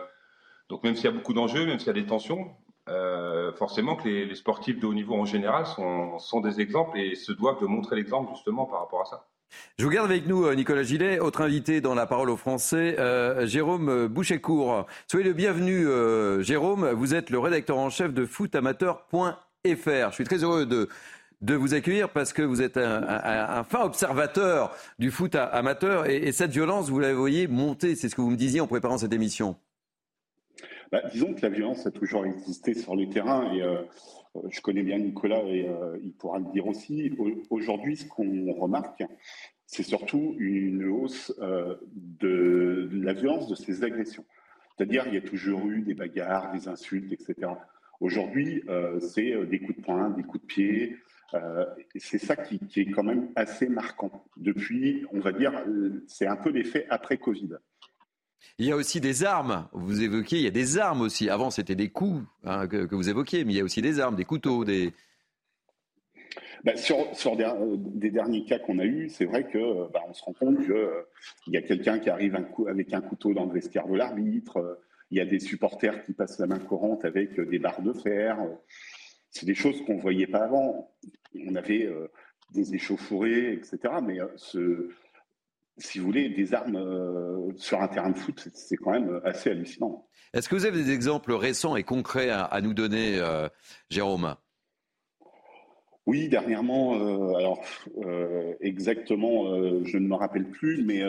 donc 0.69 0.83
même 0.85 0.95
s'il 0.95 1.05
y 1.05 1.09
a 1.09 1.13
beaucoup 1.13 1.35
d'enjeux, 1.35 1.67
même 1.67 1.79
s'il 1.79 1.89
y 1.89 1.91
a 1.91 2.01
des 2.01 2.07
tensions, 2.07 2.51
euh, 2.89 3.53
forcément 3.53 3.95
que 3.95 4.09
les, 4.09 4.35
sportifs 4.35 4.81
de 4.81 4.87
haut 4.87 4.95
niveau 4.95 5.15
en 5.15 5.25
général 5.25 5.65
sont, 5.67 6.41
des 6.41 6.61
exemples 6.61 6.99
et 6.99 7.15
se 7.15 7.31
doivent 7.31 7.61
de 7.61 7.67
montrer 7.67 7.95
l'exemple 7.95 8.33
justement 8.35 8.65
par 8.65 8.81
rapport 8.81 9.03
à 9.03 9.05
ça. 9.05 9.27
Je 9.79 9.85
vous 9.85 9.91
garde 9.91 10.11
avec 10.11 10.27
nous, 10.27 10.45
euh, 10.45 10.55
Nicolas 10.55 10.83
Gillet, 10.83 11.21
autre 11.21 11.43
invité 11.43 11.81
dans 11.81 11.95
la 11.95 12.07
parole 12.07 12.31
aux 12.31 12.37
Français, 12.37 12.97
euh, 12.99 13.47
Jérôme 13.47 14.07
Bouchécourt. 14.07 14.87
Soyez 15.07 15.27
le 15.27 15.35
bienvenu, 15.35 15.87
Jérôme. 16.43 16.91
Vous 16.91 17.15
êtes 17.15 17.31
le 17.31 17.39
rédacteur 17.39 17.79
en 17.79 17.91
chef 17.91 18.13
de 18.13 18.25
footamateur.fr. 18.27 19.35
Je 19.65 20.15
suis 20.15 20.25
très 20.25 20.43
heureux 20.43 20.67
de 20.67 20.89
de 21.41 21.55
vous 21.55 21.75
accueillir 21.75 22.11
parce 22.11 22.33
que 22.33 22.43
vous 22.43 22.61
êtes 22.61 22.77
un, 22.77 23.65
fin 23.65 23.83
observateur 23.83 24.77
du 24.99 25.11
foot 25.11 25.35
amateur 25.35 26.09
et, 26.09 26.33
cette 26.33 26.51
violence, 26.51 26.91
vous 26.91 26.99
la 26.99 27.15
voyez 27.15 27.47
monter. 27.47 27.95
C'est 27.95 28.09
ce 28.09 28.15
que 28.15 28.21
vous 28.21 28.31
me 28.31 28.37
disiez 28.37 28.61
en 28.61 28.67
préparant 28.67 28.99
cette 28.99 29.13
émission. 29.13 29.57
Bah, 30.93 31.03
disons 31.13 31.35
que 31.35 31.43
la 31.43 31.49
violence 31.51 31.87
a 31.87 31.91
toujours 31.91 32.27
existé 32.27 32.75
sur 32.75 32.97
le 32.97 33.09
terrain 33.09 33.53
et 33.53 33.63
euh, 33.63 33.83
je 34.51 34.61
connais 34.61 34.83
bien 34.83 34.99
Nicolas 34.99 35.43
et 35.45 35.69
euh, 35.69 35.97
il 36.03 36.13
pourra 36.13 36.41
le 36.41 36.47
dire 36.53 36.67
aussi. 36.67 37.13
Aujourd'hui, 37.49 37.97
ce 37.97 38.07
qu'on 38.07 38.53
remarque, 38.53 39.05
c'est 39.67 39.85
surtout 39.85 40.35
une 40.39 40.85
hausse 40.89 41.33
euh, 41.41 41.77
de, 41.93 42.91
la 42.93 43.13
violence 43.13 43.49
de 43.49 43.55
ces 43.55 43.85
agressions. 43.85 44.25
C'est-à-dire, 44.77 45.05
il 45.07 45.15
y 45.15 45.19
a 45.19 45.23
toujours 45.23 45.65
eu 45.69 45.83
des 45.83 45.95
bagarres, 45.95 46.53
des 46.53 46.67
insultes, 46.67 47.13
etc. 47.13 47.53
Aujourd'hui, 48.01 48.65
c'est 49.01 49.45
des 49.45 49.61
coups 49.61 49.77
de 49.77 49.83
poing, 49.83 50.09
des 50.09 50.23
coups 50.23 50.41
de 50.41 50.47
pied, 50.47 50.97
euh, 51.35 51.65
c'est 51.97 52.19
ça 52.19 52.37
qui, 52.37 52.59
qui, 52.59 52.81
est 52.81 52.91
quand 52.91 53.03
même 53.03 53.29
assez 53.37 53.69
marquant. 53.69 54.25
Depuis, 54.37 55.05
on 55.13 55.21
va 55.21 55.33
dire, 55.33 55.53
c'est 56.07 56.27
un 56.27 56.37
peu 56.37 56.51
l'effet 56.51 56.87
après 56.91 57.19
Covid. 57.19 57.57
Il 58.59 58.67
y 58.67 58.73
a 58.73 58.77
aussi 58.77 59.01
des 59.01 59.25
armes. 59.25 59.69
Vous 59.73 60.03
évoquiez, 60.03 60.39
il 60.39 60.45
y 60.45 60.49
a 60.49 60.53
des 60.53 60.79
armes 60.79 61.03
aussi. 61.03 61.31
Avant, 61.31 61.51
c'était 61.51 61.75
des 61.75 61.91
coups 61.91 62.23
hein, 62.45 62.67
que, 62.67 62.95
vous 62.95 63.09
évoquiez, 63.09 63.45
mais 63.45 63.55
il 63.55 63.57
y 63.57 63.61
a 63.61 63.65
aussi 63.65 63.83
des 63.83 64.01
armes, 64.01 64.17
des 64.17 64.25
couteaux, 64.25 64.65
des. 64.65 64.93
Bah, 66.65 66.77
sur, 66.77 67.17
sur 67.17 67.37
des, 67.37 67.51
des, 67.77 68.11
derniers 68.11 68.45
cas 68.45 68.59
qu'on 68.59 68.79
a 68.79 68.85
eus, 68.85 69.09
c'est 69.09 69.25
vrai 69.25 69.45
que 69.45 69.91
bah, 69.93 70.03
on 70.07 70.13
se 70.13 70.23
rend 70.23 70.35
compte 70.35 70.61
qu'il 70.61 70.73
euh, 70.73 71.03
y 71.47 71.57
a 71.57 71.63
quelqu'un 71.63 71.99
qui 71.99 72.11
arrive 72.11 72.37
un 72.37 72.43
coup, 72.43 72.69
avec 72.69 72.93
un 72.93 73.01
couteau 73.01 73.33
dans 73.33 73.47
le 73.47 73.53
vestiaire 73.53 73.87
de 73.89 73.97
l'arbitre. 73.97 74.79
Il 75.11 75.17
y 75.17 75.21
a 75.21 75.25
des 75.25 75.41
supporters 75.41 76.05
qui 76.05 76.13
passent 76.13 76.39
la 76.39 76.47
main 76.47 76.59
courante 76.59 77.05
avec 77.05 77.41
des 77.41 77.59
barres 77.59 77.83
de 77.83 77.93
fer. 77.93 78.39
C'est 79.31 79.47
des 79.47 79.55
choses 79.55 79.81
qu'on 79.85 79.95
ne 79.95 80.01
voyait 80.01 80.27
pas 80.27 80.45
avant 80.45 80.91
on 81.35 81.55
avait 81.55 81.87
euh, 81.87 82.11
des 82.53 82.75
échauffourées, 82.75 83.53
etc. 83.53 83.79
Mais 84.03 84.21
euh, 84.21 84.27
ce, 84.37 84.89
si 85.79 85.99
vous 85.99 86.07
voulez, 86.07 86.29
des 86.29 86.55
armes 86.55 86.77
euh, 86.77 87.53
sur 87.57 87.81
un 87.81 87.89
terrain 87.89 88.11
de 88.11 88.19
foot, 88.19 88.49
c'est 88.55 88.77
quand 88.77 88.93
même 88.93 89.21
assez 89.25 89.51
hallucinant. 89.51 90.07
Est-ce 90.33 90.49
que 90.49 90.55
vous 90.55 90.67
avez 90.67 90.83
des 90.83 90.93
exemples 90.93 91.33
récents 91.33 91.77
et 91.77 91.83
concrets 91.83 92.31
à, 92.31 92.61
nous 92.61 92.73
donner, 92.75 93.21
Jérôme? 93.89 94.37
Oui, 96.11 96.29
dernièrement, 96.29 96.97
euh, 96.97 97.35
alors 97.35 97.61
euh, 98.05 98.55
exactement, 98.61 99.53
euh, 99.53 99.85
je 99.85 99.97
ne 99.97 100.09
me 100.09 100.15
rappelle 100.17 100.49
plus, 100.49 100.83
mais 100.83 101.03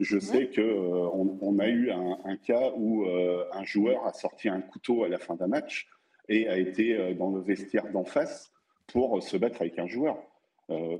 je 0.00 0.18
sais 0.18 0.48
que 0.48 0.60
on, 0.60 1.58
a 1.58 1.68
eu 1.68 1.90
un, 1.90 2.36
cas 2.36 2.72
où 2.76 3.06
un 3.06 3.64
joueur 3.64 4.04
a 4.04 4.12
sorti 4.12 4.50
un 4.50 4.60
couteau 4.60 5.04
à 5.04 5.08
la 5.08 5.18
fin 5.18 5.36
d'un 5.36 5.46
match 5.46 5.88
et 6.28 6.48
a 6.48 6.58
été 6.58 7.14
dans 7.14 7.30
le 7.30 7.40
vestiaire 7.40 7.90
d'en 7.92 8.04
face 8.04 8.52
pour 8.86 9.22
se 9.22 9.36
battre 9.36 9.60
avec 9.60 9.78
un 9.78 9.86
joueur. 9.86 10.18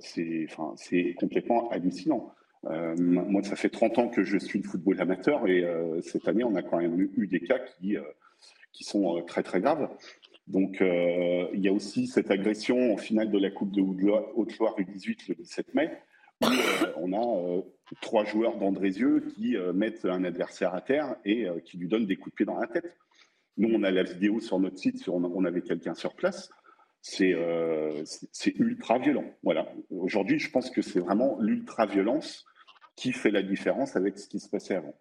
c'est, 0.01 0.47
enfin, 0.49 0.75
c'est 0.77 1.15
complètement 1.19 1.69
hallucinant. 1.71 2.33
moi, 2.65 3.43
ça 3.43 3.57
fait 3.57 3.69
30 3.69 3.99
ans 3.99 4.09
que 4.09 4.23
je 4.23 4.39
suis 4.39 4.61
le 4.61 4.69
football 4.69 5.01
amateur 5.01 5.49
et 5.49 5.65
cette 6.03 6.29
année, 6.29 6.45
on 6.45 6.55
a 6.55 6.63
quand 6.63 6.79
même 6.79 7.09
eu 7.17 7.27
des 7.27 7.41
cas 7.41 7.59
qui 7.79 8.85
sont 8.85 9.23
très 9.23 9.43
très 9.43 9.61
graves. 9.61 9.89
Donc, 10.47 10.81
euh, 10.81 11.49
il 11.55 11.61
y 11.61 11.69
a 11.69 11.73
aussi 11.73 12.07
cette 12.07 12.31
agression 12.31 12.93
en 12.93 12.97
finale 12.97 13.31
de 13.31 13.39
la 13.39 13.51
Coupe 13.51 13.73
de 13.73 13.81
Haute-Loire 13.81 14.77
U18 14.79 15.29
le 15.29 15.35
17 15.35 15.75
mai, 15.75 15.91
où 16.41 16.47
euh, 16.47 16.93
on 16.97 17.13
a 17.13 17.57
euh, 17.57 17.63
trois 18.01 18.25
joueurs 18.25 18.57
d'Andrézieux 18.57 19.25
qui 19.35 19.57
mettent 19.75 20.05
un 20.05 20.25
adversaire 20.25 20.75
à 20.75 20.81
terre 20.81 21.17
et 21.25 21.47
qui 21.65 21.79
lui 21.79 21.89
donnent 21.89 22.07
des 22.07 22.17
coups 22.17 22.33
de 22.33 22.37
pied 22.37 22.47
dans 22.47 22.59
la 22.59 22.67
tête. 22.67 22.97
Nous, 23.57 23.71
on 23.73 23.83
a 23.83 23.91
la 23.91 24.03
vidéo 24.03 24.41
sur 24.41 24.59
notre 24.59 24.79
site, 24.79 24.99
sur, 24.99 25.15
on 25.15 25.45
avait 25.45 25.63
quelqu'un 25.63 25.95
sur 25.95 26.15
place. 26.15 26.51
C'est 27.01 27.35
ultra 28.57 28.99
violent. 28.99 29.25
Voilà. 29.43 29.73
Aujourd'hui, 29.91 30.39
je 30.39 30.51
pense 30.51 30.71
que 30.71 30.83
c'est 30.83 31.01
vraiment 31.01 31.39
l'ultra-violence 31.41 32.45
qui 32.97 33.13
fait 33.13 33.31
la 33.31 33.43
différence 33.43 33.95
avec 33.97 34.19
ce 34.19 34.29
qui 34.29 34.41
se 34.41 34.49
passait 34.49 34.75
avant. 34.75 34.95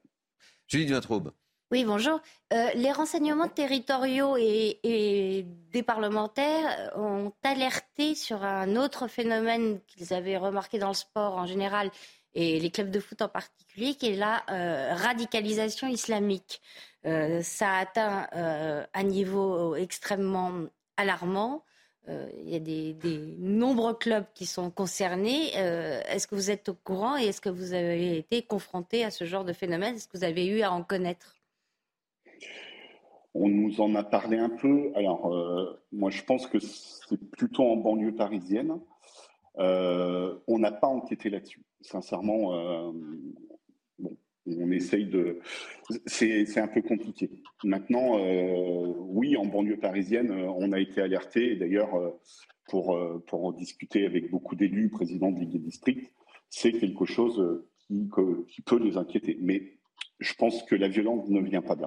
Julie 0.67 0.85
Dunatraube. 0.85 1.31
Oui, 1.71 1.83
bonjour. 1.83 2.21
Euh, 2.53 2.69
les 2.75 2.91
renseignements 2.91 3.47
territoriaux 3.47 4.37
et, 4.37 5.45
des 5.71 5.83
parlementaires 5.83 6.91
ont 6.95 7.33
alerté 7.43 8.13
sur 8.13 8.43
un 8.43 8.75
autre 8.75 9.07
phénomène 9.07 9.81
qu'ils 9.87 10.13
avaient 10.13 10.37
remarqué 10.37 10.77
dans 10.77 10.89
le 10.89 10.93
sport 10.93 11.35
en 11.35 11.45
général 11.45 11.89
et 12.35 12.59
les 12.59 12.69
clubs 12.69 12.91
de 12.91 12.99
foot 12.99 13.21
en 13.21 13.29
particulier, 13.29 13.95
qui 13.95 14.07
est 14.07 14.15
la 14.15 14.43
euh, 14.49 14.93
radicalisation 14.93 15.87
islamique. 15.87 16.61
Euh, 17.05 17.41
ça 17.41 17.71
a 17.71 17.79
atteint 17.79 18.27
un 18.93 19.03
niveau 19.03 19.75
extrêmement 19.75 20.51
alarmant. 20.97 21.63
il 22.07 22.49
y 22.49 22.55
a 22.55 22.59
des, 22.59 22.95
nombreux 23.39 23.95
clubs 23.95 24.25
qui 24.35 24.45
sont 24.45 24.69
concernés. 24.69 25.53
est-ce 25.55 26.27
que 26.27 26.35
vous 26.35 26.51
êtes 26.51 26.69
au 26.69 26.75
courant 26.75 27.17
et 27.17 27.25
est-ce 27.25 27.41
que 27.41 27.49
vous 27.49 27.73
avez 27.73 28.17
été 28.17 28.43
confronté 28.43 29.03
à 29.03 29.11
ce 29.11 29.25
genre 29.25 29.45
de 29.45 29.53
phénomène? 29.53 29.95
Est-ce 29.95 30.07
que 30.07 30.17
vous 30.17 30.23
avez 30.23 30.45
eu 30.45 30.61
à 30.61 30.71
en 30.71 30.83
connaître? 30.83 31.35
On 33.37 33.49
nous 33.49 33.81
en 33.81 33.93
a 33.95 34.03
parlé 34.03 34.37
un 34.37 34.49
peu. 34.49 34.93
Alors, 34.95 35.33
euh, 35.33 35.77
moi, 35.91 36.09
je 36.09 36.23
pense 36.23 36.47
que 36.47 36.57
c'est 36.59 37.19
plutôt 37.31 37.63
en 37.63 37.75
banlieue 37.75 38.15
parisienne. 38.15 38.79
Euh, 39.57 40.35
on 40.47 40.57
n'a 40.57 40.71
pas 40.71 40.87
enquêté 40.87 41.29
là-dessus. 41.29 41.61
Sincèrement, 41.85 42.53
euh, 42.55 42.91
on 44.47 44.71
essaye 44.71 45.05
de. 45.05 45.39
C'est 46.05 46.57
un 46.57 46.67
peu 46.67 46.81
compliqué. 46.81 47.29
Maintenant, 47.63 48.17
oui, 48.99 49.37
en 49.37 49.45
banlieue 49.45 49.77
parisienne, 49.77 50.31
on 50.31 50.71
a 50.71 50.79
été 50.79 51.01
alerté. 51.01 51.55
D'ailleurs, 51.55 51.91
pour, 52.67 52.89
en 53.31 53.51
discuter 53.51 54.05
avec 54.05 54.29
beaucoup 54.29 54.55
d'élus, 54.55 54.89
présidents 54.89 55.31
de 55.31 55.39
Ligue 55.39 55.61
District, 55.61 56.11
c'est 56.49 56.71
quelque 56.71 57.05
chose 57.05 57.63
qui, 57.87 58.61
peut 58.65 58.79
les 58.83 58.97
inquiéter. 58.97 59.37
Mais 59.41 59.77
je 60.19 60.33
pense 60.33 60.63
que 60.63 60.75
la 60.75 60.87
violence 60.87 61.29
ne 61.29 61.41
vient 61.41 61.61
pas 61.61 61.75
de. 61.75 61.85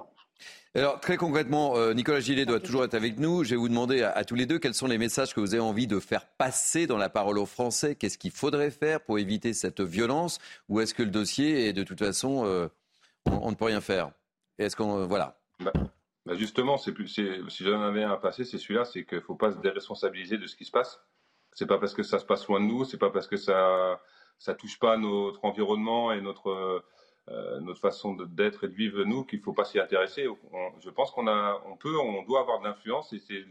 Alors, 0.75 0.99
très 0.99 1.17
concrètement, 1.17 1.77
euh, 1.77 1.93
Nicolas 1.93 2.19
Gillet 2.19 2.45
doit 2.45 2.59
toujours 2.59 2.83
être 2.83 2.93
avec 2.93 3.17
nous. 3.17 3.43
Je 3.43 3.51
vais 3.51 3.55
vous 3.55 3.69
demander 3.69 4.03
à, 4.03 4.23
tous 4.23 4.35
les 4.35 4.45
deux 4.45 4.59
quels 4.59 4.75
sont 4.75 4.85
les 4.85 4.99
messages 4.99 5.33
que 5.33 5.39
vous 5.39 5.55
avez 5.55 5.63
envie 5.63 5.87
de 5.87 5.99
faire 5.99 6.27
passer 6.27 6.85
dans 6.85 6.97
la 6.97 7.09
parole 7.09 7.39
aux 7.39 7.47
Français? 7.47 7.95
Qu'est-ce 7.95 8.19
qu'il 8.19 8.31
faudrait 8.31 8.69
faire 8.69 9.01
pour 9.01 9.17
éviter 9.17 9.53
cette 9.53 9.81
violence? 9.81 10.37
Ou 10.69 10.79
est-ce 10.79 10.93
que 10.93 11.01
le 11.01 11.09
dossier 11.09 11.67
est 11.67 11.73
de 11.73 11.83
toute 11.83 11.97
façon, 11.97 12.45
euh, 12.45 12.67
on, 13.25 13.49
ne 13.49 13.55
peut 13.55 13.65
rien 13.65 13.81
faire? 13.81 14.11
Est-ce 14.59 14.75
qu'on. 14.75 14.99
Euh, 14.99 15.05
voilà. 15.07 15.39
Bah, 15.59 15.73
bah, 16.27 16.35
justement, 16.35 16.77
c'est 16.77 16.93
si 17.07 17.63
j'en 17.63 17.81
avais 17.81 18.03
un 18.03 18.11
à 18.11 18.17
passer, 18.17 18.45
c'est 18.45 18.59
celui-là 18.59 18.85
c'est 18.85 19.05
qu'il 19.05 19.17
ne 19.17 19.23
faut 19.23 19.35
pas 19.35 19.51
se 19.51 19.57
déresponsabiliser 19.57 20.37
de 20.37 20.45
ce 20.45 20.55
qui 20.55 20.65
se 20.65 20.71
passe. 20.71 21.01
C'est 21.53 21.65
pas 21.65 21.79
parce 21.79 21.95
que 21.95 22.03
ça 22.03 22.19
se 22.19 22.25
passe 22.25 22.47
loin 22.47 22.59
de 22.59 22.65
nous, 22.65 22.85
c'est 22.85 22.99
pas 22.99 23.09
parce 23.09 23.27
que 23.27 23.37
ça 23.37 23.99
ne 24.47 24.53
touche 24.53 24.77
pas 24.77 24.97
notre 24.97 25.43
environnement 25.43 26.11
et 26.11 26.21
notre 26.21 26.83
euh, 27.29 27.59
notre 27.59 27.79
façon 27.79 28.13
d'être 28.13 28.63
et 28.63 28.67
de 28.67 28.73
vivre 28.73 29.03
nous 29.03 29.23
qu'il 29.23 29.39
ne 29.39 29.43
faut 29.43 29.53
pas 29.53 29.65
s'y 29.65 29.79
intéresser. 29.79 30.25
je 30.79 30.89
pense 30.89 31.11
qu'on 31.11 31.27
a, 31.27 31.61
on 31.67 31.75
peut, 31.77 31.97
on 31.97 32.23
doit 32.23 32.41
avoir 32.41 32.59
de 32.59 32.65
l'influence 32.65 33.13
c'est 33.27 33.45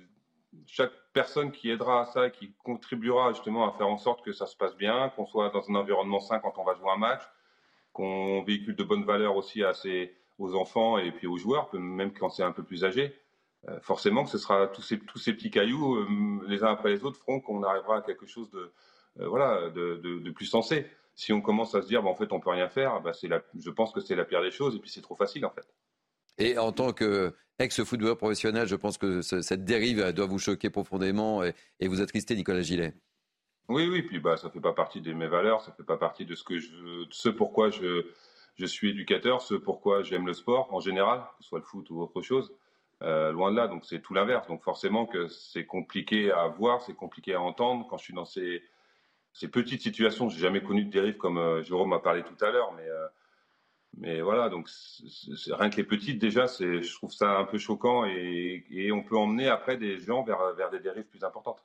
chaque 0.67 0.93
personne 1.13 1.53
qui 1.53 1.71
aidera 1.71 2.03
à 2.03 2.07
ça, 2.07 2.31
qui 2.31 2.53
contribuera 2.65 3.33
justement 3.33 3.69
à 3.69 3.77
faire 3.77 3.89
en 3.89 3.99
sorte 3.99 4.25
que 4.25 4.33
ça 4.33 4.47
se 4.47 4.57
passe 4.57 4.77
bien, 4.77 5.11
qu'on 5.11 5.27
soit 5.27 5.51
dans 5.51 5.69
un 5.71 5.75
environnement 5.75 6.21
sain 6.21 6.39
quand 6.39 6.55
on 6.59 6.65
va 6.65 6.75
jouer 6.75 6.91
un 6.91 6.97
match, 6.97 7.23
qu'on 7.93 8.43
véhicule 8.43 8.77
de 8.77 8.85
bonnes 8.85 9.05
valeurs 9.05 9.37
aussi 9.37 9.63
aux 10.39 10.55
enfants 10.55 10.99
et 10.99 11.13
puis 11.13 11.27
aux 11.27 11.37
joueurs, 11.37 11.69
même 11.75 12.13
quand 12.13 12.31
c'est 12.31 12.43
un 12.43 12.53
peu 12.53 12.63
plus 12.63 12.85
âgé. 12.85 13.15
Euh, 13.69 13.81
forcément 13.81 14.25
que 14.25 14.31
ce 14.31 14.39
sera 14.39 14.69
tous 14.69 14.83
ces, 14.83 14.99
tous 15.01 15.19
ces 15.19 15.33
petits 15.33 15.51
cailloux, 15.51 15.97
euh, 15.97 16.07
les 16.47 16.63
uns 16.63 16.71
après 16.71 16.91
les 16.91 17.05
autres, 17.05 17.19
feront 17.19 17.41
qu'on 17.41 17.63
arrivera 17.65 17.99
à 17.99 18.03
quelque 18.03 18.27
chose 18.27 18.51
de, 18.51 18.73
voilà, 19.17 19.69
de, 19.71 19.97
de, 19.97 20.31
plus 20.31 20.47
sensé 20.47 20.87
si 21.19 21.33
on 21.33 21.41
commence 21.41 21.75
à 21.75 21.83
se 21.83 21.89
dire, 21.89 22.01
bah, 22.01 22.11
en 22.11 22.15
fait, 22.15 22.33
on 22.33 22.39
peut 22.39 22.51
rien 22.51 22.69
faire, 22.69 23.01
bah, 23.01 23.11
je 23.13 23.71
pense 23.71 23.93
que 23.93 24.01
c'est 24.01 24.15
la 24.15 24.25
pire 24.25 24.41
des 24.41 24.53
choses, 24.53 24.77
et 24.77 24.79
puis 24.79 24.89
c'est 24.89 25.03
trop 25.03 25.17
facile, 25.17 25.45
en 25.45 25.51
fait. 25.51 25.67
Et 26.39 26.57
en 26.59 26.71
tant 26.71 26.93
qu'ex-footballeur 26.93 28.17
professionnel, 28.17 28.69
je 28.69 28.77
pense 28.77 28.99
que 28.99 29.21
cette 29.21 29.65
dérive 29.65 30.13
doit 30.13 30.27
vous 30.27 30.39
choquer 30.39 30.71
profondément 30.71 31.43
et, 31.43 31.89
vous 31.89 32.01
attrister, 32.01 32.37
Nicolas 32.37 32.63
Gillet. 32.63 32.95
Oui, 33.69 33.89
oui, 33.89 34.03
puis 34.03 34.21
bah, 34.21 34.37
ça 34.37 34.47
ne 34.47 34.53
fait 34.53 34.61
pas 34.61 34.73
partie 34.73 35.01
de 35.01 35.13
mes 35.13 35.27
valeurs, 35.27 35.61
ça 35.61 35.73
ne 35.73 35.77
fait 35.77 35.83
pas 35.83 35.97
partie 35.97 36.25
de 36.25 36.37
ce, 36.37 36.45
que 36.45 36.61
je, 36.61 37.05
ce 37.11 37.29
pourquoi 37.29 37.71
je, 37.71 38.07
je 38.55 38.67
suis 38.67 38.91
éducateur, 38.91 39.43
ce 39.43 39.57
pourquoi 39.57 40.05
j'aime 40.05 40.25
le 40.25 40.35
sport 40.35 40.73
en 40.73 40.79
général, 40.79 41.25
que 41.37 41.43
ce 41.43 41.49
soit 41.49 41.59
le 41.59 41.65
foot 41.65 41.91
ou 41.91 42.01
autre 42.01 42.23
chose. 42.23 42.55
Euh, 43.03 43.33
loin 43.33 43.51
de 43.51 43.57
là, 43.57 43.67
donc 43.67 43.85
c'est 43.85 44.01
tout 44.01 44.15
l'inverse. 44.15 44.47
Donc 44.47 44.63
forcément 44.63 45.05
que 45.05 45.27
c'est 45.27 45.67
compliqué 45.67 46.31
à 46.31 46.47
voir, 46.47 46.81
c'est 46.81 46.95
compliqué 46.95 47.35
à 47.35 47.41
entendre 47.41 47.89
quand 47.91 47.97
je 47.97 48.05
suis 48.05 48.15
dans 48.15 48.25
ces, 48.25 48.63
ces 49.33 49.49
petites 49.49 49.83
situations. 49.83 50.29
J'ai 50.29 50.41
jamais 50.41 50.63
connu 50.63 50.85
de 50.85 50.91
dérive 50.91 51.17
comme 51.17 51.39
euh, 51.39 51.63
Jérôme 51.63 51.93
a 51.93 51.99
parlé 51.99 52.23
tout 52.23 52.45
à 52.45 52.51
l'heure, 52.51 52.73
mais 52.73 54.19
euh, 54.19 54.23
voilà, 54.23 54.49
donc 54.49 54.69
rien 55.51 55.71
que 55.71 55.77
les 55.77 55.85
petites 55.85 56.19
déjà, 56.19 56.47
je 56.47 56.95
trouve 56.95 57.13
ça 57.13 57.39
un 57.39 57.45
peu 57.45 57.59
choquant 57.59 58.05
et, 58.05 58.91
on 58.93 59.03
peut 59.03 59.17
emmener 59.17 59.49
après 59.49 59.77
des 59.77 59.99
gens 59.99 60.23
vers 60.23 60.71
des 60.71 60.81
dérives 60.81 61.07
plus 61.07 61.25
importantes. 61.25 61.65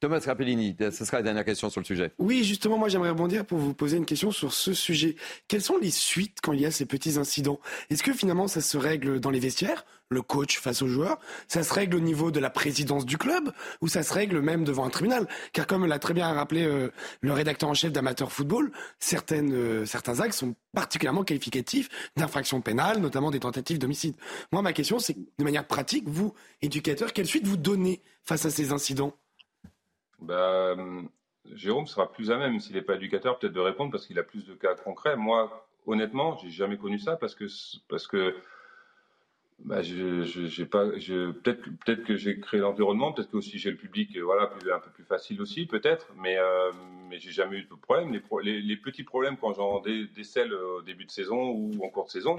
Thomas 0.00 0.20
Rapellini, 0.24 0.76
ce 0.78 1.04
sera 1.04 1.18
la 1.18 1.22
dernière 1.22 1.44
question 1.44 1.70
sur 1.70 1.80
le 1.80 1.84
sujet. 1.84 2.12
Oui, 2.18 2.44
justement, 2.44 2.78
moi 2.78 2.88
j'aimerais 2.88 3.10
rebondir 3.10 3.44
pour 3.44 3.58
vous 3.58 3.74
poser 3.74 3.96
une 3.96 4.06
question 4.06 4.30
sur 4.30 4.52
ce 4.52 4.72
sujet. 4.72 5.16
Quelles 5.48 5.62
sont 5.62 5.78
les 5.78 5.90
suites 5.90 6.38
quand 6.42 6.52
il 6.52 6.60
y 6.60 6.66
a 6.66 6.70
ces 6.70 6.86
petits 6.86 7.18
incidents? 7.18 7.58
Est-ce 7.90 8.02
que 8.02 8.12
finalement 8.12 8.48
ça 8.48 8.60
se 8.60 8.76
règle 8.76 9.20
dans 9.20 9.30
les 9.30 9.40
vestiaires, 9.40 9.84
le 10.08 10.22
coach 10.22 10.58
face 10.58 10.82
aux 10.82 10.88
joueurs? 10.88 11.18
Ça 11.48 11.62
se 11.62 11.72
règle 11.74 11.96
au 11.96 12.00
niveau 12.00 12.30
de 12.30 12.40
la 12.40 12.50
présidence 12.50 13.06
du 13.06 13.18
club 13.18 13.52
Ou 13.80 13.88
ça 13.88 14.02
se 14.02 14.12
règle 14.12 14.40
même 14.40 14.64
devant 14.64 14.84
un 14.84 14.90
tribunal? 14.90 15.26
Car 15.52 15.66
comme 15.66 15.86
l'a 15.86 15.98
très 15.98 16.14
bien 16.14 16.32
rappelé 16.32 16.64
euh, 16.64 16.90
le 17.20 17.32
rédacteur 17.32 17.68
en 17.68 17.74
chef 17.74 17.92
d'Amateur 17.92 18.32
Football, 18.32 18.70
certaines, 18.98 19.52
euh, 19.52 19.86
certains 19.86 20.20
actes 20.20 20.34
sont 20.34 20.54
particulièrement 20.72 21.24
qualificatifs 21.24 21.88
d'infractions 22.16 22.60
pénales, 22.60 22.98
notamment 23.00 23.30
des 23.30 23.40
tentatives 23.40 23.78
d'homicide. 23.78 24.14
Moi, 24.52 24.62
ma 24.62 24.72
question, 24.72 24.98
c'est 24.98 25.16
de 25.16 25.44
manière 25.44 25.66
pratique, 25.66 26.08
vous, 26.08 26.34
éducateur, 26.62 27.12
quelle 27.12 27.26
suite 27.26 27.46
vous 27.46 27.56
donnez 27.56 28.00
face 28.24 28.44
à 28.44 28.50
ces 28.50 28.72
incidents? 28.72 29.14
Bah, 30.20 30.76
Jérôme 31.54 31.86
sera 31.86 32.10
plus 32.10 32.30
à 32.30 32.36
même, 32.36 32.60
s'il 32.60 32.74
n'est 32.74 32.82
pas 32.82 32.96
éducateur, 32.96 33.38
peut-être 33.38 33.52
de 33.52 33.60
répondre 33.60 33.90
parce 33.90 34.06
qu'il 34.06 34.18
a 34.18 34.22
plus 34.22 34.44
de 34.44 34.54
cas 34.54 34.74
concrets. 34.74 35.16
Moi, 35.16 35.66
honnêtement, 35.86 36.36
j'ai 36.38 36.50
jamais 36.50 36.76
connu 36.76 36.98
ça 36.98 37.16
parce 37.16 37.34
que, 37.34 37.46
parce 37.88 38.06
que 38.06 38.34
bah, 39.60 39.82
j'ai 39.82 40.66
pas, 40.66 40.86
peut-être, 40.86 41.62
peut-être 41.84 42.04
que 42.04 42.16
j'ai 42.16 42.38
créé 42.38 42.60
l'environnement, 42.60 43.12
peut-être 43.12 43.30
que 43.30 43.36
aussi 43.38 43.58
j'ai 43.58 43.70
le 43.70 43.76
public, 43.76 44.16
euh, 44.16 44.22
voilà, 44.22 44.44
un 44.44 44.78
peu 44.78 44.90
plus 44.90 45.04
facile 45.04 45.40
aussi, 45.42 45.66
peut-être, 45.66 46.12
mais, 46.16 46.38
euh, 46.38 46.70
mais 47.08 47.18
j'ai 47.18 47.32
jamais 47.32 47.58
eu 47.58 47.62
de 47.64 47.74
problème. 47.74 48.12
Les, 48.42 48.76
petits 48.76 49.02
problèmes 49.02 49.36
quand 49.36 49.54
j'en 49.54 49.80
décèle 49.80 50.52
au 50.54 50.82
début 50.82 51.04
de 51.06 51.10
saison 51.10 51.50
ou 51.50 51.72
en 51.84 51.88
cours 51.88 52.04
de 52.04 52.10
saison, 52.10 52.36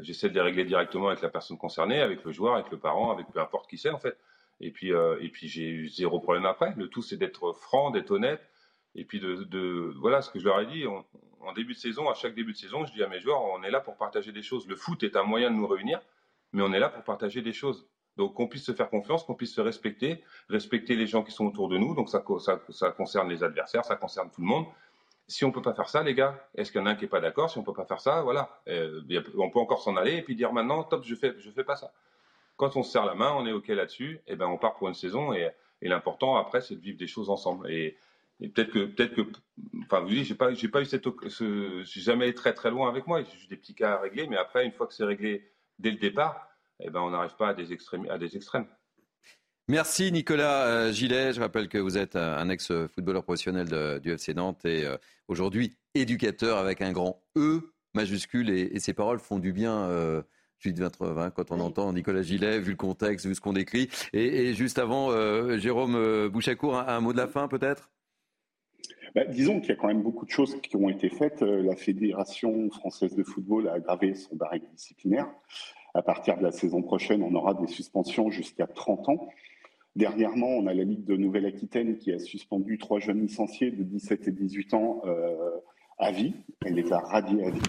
j'essaie 0.00 0.30
de 0.30 0.34
les 0.34 0.40
régler 0.40 0.64
directement 0.64 1.08
avec 1.08 1.22
la 1.22 1.28
personne 1.28 1.58
concernée, 1.58 2.00
avec 2.00 2.24
le 2.24 2.32
joueur, 2.32 2.54
avec 2.54 2.70
le 2.70 2.78
parent, 2.78 3.12
avec 3.12 3.26
peu 3.32 3.40
importe 3.40 3.70
qui 3.70 3.78
c'est 3.78 3.90
en 3.90 3.98
fait. 3.98 4.18
Et 4.60 4.70
puis, 4.70 4.92
euh, 4.92 5.18
et 5.20 5.28
puis 5.28 5.48
j'ai 5.48 5.68
eu 5.68 5.88
zéro 5.88 6.20
problème 6.20 6.46
après. 6.46 6.74
Le 6.76 6.88
tout, 6.88 7.02
c'est 7.02 7.16
d'être 7.16 7.52
franc, 7.52 7.90
d'être 7.90 8.10
honnête. 8.10 8.40
Et 8.94 9.04
puis, 9.04 9.20
de, 9.20 9.44
de, 9.44 9.92
voilà 10.00 10.22
ce 10.22 10.30
que 10.30 10.38
je 10.38 10.44
leur 10.44 10.60
ai 10.60 10.66
dit. 10.66 10.84
en 10.86 11.52
début 11.52 11.74
de 11.74 11.78
saison, 11.78 12.08
à 12.08 12.14
chaque 12.14 12.34
début 12.34 12.52
de 12.52 12.56
saison, 12.56 12.84
je 12.84 12.92
dis 12.92 13.02
à 13.02 13.08
mes 13.08 13.20
joueurs, 13.20 13.42
on 13.44 13.62
est 13.62 13.70
là 13.70 13.80
pour 13.80 13.96
partager 13.96 14.32
des 14.32 14.42
choses. 14.42 14.66
Le 14.66 14.76
foot 14.76 15.02
est 15.02 15.16
un 15.16 15.22
moyen 15.22 15.50
de 15.50 15.56
nous 15.56 15.66
réunir, 15.66 16.00
mais 16.52 16.62
on 16.62 16.72
est 16.72 16.80
là 16.80 16.88
pour 16.88 17.04
partager 17.04 17.42
des 17.42 17.52
choses. 17.52 17.88
Donc, 18.16 18.34
qu'on 18.34 18.48
puisse 18.48 18.64
se 18.64 18.72
faire 18.72 18.90
confiance, 18.90 19.22
qu'on 19.22 19.36
puisse 19.36 19.54
se 19.54 19.60
respecter, 19.60 20.24
respecter 20.48 20.96
les 20.96 21.06
gens 21.06 21.22
qui 21.22 21.30
sont 21.30 21.46
autour 21.46 21.68
de 21.68 21.78
nous. 21.78 21.94
Donc, 21.94 22.08
ça, 22.08 22.24
ça, 22.40 22.60
ça 22.70 22.90
concerne 22.90 23.28
les 23.28 23.44
adversaires, 23.44 23.84
ça 23.84 23.94
concerne 23.94 24.30
tout 24.30 24.40
le 24.40 24.48
monde. 24.48 24.66
Si 25.28 25.44
on 25.44 25.52
peut 25.52 25.62
pas 25.62 25.74
faire 25.74 25.88
ça, 25.88 26.02
les 26.02 26.14
gars, 26.14 26.48
est-ce 26.56 26.72
qu'il 26.72 26.80
y 26.80 26.82
en 26.82 26.86
a 26.86 26.90
un 26.90 26.94
qui 26.96 27.04
est 27.04 27.08
pas 27.08 27.20
d'accord? 27.20 27.50
Si 27.50 27.58
on 27.58 27.62
peut 27.62 27.74
pas 27.74 27.84
faire 27.84 28.00
ça, 28.00 28.22
voilà, 28.22 28.60
euh, 28.66 29.02
on 29.36 29.50
peut 29.50 29.60
encore 29.60 29.82
s'en 29.82 29.94
aller 29.96 30.16
et 30.16 30.22
puis 30.22 30.34
dire 30.34 30.52
maintenant, 30.52 30.82
top, 30.82 31.04
je 31.04 31.14
fais, 31.14 31.34
je 31.38 31.50
fais 31.50 31.64
pas 31.64 31.76
ça 31.76 31.92
quand 32.58 32.76
on 32.76 32.82
se 32.82 32.92
serre 32.92 33.06
la 33.06 33.14
main, 33.14 33.32
on 33.34 33.46
est 33.46 33.52
OK 33.52 33.68
là-dessus, 33.68 34.20
et 34.26 34.36
ben 34.36 34.46
on 34.46 34.58
part 34.58 34.74
pour 34.74 34.88
une 34.88 34.94
saison 34.94 35.32
et, 35.32 35.50
l'important 35.80 36.36
après, 36.36 36.60
c'est 36.60 36.74
de 36.74 36.80
vivre 36.80 36.98
des 36.98 37.06
choses 37.06 37.30
ensemble. 37.30 37.70
Et, 37.70 37.96
peut-être 38.40 38.70
que, 38.70 38.84
peut-être 38.84 39.14
que, 39.14 39.22
enfin, 39.84 40.00
vous 40.00 40.08
dites, 40.08 40.24
j'ai 40.24 40.34
pas, 40.34 40.52
j'ai 40.52 40.68
pas 40.68 40.82
eu 40.82 40.84
cette, 40.84 41.04
ce, 41.28 41.82
j'ai 41.84 42.00
jamais 42.00 42.28
été 42.28 42.36
très 42.36 42.52
très 42.52 42.70
loin 42.70 42.88
avec 42.88 43.06
moi. 43.06 43.22
J'ai 43.22 43.38
juste 43.38 43.48
des 43.48 43.56
petits 43.56 43.74
cas 43.74 43.92
à 43.92 44.00
régler, 44.00 44.26
mais 44.26 44.36
après, 44.36 44.66
une 44.66 44.72
fois 44.72 44.88
que 44.88 44.94
c'est 44.94 45.04
réglé 45.04 45.52
dès 45.78 45.92
le 45.92 45.98
départ, 45.98 46.48
eh 46.80 46.90
ben, 46.90 47.00
on 47.00 47.10
n'arrive 47.10 47.36
pas 47.36 47.48
à 47.48 47.54
des 47.54 47.72
extrêmes, 47.72 48.10
à 48.10 48.18
des 48.18 48.36
extrêmes. 48.36 48.66
Merci 49.68 50.10
Nicolas 50.10 50.66
euh, 50.66 50.92
Gillet. 50.92 51.32
Je 51.32 51.40
rappelle 51.40 51.68
que 51.68 51.78
vous 51.78 51.96
êtes 51.96 52.16
un 52.16 52.48
ex-footballeur 52.48 53.22
professionnel 53.22 54.00
du 54.00 54.10
FC 54.10 54.34
Nantes 54.34 54.64
et 54.64 54.84
euh, 54.84 54.96
aujourd'hui 55.28 55.76
éducateur 55.94 56.56
avec 56.56 56.80
un 56.80 56.90
grand 56.90 57.22
E 57.36 57.72
majuscule 57.94 58.50
et, 58.50 58.78
ces 58.80 58.94
paroles 58.94 59.18
font 59.18 59.38
du 59.38 59.52
bien. 59.52 59.88
Euh, 59.88 60.22
Judith 60.58 60.96
20, 61.00 61.30
quand 61.30 61.50
on 61.50 61.60
entend 61.60 61.92
Nicolas 61.92 62.22
Gillet, 62.22 62.58
vu 62.58 62.72
le 62.72 62.76
contexte, 62.76 63.26
vu 63.26 63.34
ce 63.34 63.40
qu'on 63.40 63.52
décrit. 63.52 63.88
Et, 64.12 64.54
juste 64.54 64.78
avant, 64.78 65.10
euh, 65.10 65.58
Jérôme 65.58 66.28
Bouchacourt, 66.28 66.76
un, 66.76 67.00
mot 67.00 67.12
de 67.12 67.18
la 67.18 67.28
fin 67.28 67.48
peut-être? 67.48 67.90
Bah, 69.14 69.24
disons 69.24 69.60
qu'il 69.60 69.70
y 69.70 69.72
a 69.72 69.76
quand 69.76 69.88
même 69.88 70.02
beaucoup 70.02 70.26
de 70.26 70.30
choses 70.30 70.60
qui 70.60 70.76
ont 70.76 70.88
été 70.88 71.08
faites. 71.08 71.42
La 71.42 71.76
Fédération 71.76 72.70
française 72.70 73.14
de 73.14 73.22
football 73.22 73.68
a 73.68 73.74
aggravé 73.74 74.14
son 74.14 74.36
barème 74.36 74.62
disciplinaire. 74.74 75.28
À 75.94 76.02
partir 76.02 76.36
de 76.36 76.42
la 76.42 76.52
saison 76.52 76.82
prochaine, 76.82 77.22
on 77.22 77.34
aura 77.34 77.54
des 77.54 77.66
suspensions 77.66 78.30
jusqu'à 78.30 78.66
30 78.66 79.08
ans. 79.08 79.28
Dernièrement, 79.96 80.48
on 80.48 80.66
a 80.66 80.74
la 80.74 80.84
Ligue 80.84 81.04
de 81.04 81.16
Nouvelle-Aquitaine 81.16 81.96
qui 81.96 82.12
a 82.12 82.18
suspendu 82.18 82.78
trois 82.78 83.00
jeunes 83.00 83.20
licenciés 83.20 83.72
de 83.72 83.82
17 83.82 84.28
et 84.28 84.30
18 84.30 84.74
ans 84.74 85.02
euh, 85.06 85.34
à 85.98 86.12
vie. 86.12 86.34
Elle 86.64 86.74
les 86.74 86.92
a 86.92 87.00
radiés 87.00 87.44
à 87.44 87.50
vie. 87.50 87.62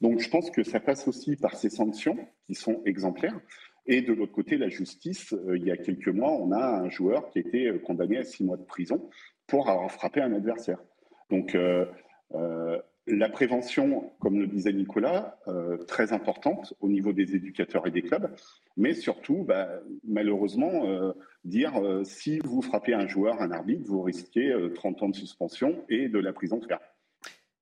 Donc 0.00 0.20
je 0.20 0.28
pense 0.28 0.50
que 0.50 0.62
ça 0.62 0.80
passe 0.80 1.08
aussi 1.08 1.36
par 1.36 1.56
ces 1.56 1.70
sanctions 1.70 2.16
qui 2.46 2.54
sont 2.54 2.82
exemplaires. 2.84 3.38
Et 3.86 4.02
de 4.02 4.12
l'autre 4.12 4.32
côté, 4.32 4.58
la 4.58 4.68
justice, 4.68 5.32
euh, 5.32 5.56
il 5.56 5.64
y 5.64 5.70
a 5.70 5.76
quelques 5.76 6.08
mois, 6.08 6.32
on 6.32 6.50
a 6.52 6.80
un 6.80 6.90
joueur 6.90 7.30
qui 7.30 7.38
a 7.38 7.42
été 7.42 7.66
euh, 7.66 7.78
condamné 7.78 8.18
à 8.18 8.24
six 8.24 8.44
mois 8.44 8.56
de 8.56 8.64
prison 8.64 9.08
pour 9.46 9.68
avoir 9.68 9.90
frappé 9.92 10.20
un 10.20 10.32
adversaire. 10.32 10.78
Donc 11.30 11.56
la 13.06 13.28
prévention, 13.28 14.10
comme 14.18 14.40
le 14.40 14.46
disait 14.46 14.72
Nicolas, 14.72 15.38
euh, 15.46 15.76
très 15.84 16.12
importante 16.12 16.74
au 16.80 16.88
niveau 16.88 17.12
des 17.12 17.36
éducateurs 17.36 17.86
et 17.86 17.90
des 17.90 18.02
clubs, 18.02 18.28
mais 18.76 18.94
surtout, 18.94 19.44
bah, 19.44 19.68
malheureusement, 20.04 20.86
euh, 20.86 21.12
dire 21.44 21.76
euh, 21.76 22.02
si 22.04 22.40
vous 22.40 22.62
frappez 22.62 22.94
un 22.94 23.06
joueur, 23.06 23.40
un 23.40 23.52
arbitre, 23.52 23.84
vous 23.86 24.02
risquez 24.02 24.52
30 24.74 25.02
ans 25.04 25.08
de 25.08 25.16
suspension 25.16 25.84
et 25.88 26.08
de 26.08 26.18
la 26.18 26.32
prison 26.32 26.60
ferme. 26.60 26.80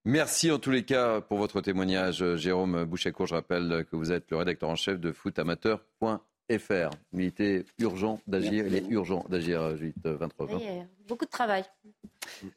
Merci 0.07 0.51
en 0.51 0.59
tous 0.59 0.71
les 0.71 0.85
cas 0.85 1.23
pour 1.23 1.39
votre 1.39 1.63
témoignage, 1.63 2.37
Jérôme 2.37 2.85
Bouchécourt. 2.85 3.27
Je 3.27 3.35
rappelle 3.35 3.87
que 3.91 3.97
vous 3.97 4.13
êtes 4.13 4.31
le 4.31 4.37
rédacteur 4.37 4.69
en 4.69 4.77
chef 4.77 5.01
de 5.01 5.13
footamateur.fr. 5.13 6.91
Il 7.15 7.23
était 7.23 7.65
urgent 7.79 8.21
d'agir, 8.27 8.67
il 8.67 8.75
est 8.75 8.87
urgent 8.91 9.25
d'agir, 9.31 9.77
Judith 9.79 9.97
23. 10.05 10.61
Beaucoup 11.09 11.25
de 11.25 11.31
travail. 11.31 11.65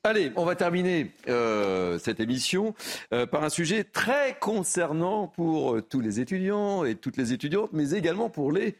Allez, 0.04 0.32
on 0.36 0.44
va 0.44 0.56
terminer 0.56 1.12
euh, 1.30 1.98
cette 2.00 2.20
émission 2.20 2.74
euh, 3.14 3.26
par 3.26 3.44
un 3.46 3.50
sujet 3.50 3.86
très 3.86 4.38
concernant 4.40 5.28
pour 5.28 5.76
euh, 5.76 5.82
tous 5.82 6.02
les 6.02 6.20
étudiants 6.20 6.84
et 6.84 6.96
toutes 6.96 7.18
les 7.18 7.32
étudiantes, 7.32 7.70
mais 7.72 7.92
également 7.92 8.30
pour 8.30 8.52
les 8.52 8.76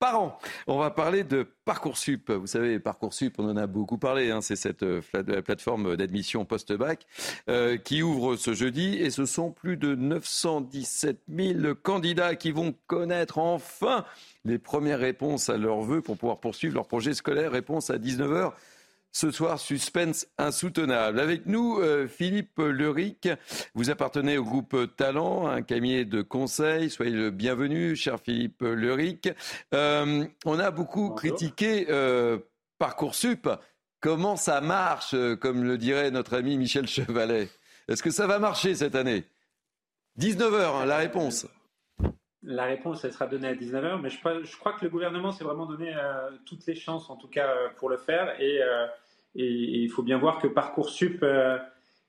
parents. 0.00 0.38
On 0.66 0.78
va 0.78 0.90
parler 0.90 1.22
de 1.22 1.46
Parcoursup. 1.64 2.30
Vous 2.32 2.48
savez, 2.48 2.80
Parcoursup, 2.80 3.34
on 3.38 3.48
en 3.48 3.56
a 3.56 3.66
beaucoup 3.68 3.98
parlé. 3.98 4.30
Hein, 4.30 4.40
c'est 4.40 4.56
cette 4.56 4.84
plateforme 5.44 5.96
d'admission 5.96 6.44
post-bac 6.44 7.06
qui 7.84 8.02
ouvre 8.02 8.36
ce 8.36 8.54
jeudi 8.54 8.96
et 8.96 9.10
ce 9.10 9.26
sont 9.26 9.52
plus 9.52 9.76
de 9.76 9.94
917 9.94 11.22
000 11.28 11.74
candidats 11.82 12.34
qui 12.34 12.50
vont 12.50 12.74
connaître 12.86 13.38
enfin 13.38 14.04
les 14.44 14.58
premières 14.58 14.98
réponses 14.98 15.50
à 15.50 15.58
leurs 15.58 15.82
vœux 15.82 16.00
pour 16.00 16.16
pouvoir 16.16 16.40
poursuivre 16.40 16.74
leur 16.74 16.88
projet 16.88 17.14
scolaire. 17.14 17.52
Réponse 17.52 17.90
à 17.90 17.98
19h 17.98 18.52
ce 19.12 19.30
soir, 19.30 19.58
suspense 19.58 20.26
insoutenable. 20.38 21.20
Avec 21.20 21.46
nous, 21.46 21.78
euh, 21.80 22.06
Philippe 22.06 22.58
Leric. 22.58 23.28
Vous 23.74 23.90
appartenez 23.90 24.38
au 24.38 24.44
groupe 24.44 24.76
Talent, 24.96 25.46
un 25.46 25.62
cabinet 25.62 26.04
de 26.04 26.22
conseil. 26.22 26.90
Soyez 26.90 27.12
le 27.12 27.30
bienvenu, 27.30 27.96
cher 27.96 28.18
Philippe 28.20 28.62
Leric. 28.62 29.28
Euh, 29.74 30.24
on 30.44 30.58
a 30.58 30.70
beaucoup 30.70 31.10
critiqué 31.10 31.86
euh, 31.90 32.38
Parcoursup. 32.78 33.48
Comment 34.00 34.36
ça 34.36 34.60
marche, 34.60 35.14
comme 35.40 35.64
le 35.64 35.76
dirait 35.76 36.10
notre 36.10 36.34
ami 36.34 36.56
Michel 36.56 36.86
Chevalet? 36.86 37.48
Est-ce 37.88 38.02
que 38.02 38.10
ça 38.10 38.26
va 38.26 38.38
marcher 38.38 38.74
cette 38.74 38.94
année? 38.94 39.24
19h, 40.18 40.82
hein, 40.82 40.86
la 40.86 40.96
réponse. 40.96 41.46
La 42.42 42.64
réponse, 42.64 43.04
elle 43.04 43.12
sera 43.12 43.26
donnée 43.26 43.48
à 43.48 43.54
19h, 43.54 44.00
mais 44.00 44.08
je, 44.08 44.56
crois 44.58 44.72
que 44.72 44.82
le 44.84 44.90
gouvernement 44.90 45.30
s'est 45.30 45.44
vraiment 45.44 45.66
donné 45.66 45.92
euh, 45.94 46.30
toutes 46.46 46.66
les 46.66 46.74
chances, 46.74 47.10
en 47.10 47.16
tout 47.16 47.28
cas, 47.28 47.48
euh, 47.48 47.68
pour 47.76 47.90
le 47.90 47.98
faire. 47.98 48.34
Euh, 48.40 48.86
et, 49.34 49.46
il 49.46 49.90
faut 49.90 50.02
bien 50.02 50.16
voir 50.16 50.38
que 50.38 50.46
Parcoursup, 50.46 51.22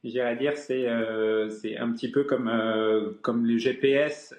j'irais 0.05 0.37
dire, 0.37 0.55
c'est 0.55 0.87
un 0.87 1.91
petit 1.91 2.09
peu 2.09 2.23
comme, 2.23 3.45
les 3.45 3.59
GPS 3.59 4.33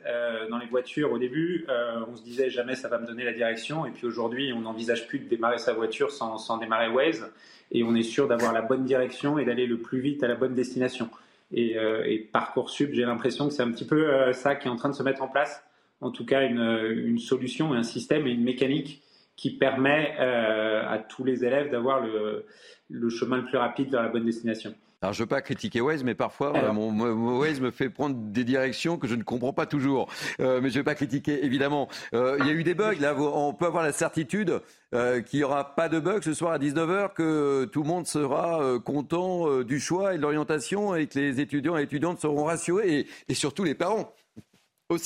dans 0.48 0.56
les 0.56 0.66
voitures 0.66 1.12
au 1.12 1.18
début. 1.18 1.66
on 2.08 2.16
se 2.16 2.22
disait 2.22 2.48
jamais 2.48 2.74
ça 2.74 2.88
va 2.88 2.98
me 2.98 3.06
donner 3.06 3.24
la 3.24 3.32
direction. 3.32 3.84
Et 3.84 3.90
puis 3.90 4.06
aujourd'hui, 4.06 4.52
on 4.52 4.62
n'envisage 4.62 5.06
plus 5.06 5.18
de 5.18 5.28
démarrer 5.28 5.58
sa 5.58 5.74
voiture 5.74 6.10
sans, 6.10 6.38
sans 6.38 6.56
démarrer 6.56 6.88
Waze. 6.88 7.30
Et 7.70 7.84
on 7.84 7.94
est 7.94 8.02
sûr 8.02 8.26
d'avoir 8.26 8.52
la 8.52 8.62
bonne 8.62 8.84
direction 8.84 9.38
et 9.38 9.44
d'aller 9.44 9.66
le 9.66 9.78
plus 9.78 10.00
vite 10.00 10.24
à 10.24 10.28
la 10.28 10.34
bonne 10.34 10.54
destination. 10.54 11.08
Et, 11.52 11.76
et 12.06 12.18
Parcoursup, 12.18 12.94
j'ai 12.94 13.04
l'impression 13.04 13.46
que 13.46 13.54
c'est 13.54 13.62
un 13.62 13.70
petit 13.70 13.86
peu 13.86 14.32
ça 14.32 14.56
qui 14.56 14.66
est 14.66 14.70
en 14.70 14.76
train 14.76 14.88
de 14.88 14.96
se 14.96 15.02
mettre 15.04 15.22
en 15.22 15.28
place 15.28 15.62
en 16.02 16.10
tout 16.10 16.26
cas 16.26 16.42
une, 16.42 17.18
solution, 17.18 17.72
un 17.72 17.84
système 17.84 18.26
et 18.26 18.32
une 18.32 18.42
mécanique 18.42 19.02
qui 19.36 19.50
permet 19.50 20.14
euh, 20.20 20.82
à 20.86 20.98
tous 20.98 21.24
les 21.24 21.44
élèves 21.44 21.70
d'avoir 21.70 22.00
le, 22.00 23.08
chemin 23.08 23.38
le 23.38 23.44
plus 23.44 23.56
rapide 23.56 23.90
vers 23.90 24.02
la 24.02 24.08
bonne 24.08 24.26
destination. 24.26 24.74
Alors, 25.00 25.14
je 25.14 25.20
ne 25.20 25.24
veux 25.24 25.28
pas 25.28 25.42
critiquer 25.42 25.80
Waze, 25.80 26.04
mais 26.04 26.14
parfois, 26.14 26.56
euh, 26.56 26.72
mon, 26.72 27.38
Waze 27.38 27.60
me 27.60 27.72
fait 27.72 27.88
prendre 27.88 28.14
des 28.16 28.44
directions 28.44 28.98
que 28.98 29.08
je 29.08 29.16
ne 29.16 29.24
comprends 29.24 29.52
pas 29.52 29.66
toujours. 29.66 30.08
Euh, 30.38 30.60
mais 30.60 30.68
je 30.68 30.74
ne 30.74 30.80
vais 30.80 30.84
pas 30.84 30.94
critiquer, 30.94 31.44
évidemment. 31.44 31.88
Il 32.12 32.46
y 32.46 32.50
a 32.50 32.52
eu 32.52 32.62
des 32.62 32.74
bugs. 32.74 33.00
Là, 33.00 33.16
on 33.18 33.52
peut 33.52 33.66
avoir 33.66 33.82
la 33.82 33.92
certitude 33.92 34.60
qu'il 34.92 35.40
n'y 35.40 35.42
aura 35.42 35.74
pas 35.74 35.88
de 35.88 35.98
bugs 35.98 36.22
ce 36.22 36.34
soir 36.34 36.52
à 36.52 36.58
19h, 36.58 37.14
que 37.14 37.64
tout 37.64 37.82
le 37.82 37.88
monde 37.88 38.06
sera 38.06 38.78
content 38.84 39.62
du 39.62 39.80
choix 39.80 40.14
et 40.14 40.18
de 40.18 40.22
l'orientation 40.22 40.94
et 40.94 41.08
que 41.08 41.18
les 41.18 41.40
étudiants 41.40 41.76
et 41.76 41.82
étudiantes 41.82 42.20
seront 42.20 42.44
rassurés 42.44 43.06
et 43.28 43.34
surtout 43.34 43.64
les 43.64 43.74
parents. 43.74 44.14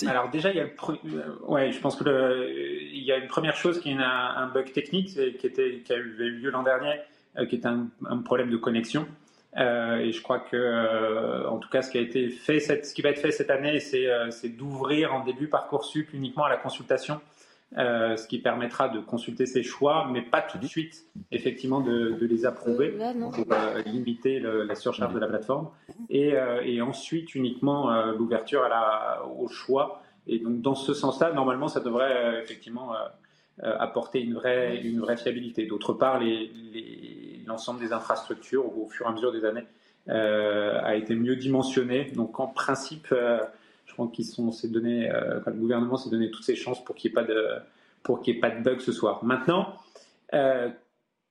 Alors 0.07 0.31
déjà, 0.31 0.51
il 0.51 0.57
y 0.57 0.61
a, 0.61 0.65
euh, 0.65 1.23
ouais, 1.47 1.73
je 1.73 1.81
pense 1.81 1.97
que 1.97 2.49
il 2.93 3.03
y 3.03 3.13
a 3.13 3.17
une 3.17 3.29
première 3.29 3.57
chose 3.57 3.81
qui 3.81 3.91
est 3.91 3.97
un, 3.99 4.47
bug 4.49 4.73
technique 4.73 5.09
qui, 5.09 5.47
était, 5.47 5.83
qui 5.85 5.93
a 5.93 5.97
eu 5.97 6.31
lieu 6.41 6.51
l'an 6.51 6.63
dernier, 6.63 7.01
euh, 7.39 7.47
qui 7.47 7.57
est 7.57 7.67
un, 7.67 7.89
problème 8.25 8.51
de 8.51 8.57
connexion. 8.57 9.07
Euh, 9.57 9.97
et 9.99 10.13
je 10.13 10.21
crois 10.21 10.41
que, 10.41 11.47
en 11.47 11.59
tout 11.59 11.69
cas, 11.69 11.83
ce 11.83 11.91
qui 11.91 11.99
a 11.99 12.03
été 12.03 12.29
fait, 12.29 12.61
ce 12.61 12.95
qui 12.95 13.03
va 13.03 13.11
être 13.11 13.21
fait 13.21 13.31
cette 13.31 13.51
année, 13.51 13.81
c'est 13.81 14.49
d'ouvrir 14.49 15.15
en 15.15 15.25
début 15.25 15.49
Parcoursup 15.49 16.13
uniquement 16.13 16.45
à 16.45 16.51
la 16.51 16.57
consultation 16.57 17.21
euh, 17.77 18.17
ce 18.17 18.29
qui 18.29 18.39
permettra 18.39 18.89
de 18.89 19.01
consulter 19.01 19.45
ses 19.45 19.65
choix, 19.65 20.09
mais 20.13 20.23
pas 20.23 20.41
tout 20.41 20.57
de 20.57 20.67
suite, 20.67 21.05
effectivement, 21.33 21.81
de, 21.81 22.17
les 22.21 22.47
approuver 22.47 22.97
euh, 22.99 23.13
pour 23.31 23.45
euh, 23.53 23.83
limiter 23.83 24.39
la 24.41 24.75
surcharge 24.77 25.13
de 25.13 25.19
la 25.19 25.27
plateforme. 25.27 25.71
Et, 26.09 26.81
ensuite, 26.81 27.35
uniquement 27.35 28.13
l'ouverture 28.13 28.63
au 29.37 29.49
choix. 29.49 30.01
Et 30.29 30.39
donc, 30.39 30.63
dans 30.63 30.77
ce 30.77 30.95
sens-là, 30.95 31.33
normalement, 31.33 31.69
ça 31.69 31.81
devrait 31.81 32.41
effectivement 32.41 32.95
apporter 33.61 34.21
une 34.23 34.35
vraie, 34.35 34.81
une 34.83 35.01
vraie 35.01 35.17
fiabilité. 35.17 35.67
D'autre 35.67 35.93
part, 35.93 36.21
l'ensemble 37.47 37.81
des 37.81 37.93
infrastructures, 37.93 38.79
au, 38.79 38.89
fur 38.89 39.07
et 39.07 39.09
à 39.09 39.13
mesure 39.13 39.33
des 39.33 39.45
années, 39.45 39.67
a 40.09 40.95
été 40.95 41.17
mieux 41.17 41.37
dimensionné. 41.37 42.13
Donc, 42.15 42.39
en 42.39 42.47
principe, 42.47 43.13
crois 43.97 44.11
qu'ils 44.13 44.27
sont 44.27 44.51
euh, 44.67 45.41
le 45.47 45.53
gouvernement 45.53 45.97
s'est 45.97 46.11
donné 46.11 46.31
toutes 46.31 46.45
ses 46.45 46.57
chances 46.57 46.85
pour 46.85 46.95
qu'il 46.95 47.11
n'y 47.11 47.13
ait 47.13 47.23
pas 47.23 47.25
de 47.25 47.47
pour 48.03 48.23
bug 48.63 48.81
ce 48.81 48.93
soir. 48.93 49.25
Maintenant, 49.25 49.75
euh, 50.35 50.69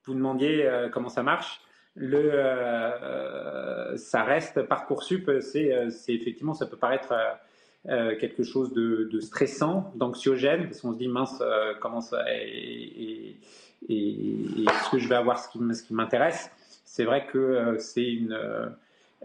vous 0.05 0.13
demandiez 0.13 0.65
euh, 0.65 0.89
comment 0.89 1.09
ça 1.09 1.23
marche. 1.23 1.61
Ça 3.97 4.23
reste 4.23 4.63
parcoursup, 4.63 5.31
c'est, 5.39 5.89
c'est 5.91 6.13
effectivement, 6.13 6.53
ça 6.53 6.65
peut 6.65 6.75
paraître 6.75 7.13
quelque 7.85 8.43
chose 8.43 8.73
de, 8.73 9.19
stressant, 9.21 9.93
d'anxiogène, 9.95 10.65
parce 10.65 10.81
qu'on 10.81 10.91
se 10.91 10.97
dit 10.97 11.07
mince, 11.07 11.41
comment 11.79 12.01
ça 12.01 12.25
et, 12.33 13.37
est-ce 13.87 14.89
que 14.91 14.97
je 14.97 15.07
vais 15.07 15.15
avoir 15.15 15.39
ce 15.39 15.47
qui 15.47 15.93
m'intéresse 15.93 16.51
C'est 16.83 17.05
vrai 17.05 17.27
que 17.27 17.77
c'est 17.79 18.03
une 18.03 18.37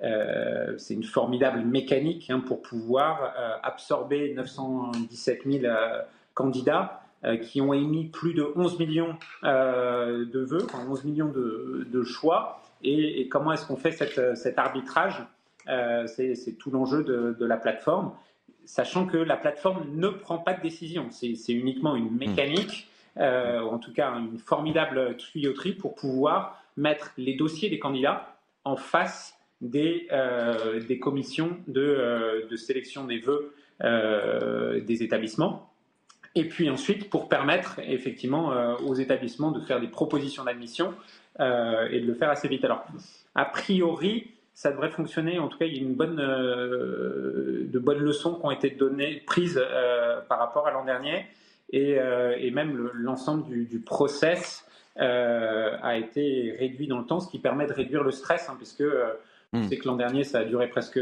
euh, 0.03 0.77
c'est 0.79 0.95
une 0.95 1.05
formidable 1.05 1.61
mécanique 1.61 2.31
hein, 2.31 2.41
pour 2.41 2.63
pouvoir 2.63 3.35
euh, 3.39 3.57
absorber 3.63 4.33
917 4.35 5.43
000 5.47 5.65
euh, 5.65 6.01
candidats 6.35 7.03
qui 7.43 7.61
ont 7.61 7.75
émis 7.75 8.07
plus 8.07 8.33
de 8.33 8.51
11 8.57 8.79
millions 8.79 9.15
de 9.43 10.39
vœux, 10.39 10.67
11 10.89 11.05
millions 11.05 11.29
de, 11.31 12.03
choix. 12.03 12.63
Et, 12.83 13.29
comment 13.29 13.53
est-ce 13.53 13.67
qu'on 13.67 13.77
fait 13.77 13.93
cet 13.93 14.59
arbitrage? 14.59 15.23
C'est 16.07 16.57
tout 16.59 16.71
l'enjeu 16.71 17.05
de, 17.05 17.37
de, 17.39 17.45
la 17.45 17.59
plateforme, 17.59 18.13
sachant 18.65 19.05
que 19.05 19.19
la 19.19 19.37
plateforme 19.37 19.85
ne 19.97 20.09
prend 20.09 20.39
pas 20.39 20.55
de 20.55 20.63
décision. 20.63 21.09
C'est 21.11 21.53
uniquement 21.53 21.95
une 21.95 22.11
mécanique 22.11 22.91
euh, 23.17 23.61
en 23.61 23.79
tout 23.79 23.93
cas 23.93 24.13
une 24.17 24.39
formidable 24.39 25.17
tuyauterie 25.17 25.73
pour 25.73 25.95
pouvoir 25.95 26.63
mettre 26.77 27.13
les 27.19 27.35
dossiers 27.35 27.69
des 27.69 27.79
candidats 27.79 28.37
en 28.65 28.77
face 28.77 29.37
des, 29.61 30.09
euh, 30.13 30.81
des 30.81 30.99
commissions 30.99 31.59
de, 31.69 31.81
euh, 31.81 32.47
de, 32.49 32.57
sélection 32.57 33.05
des 33.05 33.19
vœux 33.19 33.55
des 34.87 35.03
établissements. 35.03 35.71
Et 36.35 36.45
puis 36.45 36.69
ensuite, 36.69 37.09
pour 37.09 37.31
permettre 37.31 37.81
effectivement 37.83 38.77
aux 38.85 38.95
établissements 38.95 39.53
de 39.53 39.61
faire 39.61 39.81
des 39.81 39.89
propositions 39.89 40.45
d'admission 40.45 40.93
et 41.39 42.01
de 42.01 42.07
le 42.07 42.13
faire 42.13 42.29
assez 42.29 42.47
vite. 42.47 42.63
Alors, 42.63 42.85
a 43.35 43.47
priori, 43.47 44.33
ça 44.53 44.71
devrait 44.71 44.91
fonctionner. 44.91 45.39
En 45.39 45.49
tout 45.49 45.57
cas, 45.57 45.65
il 45.65 45.75
y 45.75 45.79
a 45.79 45.81
une 45.81 45.95
bonne, 45.95 46.17
de 46.17 47.79
bonnes 47.79 48.01
leçons 48.01 48.35
qui 48.35 48.45
ont 48.45 48.51
été 48.51 48.69
données, 48.69 49.23
prises 49.27 49.59
par 50.29 50.39
rapport 50.39 50.67
à 50.67 50.73
l'an 50.73 50.85
dernier. 50.85 51.25
Euh, 51.75 52.35
et, 52.39 52.51
même 52.51 52.91
l'ensemble 52.95 53.67
du, 53.67 53.79
process 53.79 54.67
euh, 54.99 55.77
a 55.83 55.97
été 55.97 56.57
réduit 56.59 56.87
dans 56.87 56.99
le 56.99 57.07
temps, 57.07 57.21
ce 57.21 57.31
qui 57.31 57.39
permet 57.39 57.67
de 57.67 57.73
réduire 57.73 58.03
le 58.03 58.11
stress, 58.11 58.49
hein, 58.49 58.55
puisque 58.57 58.85
euh, 59.55 59.59
hmm. 59.59 59.69
sait 59.69 59.79
que 59.79 59.89
l'an 59.89 59.97
dernier, 59.97 60.25
ça 60.25 60.41
a 60.41 60.45
duré 60.45 60.69
presque, 60.69 61.01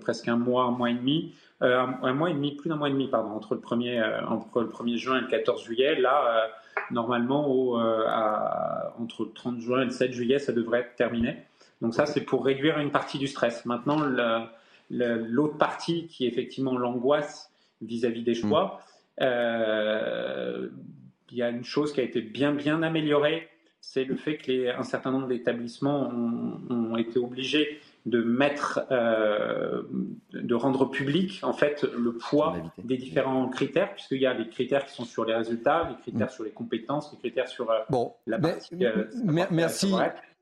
presque 0.00 0.28
un 0.28 0.36
mois, 0.36 0.64
un 0.64 0.70
mois 0.70 0.90
et 0.90 0.94
demi. 0.94 1.34
un, 1.60 2.12
mois 2.12 2.30
et 2.30 2.34
demi, 2.34 2.54
plus 2.54 2.68
d'un 2.68 2.76
mois 2.76 2.88
et 2.88 2.92
demi, 2.92 3.08
pardon, 3.08 3.30
entre 3.30 3.54
le 3.54 3.60
1er, 3.60 4.24
entre 4.26 4.60
le 4.60 4.68
1er 4.68 4.96
juin 4.96 5.18
et 5.18 5.20
le 5.20 5.26
14 5.26 5.64
juillet. 5.64 6.00
Là, 6.00 6.48
normalement, 6.90 7.50
au, 7.50 7.76
entre 7.78 9.24
le 9.24 9.32
30 9.32 9.60
juin 9.60 9.82
et 9.82 9.84
le 9.86 9.90
7 9.90 10.12
juillet, 10.12 10.38
ça 10.38 10.52
devrait 10.52 10.80
être 10.80 10.96
terminé. 10.96 11.38
Donc 11.80 11.94
ça, 11.94 12.06
c'est 12.06 12.20
pour 12.20 12.44
réduire 12.44 12.78
une 12.78 12.90
partie 12.90 13.18
du 13.18 13.26
stress. 13.26 13.64
Maintenant, 13.64 13.98
l'autre 14.90 15.58
partie 15.58 16.06
qui 16.06 16.24
est 16.24 16.28
effectivement 16.28 16.76
l'angoisse 16.76 17.50
vis-à-vis 17.82 18.22
des 18.22 18.34
choix, 18.34 18.80
euh, 19.20 20.68
il 21.30 21.36
y 21.36 21.42
a 21.42 21.50
une 21.50 21.64
chose 21.64 21.92
qui 21.92 22.00
a 22.00 22.02
été 22.02 22.20
bien 22.20 22.52
bien 22.52 22.82
améliorée, 22.82 23.48
c'est 23.80 24.04
le 24.04 24.16
fait 24.16 24.38
qu'un 24.38 24.82
certain 24.82 25.10
nombre 25.10 25.28
d'établissements 25.28 26.08
ont, 26.08 26.96
été 26.96 27.18
obligés 27.18 27.80
de 28.06 28.22
mettre, 28.22 28.86
euh, 28.90 29.82
de 30.32 30.54
rendre 30.54 30.86
public 30.86 31.40
en 31.42 31.52
fait 31.52 31.84
le 31.96 32.12
poids 32.12 32.56
des 32.82 32.96
différents 32.96 33.48
critères, 33.48 33.92
puisqu'il 33.94 34.20
y 34.20 34.26
a 34.26 34.34
les 34.34 34.48
critères 34.48 34.86
qui 34.86 34.94
sont 34.94 35.04
sur 35.04 35.24
les 35.24 35.34
résultats, 35.34 35.88
les 35.90 35.96
critères 35.96 36.28
mm. 36.28 36.30
sur 36.30 36.44
les 36.44 36.50
compétences, 36.50 37.12
les 37.12 37.18
critères 37.18 37.48
sur 37.48 37.70
euh, 37.70 37.78
bon, 37.90 38.14
la 38.26 38.38
partie. 38.38 38.76
merci. 39.50 39.92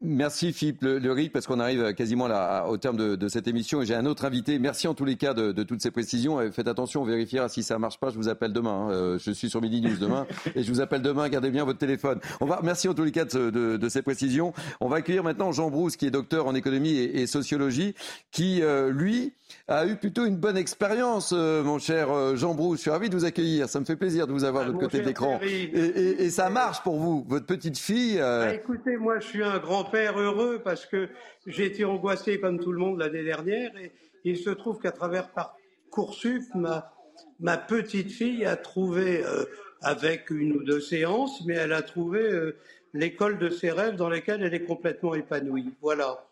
Merci 0.02 0.52
Philippe 0.52 0.82
Le, 0.82 1.10
Ric, 1.10 1.32
parce 1.32 1.46
qu'on 1.46 1.58
arrive 1.58 1.94
quasiment 1.94 2.28
là, 2.28 2.66
au 2.66 2.76
terme 2.76 3.16
de, 3.16 3.28
cette 3.28 3.48
émission 3.48 3.80
et 3.80 3.86
j'ai 3.86 3.94
un 3.94 4.04
autre 4.04 4.26
invité. 4.26 4.58
Merci 4.58 4.86
en 4.86 4.94
tous 4.94 5.06
les 5.06 5.16
cas 5.16 5.32
de, 5.32 5.62
toutes 5.62 5.80
ces 5.80 5.90
précisions. 5.90 6.38
Faites 6.52 6.68
attention, 6.68 7.00
on 7.00 7.06
vérifiera 7.06 7.48
si 7.48 7.62
ça 7.62 7.78
marche 7.78 7.98
pas. 7.98 8.10
Je 8.10 8.16
vous 8.16 8.28
appelle 8.28 8.52
demain. 8.52 8.88
Hein. 8.88 8.90
Euh, 8.90 9.18
je 9.18 9.30
suis 9.30 9.48
sur 9.48 9.62
Midi 9.62 9.80
News 9.80 9.96
demain 9.96 10.26
et 10.54 10.62
je 10.62 10.70
vous 10.70 10.82
appelle 10.82 11.00
demain. 11.00 11.30
Gardez 11.30 11.50
bien 11.50 11.64
votre 11.64 11.78
téléphone. 11.78 12.20
On 12.42 12.46
va, 12.46 12.60
merci 12.62 12.88
en 12.88 12.94
tous 12.94 13.04
les 13.04 13.10
cas 13.10 13.24
de, 13.24 13.50
de 13.50 13.88
ces 13.88 14.02
précisions. 14.02 14.52
On 14.80 14.88
va 14.88 14.96
accueillir 14.96 15.24
maintenant 15.24 15.50
Jean 15.50 15.70
Brousse, 15.70 15.96
qui 15.96 16.04
est 16.04 16.10
docteur 16.10 16.46
en 16.46 16.54
économie 16.54 16.92
et, 16.92 17.22
et 17.22 17.26
sociologie, 17.26 17.94
qui 18.32 18.60
euh, 18.62 18.90
lui 18.90 19.32
a 19.68 19.86
eu 19.86 19.96
plutôt 19.96 20.24
une 20.26 20.36
bonne 20.36 20.56
expérience, 20.56 21.32
euh, 21.36 21.62
mon 21.62 21.78
cher 21.78 22.36
Jean 22.36 22.54
Brousse. 22.54 22.78
Je 22.78 22.82
suis 22.82 22.90
ravi 22.90 23.08
de 23.08 23.16
vous 23.16 23.24
accueillir. 23.24 23.68
Ça 23.68 23.80
me 23.80 23.84
fait 23.84 23.96
plaisir 23.96 24.26
de 24.26 24.32
vous 24.32 24.44
avoir 24.44 24.64
de 24.64 24.72
l'autre 24.72 24.84
côté 24.84 25.00
de 25.00 25.06
l'écran. 25.06 25.40
Et, 25.42 25.62
et, 25.62 26.24
et, 26.24 26.30
ça 26.30 26.50
marche 26.50 26.82
pour 26.82 26.96
vous, 26.96 27.24
votre 27.28 27.46
petite 27.46 27.78
fille. 27.78 28.18
Bah, 28.18 28.54
écoutez, 28.54 28.96
moi, 28.96 29.18
je 29.18 29.26
suis 29.26 29.42
un 29.42 29.58
grand-père 29.58 30.18
heureux 30.18 30.60
parce 30.62 30.86
que 30.86 31.08
j'ai 31.46 31.66
été 31.66 31.84
angoissé 31.84 32.40
comme 32.40 32.58
tout 32.58 32.72
le 32.72 32.78
monde 32.78 32.98
l'année 32.98 33.24
dernière 33.24 33.76
et 33.76 33.92
il 34.24 34.36
se 34.36 34.50
trouve 34.50 34.80
qu'à 34.80 34.92
travers 34.92 35.30
Parcoursup, 35.30 36.42
ma, 36.54 36.92
ma 37.40 37.56
petite 37.56 38.10
fille 38.10 38.44
a 38.44 38.56
trouvé, 38.56 39.24
euh, 39.24 39.44
avec 39.82 40.30
une 40.30 40.52
ou 40.52 40.64
deux 40.64 40.80
séances, 40.80 41.44
mais 41.46 41.54
elle 41.54 41.72
a 41.72 41.82
trouvé 41.82 42.20
euh, 42.20 42.56
l'école 42.92 43.38
de 43.38 43.48
ses 43.48 43.70
rêves 43.70 43.96
dans 43.96 44.08
laquelle 44.08 44.42
elle 44.42 44.54
est 44.54 44.64
complètement 44.64 45.14
épanouie. 45.14 45.72
Voilà. 45.80 46.26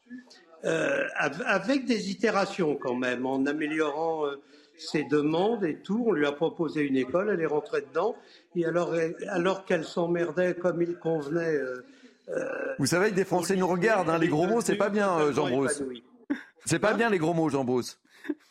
Euh, 0.65 1.07
avec 1.47 1.85
des 1.85 2.11
itérations 2.11 2.77
quand 2.77 2.95
même, 2.95 3.27
en 3.27 3.45
améliorant 3.47 4.25
ses 4.77 5.05
demandes 5.05 5.65
et 5.65 5.77
tout. 5.77 6.05
On 6.07 6.13
lui 6.13 6.27
a 6.27 6.33
proposé 6.33 6.83
une 6.83 6.97
école, 6.97 7.31
elle 7.31 7.41
est 7.41 7.47
rentrée 7.47 7.83
dedans. 7.83 8.17
Et 8.57 8.65
alors, 8.65 8.95
alors 9.29 9.65
qu'elle 9.65 9.85
s'emmerdait 9.85 10.55
comme 10.55 10.83
il 10.83 10.97
convenait 10.97 11.59
euh, 12.29 12.75
Vous 12.79 12.87
savez 12.87 13.11
que 13.11 13.15
des 13.15 13.25
Français 13.25 13.57
nous 13.57 13.69
regardent, 13.69 14.11
hein, 14.11 14.19
les 14.19 14.29
gros 14.29 14.47
mots, 14.47 14.61
c'est 14.61 14.77
pas 14.77 14.91
bien, 14.91 15.19
euh, 15.19 15.33
Jean 15.33 15.49
Brousse. 15.49 15.83
C'est 16.65 16.79
pas 16.79 16.93
hein 16.93 16.97
bien 16.97 17.11
les 17.11 17.19
gros 17.19 17.35
mots, 17.35 17.49
Jean 17.49 17.65
Brousse. 17.65 17.99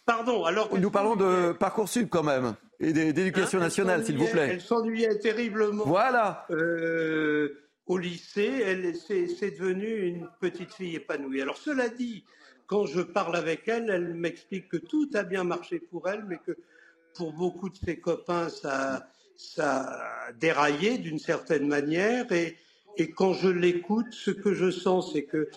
Pardon, 0.05 0.43
alors. 0.45 0.70
Nous 0.78 0.91
parlons 0.91 1.16
de 1.16 1.53
Parcoursup 1.53 2.09
quand 2.09 2.24
même, 2.24 2.53
et 2.80 2.93
d'éducation 2.93 3.59
hein, 3.59 3.64
nationale, 3.64 4.05
s'il 4.05 4.18
vous 4.18 4.28
plaît. 4.28 4.49
Elle 4.51 4.61
s'ennuyait 4.61 5.18
terriblement. 5.18 5.86
Voilà. 5.86 6.45
Euh, 6.51 7.62
au 7.88 7.98
lycée, 7.98 8.62
elle 8.66 8.96
c'est 8.96 9.52
devenu 9.52 10.08
une 10.08 10.28
petite 10.40 10.74
fille 10.74 10.96
épanouie. 10.96 11.42
Alors 11.42 11.58
cela 11.58 11.90
dit, 11.90 12.24
quand 12.68 12.86
je 12.86 13.02
parle 13.02 13.36
avec 13.36 13.68
elle, 13.68 13.90
elle 13.90 14.14
m'explique 14.14 14.70
que 14.70 14.78
tout 14.78 15.10
a 15.14 15.24
bien 15.24 15.44
marché 15.44 15.80
pour 15.80 16.08
elle, 16.08 16.24
mais 16.26 16.38
que 16.38 16.58
pour 17.16 17.34
beaucoup 17.34 17.70
de 17.70 17.76
ses 17.76 18.00
copains, 18.00 18.50
ça, 18.50 19.08
ça 19.36 20.28
a 20.28 20.32
déraillé 20.34 20.98
d'une 20.98 21.20
certaine 21.20 21.68
manière 21.68 22.32
et, 22.32 22.58
et 22.98 23.12
quand 23.12 23.34
je 23.34 23.50
l'écoute, 23.50 24.12
ce 24.12 24.32
que 24.32 24.54
je 24.54 24.72
sens, 24.72 25.14
c'est 25.14 25.24
que 25.24 25.50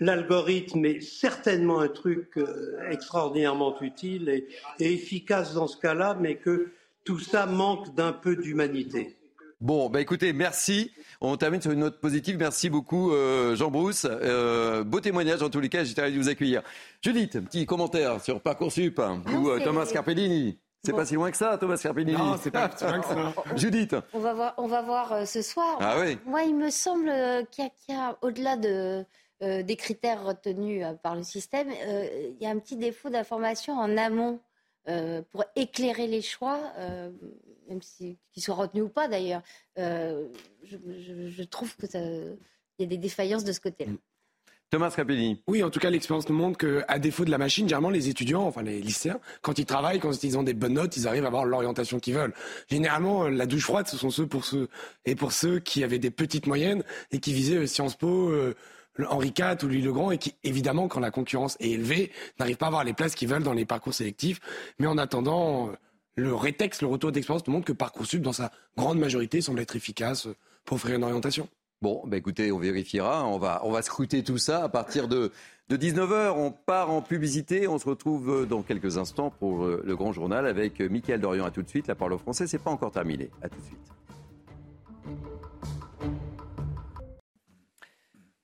l'algorithme 0.00 0.84
est 0.84 1.00
certainement 1.00 1.80
un 1.80 1.88
truc 1.88 2.36
euh, 2.36 2.78
extraordinairement 2.90 3.80
utile 3.80 4.28
et, 4.28 4.46
efficace 4.78 5.54
dans 5.54 5.66
ce 5.66 5.76
cas-là, 5.78 6.16
mais 6.20 6.36
que 6.36 6.72
tout 7.04 7.18
ça 7.18 7.46
manque 7.46 7.94
d'un 7.94 8.12
peu 8.12 8.36
d'humanité. 8.36 9.16
Bon, 9.60 9.88
bah 9.88 10.00
écoutez, 10.00 10.32
merci. 10.32 10.92
On 11.20 11.36
termine 11.36 11.62
sur 11.62 11.70
une 11.70 11.80
note 11.80 12.00
positive. 12.00 12.36
Merci 12.38 12.68
beaucoup, 12.68 13.12
euh, 13.12 13.56
Jean 13.56 13.70
Brousse. 13.70 14.06
Euh, 14.08 14.84
beau 14.84 15.00
témoignage 15.00 15.42
en 15.42 15.48
tous 15.48 15.60
les 15.60 15.68
cas. 15.68 15.84
J'étais 15.84 16.02
ravi 16.02 16.14
de 16.14 16.20
vous 16.20 16.28
accueillir. 16.28 16.62
Judith, 17.00 17.36
un 17.36 17.42
petit 17.42 17.64
commentaire 17.64 18.20
sur 18.22 18.40
Parcoursup 18.40 18.98
hein, 18.98 19.22
ou 19.32 19.58
Thomas 19.60 19.86
Carpellini. 19.86 20.58
C'est 20.86 20.92
pas 20.92 21.04
si 21.04 21.14
loin 21.14 21.30
que 21.30 21.36
ça, 21.36 21.58
Thomas 21.58 21.78
Carpellini. 21.82 22.12
Non, 22.12 22.36
c'est 22.40 22.50
pas 22.50 22.70
si 22.76 22.84
loin 22.84 23.00
que 23.00 23.06
ça. 23.06 23.34
Judith. 23.56 23.96
On 24.12 24.20
va 24.20 24.34
voir, 24.34 24.54
on 24.56 24.66
va 24.68 24.82
voir 24.82 25.12
euh, 25.12 25.24
ce 25.24 25.42
soir. 25.42 25.78
Ah 25.80 25.96
oui. 26.00 26.16
Moi, 26.26 26.44
il 26.44 26.54
me 26.54 26.70
semble 26.70 27.08
euh, 27.08 27.42
qu'il 27.50 27.70
y 27.88 27.92
a, 27.92 28.16
au-delà 28.22 28.56
de, 28.56 29.04
euh, 29.42 29.62
des 29.62 29.76
critères 29.76 30.22
retenus 30.24 30.84
par 31.02 31.16
le 31.16 31.24
système, 31.24 31.68
il 31.70 32.36
y 32.40 32.46
a 32.46 32.50
un 32.50 32.58
petit 32.58 32.76
défaut 32.76 33.10
d'information 33.10 33.74
en 33.74 33.96
amont 33.96 34.40
pour 35.32 35.42
éclairer 35.56 36.06
les 36.06 36.22
choix, 36.22 36.60
même 37.68 37.82
s'ils 37.82 38.16
soient 38.36 38.54
retenus 38.54 38.84
ou 38.84 38.88
pas 38.88 39.08
d'ailleurs. 39.08 39.42
Je, 39.76 40.76
je, 41.28 41.42
trouve 41.42 41.74
que 41.76 41.86
il 42.78 42.82
y 42.82 42.84
a 42.84 42.88
des 42.88 42.98
défaillances 42.98 43.44
de 43.44 43.52
ce 43.52 43.60
côté-là. 43.60 43.92
Mm. 43.92 43.98
Thomas 44.70 44.90
Capelli. 44.90 45.40
Oui, 45.46 45.62
en 45.62 45.70
tout 45.70 45.78
cas, 45.78 45.90
l'expérience 45.90 46.28
nous 46.28 46.34
montre 46.34 46.58
qu'à 46.58 46.98
défaut 46.98 47.24
de 47.24 47.30
la 47.30 47.38
machine, 47.38 47.68
généralement, 47.68 47.90
les 47.90 48.08
étudiants, 48.08 48.42
enfin 48.42 48.62
les 48.62 48.80
lycéens, 48.80 49.20
quand 49.40 49.60
ils 49.60 49.64
travaillent, 49.64 50.00
quand 50.00 50.24
ils 50.24 50.36
ont 50.36 50.42
des 50.42 50.54
bonnes 50.54 50.72
notes, 50.72 50.96
ils 50.96 51.06
arrivent 51.06 51.24
à 51.24 51.28
avoir 51.28 51.44
l'orientation 51.44 52.00
qu'ils 52.00 52.14
veulent. 52.14 52.34
Généralement, 52.68 53.28
la 53.28 53.46
douche 53.46 53.62
froide, 53.62 53.86
ce 53.86 53.96
sont 53.96 54.10
ceux 54.10 54.26
pour 54.26 54.44
ceux 54.44 54.68
et 55.04 55.14
pour 55.14 55.30
ceux 55.30 55.60
qui 55.60 55.84
avaient 55.84 56.00
des 56.00 56.10
petites 56.10 56.48
moyennes 56.48 56.82
et 57.12 57.20
qui 57.20 57.32
visaient 57.32 57.58
euh, 57.58 57.66
Sciences 57.66 57.94
Po, 57.94 58.28
euh, 58.30 58.56
Henri 59.08 59.32
IV 59.38 59.62
ou 59.62 59.66
Louis 59.68 59.82
le 59.82 59.92
Grand 59.92 60.10
et 60.10 60.18
qui, 60.18 60.34
évidemment, 60.42 60.88
quand 60.88 61.00
la 61.00 61.12
concurrence 61.12 61.56
est 61.60 61.70
élevée, 61.70 62.10
n'arrivent 62.40 62.56
pas 62.56 62.66
à 62.66 62.68
avoir 62.68 62.82
les 62.82 62.92
places 62.92 63.14
qu'ils 63.14 63.28
veulent 63.28 63.44
dans 63.44 63.52
les 63.52 63.66
parcours 63.66 63.94
sélectifs. 63.94 64.40
Mais 64.80 64.88
en 64.88 64.98
attendant, 64.98 65.68
euh, 65.68 65.72
le 66.16 66.34
rétexte, 66.34 66.82
le 66.82 66.88
retour 66.88 67.12
d'expérience 67.12 67.46
nous 67.46 67.52
montre 67.52 67.66
que 67.66 67.72
Parcoursup, 67.72 68.22
dans 68.22 68.32
sa 68.32 68.50
grande 68.76 68.98
majorité, 68.98 69.40
semble 69.40 69.60
être 69.60 69.76
efficace 69.76 70.28
pour 70.64 70.76
offrir 70.76 70.96
une 70.96 71.04
orientation. 71.04 71.48
Bon, 71.82 72.02
bah 72.06 72.16
écoutez, 72.16 72.50
on 72.52 72.58
vérifiera. 72.58 73.26
On 73.26 73.38
va, 73.38 73.60
on 73.64 73.70
va 73.70 73.82
scruter 73.82 74.24
tout 74.24 74.38
ça 74.38 74.64
à 74.64 74.68
partir 74.70 75.08
de, 75.08 75.30
de 75.68 75.76
19h. 75.76 76.32
On 76.34 76.50
part 76.50 76.90
en 76.90 77.02
publicité. 77.02 77.68
On 77.68 77.78
se 77.78 77.86
retrouve 77.86 78.46
dans 78.46 78.62
quelques 78.62 78.96
instants 78.96 79.30
pour 79.30 79.64
euh, 79.64 79.82
le 79.84 79.94
grand 79.94 80.12
journal 80.12 80.46
avec 80.46 80.80
euh, 80.80 80.88
Mickaël 80.88 81.20
Dorian. 81.20 81.44
À 81.44 81.50
tout 81.50 81.62
de 81.62 81.68
suite. 81.68 81.86
La 81.86 81.94
parole 81.94 82.14
au 82.14 82.18
français, 82.18 82.46
c'est 82.46 82.58
pas 82.58 82.70
encore 82.70 82.92
terminé. 82.92 83.28
À 83.42 83.50
tout 83.50 83.58
de 83.58 83.64
suite. 83.64 83.78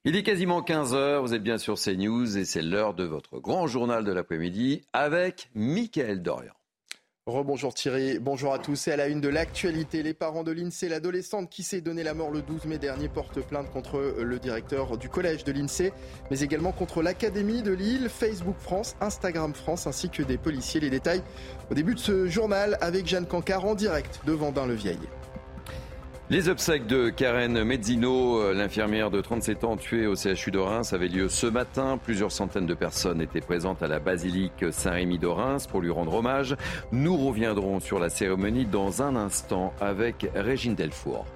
Il 0.04 0.16
est 0.16 0.24
quasiment 0.24 0.62
15h, 0.62 1.20
vous 1.20 1.32
êtes 1.32 1.44
bien 1.44 1.58
sur 1.58 1.76
CNews 1.76 2.36
et 2.36 2.44
c'est 2.44 2.60
l'heure 2.60 2.92
de 2.92 3.04
votre 3.04 3.38
grand 3.38 3.68
journal 3.68 4.04
de 4.04 4.10
l'après-midi 4.10 4.82
avec 4.92 5.48
Mickaël 5.54 6.22
Dorian. 6.22 6.52
Rebonjour 7.26 7.72
Thierry, 7.72 8.18
bonjour 8.18 8.52
à 8.52 8.58
tous. 8.58 8.88
Et 8.88 8.90
à 8.90 8.96
la 8.96 9.06
une 9.06 9.20
de 9.20 9.28
l'actualité, 9.28 10.02
les 10.02 10.12
parents 10.12 10.42
de 10.42 10.50
l'INSEE, 10.50 10.88
l'adolescente 10.88 11.48
qui 11.48 11.62
s'est 11.62 11.80
donné 11.80 12.02
la 12.02 12.14
mort 12.14 12.32
le 12.32 12.42
12 12.42 12.64
mai 12.64 12.78
dernier, 12.78 13.08
porte 13.08 13.40
plainte 13.42 13.70
contre 13.70 14.16
le 14.18 14.38
directeur 14.40 14.98
du 14.98 15.08
collège 15.08 15.44
de 15.44 15.52
l'INSEE, 15.52 15.92
mais 16.32 16.40
également 16.40 16.72
contre 16.72 17.00
l'Académie 17.00 17.62
de 17.62 17.70
Lille, 17.70 18.08
Facebook 18.08 18.56
France, 18.58 18.96
Instagram 19.00 19.54
France, 19.54 19.86
ainsi 19.86 20.10
que 20.10 20.24
des 20.24 20.36
policiers. 20.36 20.80
Les 20.80 20.90
détails 20.90 21.22
au 21.70 21.74
début 21.74 21.94
de 21.94 22.00
ce 22.00 22.26
journal 22.26 22.76
avec 22.80 23.06
Jeanne 23.06 23.26
Cancard 23.26 23.66
en 23.66 23.76
direct 23.76 24.18
de 24.26 24.32
Vendin-le-Vieil. 24.32 24.98
Les 26.32 26.48
obsèques 26.48 26.86
de 26.86 27.10
Karen 27.10 27.62
Mezzino, 27.62 28.40
euh, 28.40 28.54
l'infirmière 28.54 29.10
de 29.10 29.20
37 29.20 29.64
ans 29.64 29.76
tuée 29.76 30.06
au 30.06 30.16
CHU 30.16 30.50
de 30.50 30.58
Reims, 30.58 30.94
avaient 30.94 31.08
lieu 31.08 31.28
ce 31.28 31.46
matin. 31.46 31.98
Plusieurs 32.02 32.32
centaines 32.32 32.64
de 32.64 32.72
personnes 32.72 33.20
étaient 33.20 33.42
présentes 33.42 33.82
à 33.82 33.86
la 33.86 33.98
basilique 33.98 34.64
Saint-Rémy 34.70 35.18
de 35.18 35.26
Reims 35.26 35.66
pour 35.66 35.82
lui 35.82 35.90
rendre 35.90 36.14
hommage. 36.14 36.56
Nous 36.90 37.18
reviendrons 37.18 37.80
sur 37.80 37.98
la 37.98 38.08
cérémonie 38.08 38.64
dans 38.64 39.02
un 39.02 39.14
instant 39.14 39.74
avec 39.78 40.26
Régine 40.34 40.74
Delfour. 40.74 41.26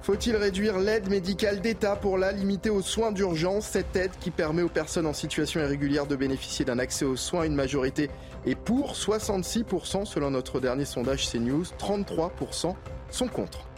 Faut-il 0.00 0.34
réduire 0.36 0.78
l'aide 0.78 1.10
médicale 1.10 1.60
d'État 1.60 1.94
pour 1.96 2.16
la 2.16 2.32
limiter 2.32 2.70
aux 2.70 2.80
soins 2.80 3.12
d'urgence? 3.12 3.66
Cette 3.66 3.94
aide 3.94 4.12
qui 4.20 4.30
permet 4.30 4.62
aux 4.62 4.70
personnes 4.70 5.04
en 5.04 5.12
situation 5.12 5.60
irrégulière 5.60 6.06
de 6.06 6.16
bénéficier 6.16 6.64
d'un 6.64 6.78
accès 6.78 7.04
aux 7.04 7.16
soins, 7.16 7.44
une 7.44 7.54
majorité 7.54 8.08
est 8.46 8.54
pour 8.54 8.94
66% 8.94 10.06
selon 10.06 10.30
notre 10.30 10.60
dernier 10.60 10.86
sondage 10.86 11.30
CNews, 11.30 11.64
33% 11.78 12.74
sont 13.10 13.28
contre. 13.28 13.69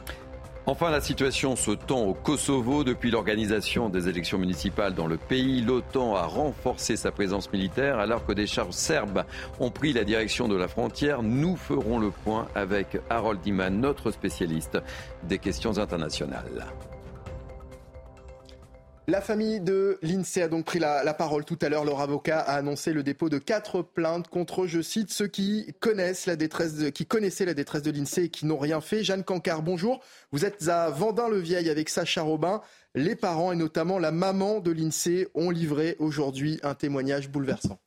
Enfin, 0.65 0.91
la 0.91 1.01
situation 1.01 1.57
se 1.57 1.73
tend 1.73 2.03
au 2.03 2.15
Kosovo. 2.15 2.85
Depuis 2.85 3.11
l'organisation 3.11 3.89
des 3.89 4.09
élections 4.09 4.39
municipales 4.39 4.95
dans 4.95 5.09
le 5.09 5.17
pays, 5.17 5.61
l'OTAN 5.61 6.15
a 6.15 6.23
renforcé 6.23 6.95
sa 6.95 7.11
présence 7.11 7.53
militaire 7.53 7.99
alors 7.99 8.25
que 8.25 8.33
des 8.33 8.47
chars 8.47 8.73
serbes 8.73 9.25
ont 9.59 9.71
pris 9.71 9.93
la 9.93 10.05
direction 10.05 10.47
de 10.47 10.55
la 10.55 10.69
frontière. 10.69 11.25
Nous 11.25 11.57
ferons 11.57 11.99
le 11.99 12.11
point 12.11 12.47
avec 12.55 12.97
Harold 13.11 13.45
Iman, 13.45 13.81
notre 13.81 14.13
spécialiste 14.13 14.79
des 15.25 15.39
questions 15.39 15.79
internationales. 15.79 16.67
La 19.09 19.20
famille 19.20 19.59
de 19.59 19.98
l'INSEE 20.03 20.42
a 20.42 20.48
donc 20.48 20.64
pris 20.64 20.78
la, 20.78 21.14
parole 21.14 21.44
tout 21.44 21.59
à 21.61 21.68
l'heure. 21.68 21.84
Leur 21.84 22.00
avocat 22.00 22.38
a 22.38 22.55
annoncé 22.55 22.92
le 22.92 23.03
dépôt 23.03 23.28
de 23.28 23.38
quatre 23.38 23.82
plaintes 23.82 24.28
contre, 24.28 24.68
je 24.68 24.80
cite, 24.80 25.11
ceux 25.11 25.26
qui 25.26 25.74
connaissent 25.80 26.26
la 26.26 26.36
détresse, 26.36 26.74
qui 26.94 27.05
connaissaient 27.05 27.44
la 27.44 27.55
détresse 27.55 27.82
de 27.82 27.90
l'INSEE 27.90 28.24
et 28.24 28.28
qui 28.28 28.46
n'ont 28.46 28.59
rien 28.59 28.80
fait. 28.80 29.03
Jeanne 29.03 29.24
Cancard, 29.24 29.62
bonjour. 29.62 30.00
Vous 30.30 30.44
êtes 30.44 30.68
à 30.68 30.88
Vendin-le-Vieil 30.90 31.68
avec 31.68 31.88
Sacha 31.88 32.22
Robin. 32.22 32.61
Les 32.94 33.16
parents 33.16 33.50
et 33.50 33.57
notamment 33.57 33.98
la 33.98 34.12
maman 34.12 34.61
de 34.61 34.70
l'INSEE 34.70 35.26
ont 35.34 35.50
livré 35.50 35.96
aujourd'hui 35.98 36.61
un 36.62 36.74
témoignage 36.74 37.28
bouleversant. 37.28 37.80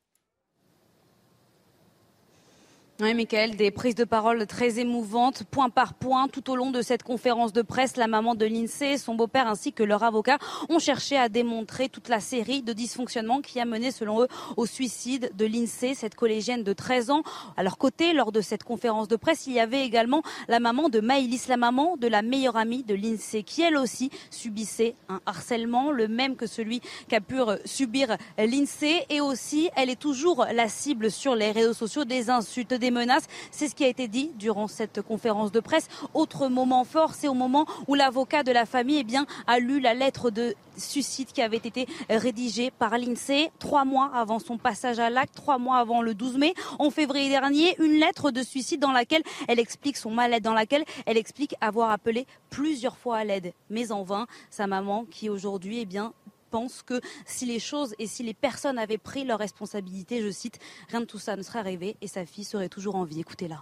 Oui, 3.02 3.14
Michael, 3.14 3.58
des 3.58 3.72
prises 3.72 3.96
de 3.96 4.06
parole 4.06 4.48
très 4.48 4.80
émouvantes, 4.80 5.43
point 5.43 5.70
par 5.70 5.96
point, 5.96 6.30
tout 6.30 6.50
au 6.50 6.56
long 6.56 6.72
de 6.72 6.82
cette 6.82 7.04
conférence 7.04 7.52
de 7.52 7.62
presse. 7.62 7.98
La 7.98 8.08
maman 8.08 8.36
de 8.36 8.46
l'INSEE, 8.46 8.98
son 8.98 9.16
beau-père 9.16 9.50
ainsi 9.50 9.74
que 9.74 9.84
leur 9.84 10.04
avocat 10.04 10.38
ont 10.70 10.80
cherché 10.80 11.18
à 11.18 11.28
démontrer 11.28 11.89
toute 11.89 12.08
la 12.08 12.22
série 12.22 12.62
de 12.62 12.72
dysfonctionnements 12.72 13.41
qui 13.41 13.60
a 13.60 13.66
mené, 13.66 13.91
selon 13.91 14.22
eux, 14.22 14.30
au 14.56 14.66
suicide 14.66 15.30
de 15.36 15.46
l'INSEE, 15.46 15.93
cette 15.93 16.16
collégienne 16.16 16.64
de 16.64 16.72
13 16.72 17.10
ans. 17.12 17.24
À 17.58 17.64
leur 17.64 17.78
côté, 17.78 18.14
lors 18.14 18.32
de 18.32 18.39
cette 18.39 18.64
conférence 18.64 19.10
de 19.10 19.18
presse, 19.18 19.46
il 19.46 19.52
y 19.52 19.60
avait 19.60 19.86
également 19.86 20.24
la 20.48 20.62
maman 20.62 20.88
de 20.88 21.02
Maïlis, 21.02 21.48
la 21.50 21.58
maman 21.58 21.98
de 21.98 22.08
la 22.08 22.22
meilleure 22.22 22.56
amie 22.56 22.84
de 22.84 22.96
l'INSEE, 22.96 23.43
qui 23.43 23.62
elle 23.62 23.76
aussi 23.76 24.10
subissait 24.32 24.96
un 25.10 25.20
harcèlement, 25.26 25.91
le 25.91 26.08
même 26.08 26.38
que 26.38 26.48
celui 26.48 26.80
qu'a 27.10 27.20
pu 27.20 27.41
subir 27.66 28.16
l'INSEE. 28.38 29.06
Et 29.10 29.20
aussi, 29.20 29.70
elle 29.76 29.89
est 29.89 30.00
toujours 30.00 30.46
la 30.54 30.70
cible 30.70 31.12
sur 31.12 31.36
les 31.36 31.52
réseaux 31.52 31.74
sociaux 31.74 32.06
des 32.06 32.30
insultes, 32.30 32.74
des 32.74 32.85
menaces. 32.92 33.26
C'est 33.52 33.68
ce 33.68 33.76
qui 33.76 33.84
a 33.84 33.88
été 33.88 34.08
dit 34.08 34.32
durant 34.36 34.68
cette 34.68 35.02
conférence 35.02 35.52
de 35.52 35.60
presse. 35.60 35.88
Autre 36.14 36.48
moment 36.48 36.84
fort, 36.84 37.14
c'est 37.14 37.28
au 37.28 37.34
moment 37.34 37.66
où 37.88 37.96
l'avocat 37.96 38.44
de 38.44 38.52
la 38.52 38.66
famille 38.66 39.00
eh 39.00 39.04
bien, 39.04 39.26
a 39.48 39.60
lu 39.60 39.80
la 39.80 39.94
lettre 39.94 40.30
de 40.30 40.56
suicide 40.78 41.32
qui 41.32 41.42
avait 41.42 41.58
été 41.58 41.88
rédigée 42.10 42.72
par 42.72 42.98
l'INSEE 42.98 43.52
trois 43.60 43.86
mois 43.86 44.12
avant 44.14 44.40
son 44.40 44.58
passage 44.58 45.00
à 45.00 45.10
l'acte, 45.10 45.36
trois 45.36 45.58
mois 45.58 45.78
avant 45.78 46.02
le 46.02 46.14
12 46.14 46.38
mai. 46.38 46.54
En 46.80 46.90
février 46.90 47.30
dernier, 47.30 47.76
une 47.80 48.00
lettre 48.00 48.32
de 48.32 48.44
suicide 48.44 48.80
dans 48.80 48.92
laquelle 48.92 49.24
elle 49.48 49.60
explique 49.60 49.98
son 49.98 50.12
mal-être, 50.12 50.44
dans 50.44 50.54
laquelle 50.54 50.84
elle 51.06 51.18
explique 51.18 51.56
avoir 51.62 51.92
appelé 51.92 52.28
plusieurs 52.50 52.98
fois 52.98 53.18
à 53.18 53.24
l'aide, 53.24 53.54
mais 53.70 53.92
en 53.92 54.04
vain. 54.04 54.28
Sa 54.50 54.68
maman 54.68 55.06
qui 55.10 55.30
aujourd'hui 55.30 55.80
eh 55.82 55.86
bien, 55.86 56.14
pense 56.56 56.84
que 56.84 57.01
si 57.26 57.45
les 57.45 57.60
choses 57.60 57.93
et 57.99 58.08
si 58.08 58.24
les 58.24 58.34
personnes 58.34 58.80
avaient 58.80 58.97
pris 58.97 59.26
leurs 59.26 59.39
responsabilités, 59.39 60.22
je 60.22 60.32
cite, 60.32 60.58
rien 60.88 61.01
de 61.01 61.06
tout 61.06 61.20
ça 61.20 61.36
ne 61.36 61.41
serait 61.41 61.60
arrivé 61.60 61.97
et 61.99 62.08
sa 62.08 62.26
fille 62.26 62.45
serait 62.45 62.70
toujours 62.70 62.95
en 62.95 63.03
vie. 63.03 63.20
Écoutez-la. 63.20 63.62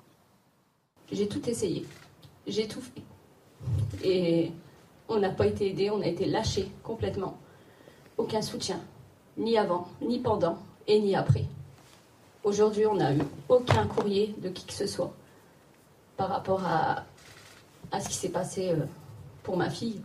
J'ai 1.11 1.27
tout 1.27 1.49
essayé. 1.49 1.87
J'ai 2.45 2.67
tout 2.67 2.81
fait. 2.81 3.01
Et 4.03 4.51
on 5.07 5.17
n'a 5.17 5.31
pas 5.31 5.47
été 5.47 5.71
aidé, 5.71 5.89
on 5.89 6.01
a 6.01 6.05
été 6.05 6.25
lâché 6.25 6.69
complètement. 6.83 7.39
Aucun 8.15 8.43
soutien, 8.43 8.79
ni 9.37 9.57
avant, 9.57 9.87
ni 9.99 10.19
pendant 10.19 10.59
et 10.85 10.99
ni 10.99 11.15
après. 11.15 11.45
Aujourd'hui, 12.43 12.85
on 12.85 12.93
n'a 12.93 13.11
eu 13.15 13.21
aucun 13.49 13.87
courrier 13.87 14.35
de 14.37 14.49
qui 14.49 14.67
que 14.67 14.73
ce 14.73 14.85
soit 14.85 15.15
par 16.15 16.29
rapport 16.29 16.61
à, 16.63 17.05
ce 17.99 18.07
qui 18.07 18.15
s'est 18.15 18.29
passé 18.29 18.69
euh, 18.69 18.85
pour 19.41 19.57
ma 19.57 19.71
fille. 19.71 19.99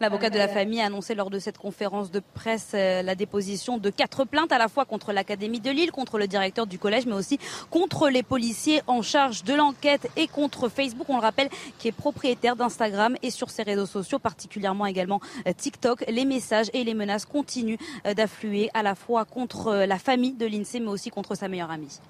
L'avocat 0.00 0.28
de 0.28 0.38
la 0.38 0.48
famille 0.48 0.80
a 0.80 0.86
annoncé 0.86 1.14
lors 1.14 1.30
de 1.30 1.38
cette 1.38 1.56
conférence 1.56 2.10
de 2.10 2.20
presse 2.34 2.72
euh, 2.74 3.02
la 3.02 3.14
déposition 3.14 3.78
de 3.78 3.88
quatre 3.88 4.24
plaintes 4.24 4.52
à 4.52 4.58
la 4.58 4.68
fois 4.68 4.84
contre 4.84 5.12
l'Académie 5.12 5.60
de 5.60 5.70
Lille, 5.70 5.90
contre 5.90 6.18
le 6.18 6.26
directeur 6.26 6.66
du 6.66 6.78
collège, 6.78 7.06
mais 7.06 7.14
aussi 7.14 7.38
contre 7.70 8.10
les 8.10 8.22
policiers 8.22 8.82
en 8.86 9.00
charge 9.00 9.42
de 9.44 9.54
l'enquête 9.54 10.08
et 10.16 10.28
contre 10.28 10.68
Facebook, 10.68 11.08
on 11.08 11.16
le 11.16 11.22
rappelle, 11.22 11.48
qui 11.78 11.88
est 11.88 11.92
propriétaire 11.92 12.56
d'Instagram 12.56 13.16
et 13.22 13.30
sur 13.30 13.48
ses 13.50 13.62
réseaux 13.62 13.86
sociaux, 13.86 14.18
particulièrement 14.18 14.86
également 14.86 15.20
euh, 15.46 15.52
TikTok. 15.56 16.04
Les 16.08 16.26
messages 16.26 16.70
et 16.74 16.84
les 16.84 16.94
menaces 16.94 17.24
continuent 17.24 17.78
euh, 18.06 18.12
d'affluer 18.12 18.70
à 18.74 18.82
la 18.82 18.94
fois 18.94 19.24
contre 19.24 19.86
la 19.86 19.98
famille 19.98 20.34
de 20.34 20.44
l'INSEE, 20.44 20.80
mais 20.80 20.88
aussi 20.88 21.10
contre 21.10 21.34
sa 21.34 21.48
meilleure 21.48 21.70
amie. 21.70 22.00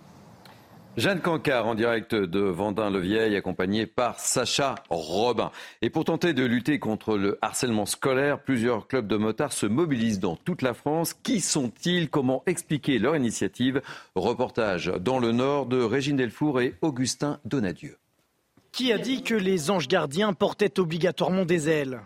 Jeanne 0.97 1.21
Cancard 1.21 1.67
en 1.67 1.75
direct 1.75 2.15
de 2.15 2.41
Vendin-le-Vieil, 2.41 3.37
accompagnée 3.37 3.85
par 3.85 4.19
Sacha 4.19 4.77
Robin. 4.89 5.51
Et 5.83 5.91
pour 5.91 6.07
tenter 6.07 6.33
de 6.33 6.43
lutter 6.43 6.79
contre 6.79 7.19
le 7.19 7.39
harcèlement 7.43 7.85
scolaire, 7.85 8.41
plusieurs 8.41 8.87
clubs 8.87 9.07
de 9.07 9.17
motards 9.19 9.53
se 9.53 9.67
mobilisent 9.67 10.21
dans 10.21 10.37
toute 10.37 10.63
la 10.63 10.73
France. 10.73 11.13
Qui 11.13 11.41
sont-ils? 11.43 12.09
Comment 12.09 12.43
expliquer 12.47 12.99
leur 12.99 13.15
initiative? 13.15 13.83
Reportage 14.15 14.91
dans 14.99 15.19
le 15.19 15.33
Nord 15.33 15.67
de 15.67 15.83
Régine 15.83 16.17
Delfour 16.17 16.63
et 16.63 16.75
Augustin 16.81 17.41
Donadieu. 17.45 17.99
Qui 18.73 18.91
a 18.91 18.97
dit 18.97 19.23
que 19.23 19.35
les 19.35 19.71
anges 19.71 19.89
gardiens 19.89 20.33
portaient 20.33 20.81
obligatoirement 20.81 21.45
des 21.45 21.69
ailes? 21.69 22.01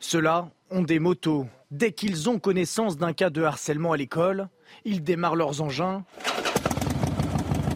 Ceux-là 0.00 0.50
ont 0.70 0.82
des 0.82 0.98
motos. 0.98 1.46
Dès 1.70 1.92
qu'ils 1.92 2.28
ont 2.28 2.40
connaissance 2.40 2.96
d'un 2.96 3.12
cas 3.12 3.30
de 3.30 3.42
harcèlement 3.42 3.92
à 3.92 3.96
l'école, 3.96 4.48
ils 4.84 5.04
démarrent 5.04 5.36
leurs 5.36 5.62
engins 5.62 6.04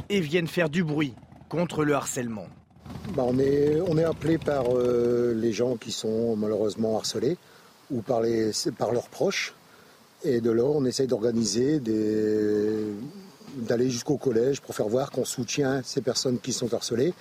et 0.09 0.21
viennent 0.21 0.49
faire 0.49 0.69
du 0.69 0.85
bruit 0.85 1.15
contre 1.49 1.85
le 1.85 1.95
harcèlement. 1.95 2.47
Bah, 3.15 3.25
on, 3.27 3.39
est, 3.39 4.05
appelé 4.05 4.39
par 4.39 4.65
euh, 4.75 5.35
les 5.35 5.53
gens 5.53 5.77
qui 5.77 5.93
sont 5.93 6.37
malheureusement 6.37 6.97
harcelés 6.97 7.37
ou 7.91 8.03
par 8.03 8.23
leurs 8.23 9.09
proches. 9.09 9.55
Et 10.25 10.41
de 10.41 10.51
là, 10.51 10.65
on 10.65 10.85
essaye 10.85 11.07
d'organiser 11.07 11.81
d'aller 13.57 13.91
jusqu'au 13.91 14.17
collège 14.17 14.61
pour 14.61 14.75
faire 14.75 14.89
voir 14.89 15.11
qu'on 15.11 15.25
soutient 15.25 15.81
ces 15.85 16.01
personnes 16.01 16.39
qui 16.39 16.53
sont 16.53 16.73
harcelées 16.75 17.15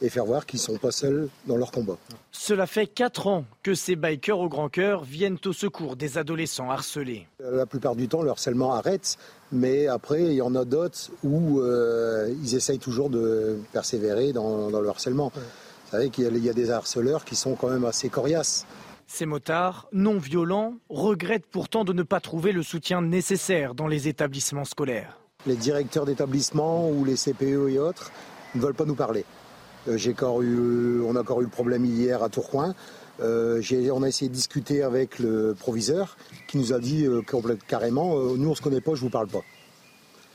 et 0.00 0.08
faire 0.08 0.24
voir 0.24 0.46
qu'ils 0.46 0.58
ne 0.58 0.64
sont 0.64 0.76
pas 0.76 0.90
seuls 0.90 1.28
dans 1.46 1.56
leur 1.56 1.70
combat. 1.70 1.96
Cela 2.30 2.66
fait 2.66 2.86
4 2.86 3.26
ans 3.26 3.44
que 3.62 3.74
ces 3.74 3.96
bikers 3.96 4.38
au 4.38 4.48
grand 4.48 4.68
cœur 4.68 5.04
viennent 5.04 5.38
au 5.44 5.52
secours 5.52 5.96
des 5.96 6.18
adolescents 6.18 6.70
harcelés. 6.70 7.26
La 7.40 7.66
plupart 7.66 7.96
du 7.96 8.08
temps, 8.08 8.22
le 8.22 8.30
harcèlement 8.30 8.74
arrête, 8.74 9.16
mais 9.52 9.86
après, 9.86 10.22
il 10.22 10.34
y 10.34 10.42
en 10.42 10.54
a 10.54 10.64
d'autres 10.64 11.10
où 11.24 11.60
euh, 11.60 12.32
ils 12.42 12.54
essayent 12.54 12.78
toujours 12.78 13.10
de 13.10 13.58
persévérer 13.72 14.32
dans, 14.32 14.68
le 14.68 14.88
harcèlement. 14.88 15.32
Vous 15.34 15.90
savez 15.90 16.10
qu'il 16.10 16.44
y, 16.44 16.50
a 16.50 16.52
des 16.52 16.70
harceleurs 16.70 17.24
qui 17.24 17.34
sont 17.34 17.54
quand 17.54 17.70
même 17.70 17.84
assez 17.84 18.08
coriaces. 18.08 18.66
Ces 19.06 19.24
motards, 19.24 19.88
non 19.92 20.18
violents, 20.18 20.74
regrettent 20.90 21.46
pourtant 21.50 21.84
de 21.84 21.94
ne 21.94 22.02
pas 22.02 22.20
trouver 22.20 22.52
le 22.52 22.62
soutien 22.62 23.00
nécessaire 23.00 23.74
dans 23.74 23.86
les 23.86 24.06
établissements 24.06 24.66
scolaires. 24.66 25.18
Les 25.46 25.56
directeurs 25.56 26.04
d'établissements 26.04 26.90
ou 26.90 27.06
les 27.06 27.14
CPE 27.14 27.70
et 27.70 27.78
autres 27.78 28.12
ne 28.54 28.60
veulent 28.60 28.74
pas 28.74 28.84
nous 28.84 28.94
parler. 28.94 29.24
Euh, 29.88 31.02
on 31.06 31.16
a 31.16 31.20
encore 31.20 31.40
eu 31.40 31.44
le 31.44 31.50
problème 31.50 31.84
hier 31.84 32.22
à 32.22 32.28
Tourcoing. 32.28 32.74
Euh, 33.20 33.60
on 33.92 34.02
a 34.02 34.08
essayé 34.08 34.28
de 34.28 34.34
discuter 34.34 34.82
avec 34.82 35.18
le 35.18 35.56
proviseur 35.58 36.16
qui 36.46 36.58
nous 36.58 36.72
a 36.72 36.78
dit 36.78 37.04
euh, 37.04 37.22
carrément 37.66 38.14
nous 38.14 38.46
on 38.46 38.50
ne 38.50 38.54
se 38.54 38.62
connaît 38.62 38.80
pas, 38.80 38.94
je 38.94 39.00
vous 39.00 39.10
parle 39.10 39.26
pas. 39.26 39.42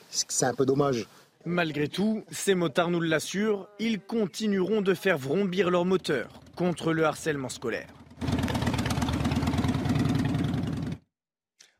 C'est 0.09 0.45
un 0.45 0.53
peu 0.53 0.65
dommage. 0.65 1.07
Malgré 1.45 1.87
tout, 1.87 2.23
ces 2.31 2.55
motards 2.55 2.89
nous 2.89 3.01
l'assurent, 3.01 3.67
ils 3.79 3.99
continueront 3.99 4.81
de 4.81 4.93
faire 4.93 5.17
vrombir 5.17 5.69
leur 5.69 5.85
moteur 5.85 6.41
contre 6.55 6.93
le 6.93 7.05
harcèlement 7.05 7.49
scolaire. 7.49 7.87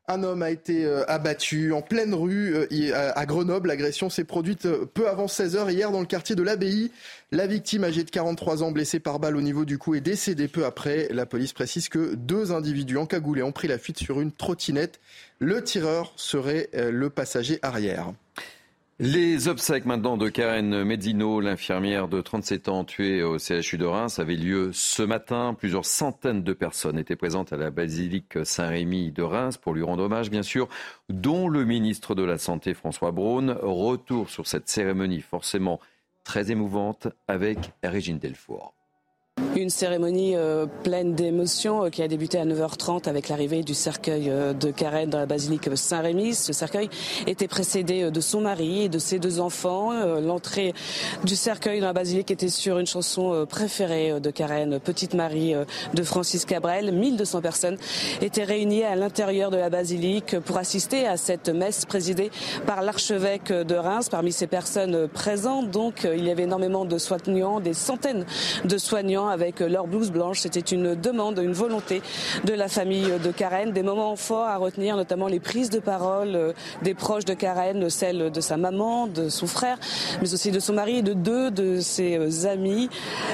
Un 0.06 0.22
homme 0.22 0.42
a 0.42 0.50
été 0.50 0.84
euh, 0.84 1.02
abattu 1.08 1.72
en 1.72 1.80
pleine 1.80 2.12
rue 2.12 2.54
euh, 2.54 3.12
à 3.14 3.24
Grenoble. 3.24 3.68
L'agression 3.68 4.10
s'est 4.10 4.24
produite 4.24 4.66
euh, 4.66 4.84
peu 4.84 5.08
avant 5.08 5.24
16h 5.24 5.72
hier 5.72 5.90
dans 5.90 6.00
le 6.00 6.06
quartier 6.06 6.36
de 6.36 6.42
l'Abbaye. 6.42 6.90
La 7.32 7.46
victime, 7.46 7.84
âgée 7.84 8.04
de 8.04 8.10
43 8.10 8.62
ans, 8.62 8.70
blessée 8.70 9.00
par 9.00 9.18
balle 9.18 9.34
au 9.34 9.40
niveau 9.40 9.64
du 9.64 9.78
cou, 9.78 9.94
est 9.94 10.02
décédée 10.02 10.46
peu 10.46 10.66
après. 10.66 11.08
La 11.10 11.24
police 11.24 11.54
précise 11.54 11.88
que 11.88 12.16
deux 12.16 12.52
individus 12.52 12.98
encagoulés 12.98 13.42
ont 13.42 13.52
pris 13.52 13.66
la 13.66 13.78
fuite 13.78 13.98
sur 13.98 14.20
une 14.20 14.30
trottinette. 14.30 15.00
Le 15.38 15.64
tireur 15.64 16.12
serait 16.16 16.68
le 16.74 17.08
passager 17.08 17.58
arrière. 17.62 18.12
Les 19.00 19.48
obsèques 19.48 19.86
maintenant 19.86 20.16
de 20.16 20.28
Karen 20.28 20.84
Mezzino, 20.84 21.40
l'infirmière 21.40 22.06
de 22.06 22.20
37 22.20 22.68
ans 22.68 22.84
tuée 22.84 23.24
au 23.24 23.38
CHU 23.40 23.76
de 23.76 23.84
Reims, 23.84 24.20
avaient 24.20 24.36
lieu 24.36 24.70
ce 24.72 25.02
matin. 25.02 25.52
Plusieurs 25.58 25.84
centaines 25.84 26.44
de 26.44 26.52
personnes 26.52 26.96
étaient 26.96 27.16
présentes 27.16 27.52
à 27.52 27.56
la 27.56 27.72
basilique 27.72 28.38
Saint-Rémy 28.44 29.10
de 29.10 29.22
Reims 29.22 29.56
pour 29.56 29.74
lui 29.74 29.82
rendre 29.82 30.04
hommage, 30.04 30.30
bien 30.30 30.44
sûr, 30.44 30.68
dont 31.08 31.48
le 31.48 31.64
ministre 31.64 32.14
de 32.14 32.22
la 32.22 32.38
Santé 32.38 32.72
François 32.72 33.10
Braun. 33.10 33.58
Retour 33.62 34.30
sur 34.30 34.46
cette 34.46 34.68
cérémonie 34.68 35.22
forcément 35.22 35.80
très 36.22 36.52
émouvante 36.52 37.08
avec 37.26 37.72
Régine 37.82 38.18
Delfour. 38.18 38.74
Une 39.56 39.70
cérémonie 39.70 40.34
euh, 40.34 40.66
pleine 40.82 41.14
d'émotions 41.14 41.84
euh, 41.84 41.88
qui 41.88 42.02
a 42.02 42.08
débuté 42.08 42.38
à 42.38 42.44
9h30 42.44 43.08
avec 43.08 43.28
l'arrivée 43.28 43.62
du 43.62 43.72
cercueil 43.72 44.28
euh, 44.28 44.52
de 44.52 44.72
Karen 44.72 45.08
dans 45.08 45.18
la 45.18 45.26
basilique 45.26 45.68
Saint-Rémy. 45.76 46.34
Ce 46.34 46.52
cercueil 46.52 46.90
était 47.28 47.46
précédé 47.46 48.10
de 48.10 48.20
son 48.20 48.40
mari 48.40 48.82
et 48.82 48.88
de 48.88 48.98
ses 48.98 49.20
deux 49.20 49.38
enfants. 49.38 49.92
L'entrée 50.20 50.74
du 51.22 51.36
cercueil 51.36 51.78
dans 51.78 51.86
la 51.86 51.92
basilique 51.92 52.32
était 52.32 52.48
sur 52.48 52.78
une 52.78 52.86
chanson 52.86 53.46
préférée 53.48 54.20
de 54.20 54.30
Karen, 54.30 54.80
Petite 54.80 55.14
Marie 55.14 55.54
de 55.94 56.02
Francis 56.02 56.44
Cabrel. 56.44 56.92
1200 56.92 57.40
personnes 57.40 57.76
étaient 58.22 58.44
réunies 58.44 58.82
à 58.82 58.96
l'intérieur 58.96 59.50
de 59.50 59.56
la 59.56 59.70
basilique 59.70 60.38
pour 60.40 60.58
assister 60.58 61.06
à 61.06 61.16
cette 61.16 61.48
messe 61.48 61.84
présidée 61.84 62.30
par 62.66 62.82
l'archevêque 62.82 63.52
de 63.52 63.74
Reims. 63.74 64.08
Parmi 64.08 64.32
ces 64.32 64.46
personnes 64.46 65.06
présentes, 65.08 65.70
donc, 65.70 66.08
il 66.12 66.24
y 66.24 66.30
avait 66.30 66.44
énormément 66.44 66.84
de 66.84 66.98
soignants, 66.98 67.60
des 67.60 67.74
centaines 67.74 68.26
de 68.64 68.78
soignants 68.78 69.23
avec 69.28 69.60
leur 69.60 69.86
blouse 69.86 70.10
blanche. 70.10 70.40
C'était 70.40 70.60
une 70.60 70.94
demande, 70.94 71.38
une 71.38 71.52
volonté 71.52 72.02
de 72.44 72.52
la 72.52 72.68
famille 72.68 73.10
de 73.22 73.30
Karen. 73.30 73.72
Des 73.72 73.82
moments 73.82 74.16
forts 74.16 74.46
à 74.46 74.56
retenir, 74.56 74.96
notamment 74.96 75.26
les 75.26 75.40
prises 75.40 75.70
de 75.70 75.78
parole 75.78 76.34
euh, 76.34 76.52
des 76.82 76.94
proches 76.94 77.24
de 77.24 77.34
Karen, 77.34 77.88
celles 77.90 78.30
de 78.30 78.40
sa 78.40 78.56
maman, 78.56 79.06
de 79.06 79.28
son 79.28 79.46
frère, 79.46 79.78
mais 80.20 80.32
aussi 80.32 80.50
de 80.50 80.60
son 80.60 80.74
mari 80.74 80.98
et 80.98 81.02
de 81.02 81.12
deux 81.12 81.50
de 81.50 81.80
ses 81.80 82.16
euh, 82.16 82.48
amis. 82.48 82.88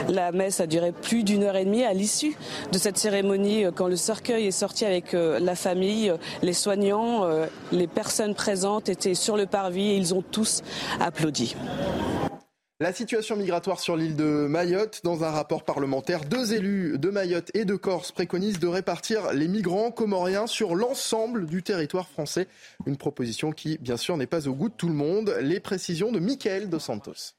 La 0.08 0.32
messe 0.32 0.60
a 0.60 0.66
duré 0.66 0.92
plus 0.92 1.24
d'une 1.24 1.44
heure 1.44 1.56
et 1.56 1.64
demie. 1.64 1.84
À 1.84 1.92
l'issue 1.92 2.36
de 2.72 2.78
cette 2.78 2.98
cérémonie, 2.98 3.64
euh, 3.64 3.70
quand 3.74 3.88
le 3.88 3.96
cercueil 3.96 4.46
est 4.46 4.50
sorti 4.50 4.84
avec 4.84 5.12
la 5.12 5.54
famille, 5.54 6.12
les 6.42 6.52
soignants, 6.52 7.26
les 7.72 7.86
personnes 7.86 8.34
présentes 8.34 8.88
étaient 8.88 9.14
sur 9.14 9.36
le 9.36 9.46
parvis 9.46 9.90
et 9.90 9.96
ils 9.96 10.14
ont 10.14 10.22
tous 10.22 10.62
applaudi. 11.00 11.56
La 12.82 12.94
situation 12.94 13.36
migratoire 13.36 13.78
sur 13.78 13.94
l'île 13.94 14.16
de 14.16 14.46
Mayotte, 14.48 15.02
dans 15.04 15.22
un 15.22 15.28
rapport 15.28 15.64
parlementaire, 15.64 16.24
deux 16.24 16.54
élus 16.54 16.98
de 16.98 17.10
Mayotte 17.10 17.50
et 17.52 17.66
de 17.66 17.76
Corse 17.76 18.10
préconisent 18.10 18.58
de 18.58 18.66
répartir 18.68 19.34
les 19.34 19.48
migrants 19.48 19.90
comoriens 19.90 20.46
sur 20.46 20.74
l'ensemble 20.74 21.44
du 21.44 21.62
territoire 21.62 22.08
français. 22.08 22.48
Une 22.86 22.96
proposition 22.96 23.52
qui, 23.52 23.76
bien 23.82 23.98
sûr, 23.98 24.16
n'est 24.16 24.26
pas 24.26 24.48
au 24.48 24.54
goût 24.54 24.70
de 24.70 24.74
tout 24.74 24.88
le 24.88 24.94
monde. 24.94 25.36
Les 25.42 25.60
précisions 25.60 26.10
de 26.10 26.20
Michael 26.20 26.70
Dos 26.70 26.78
Santos. 26.78 27.34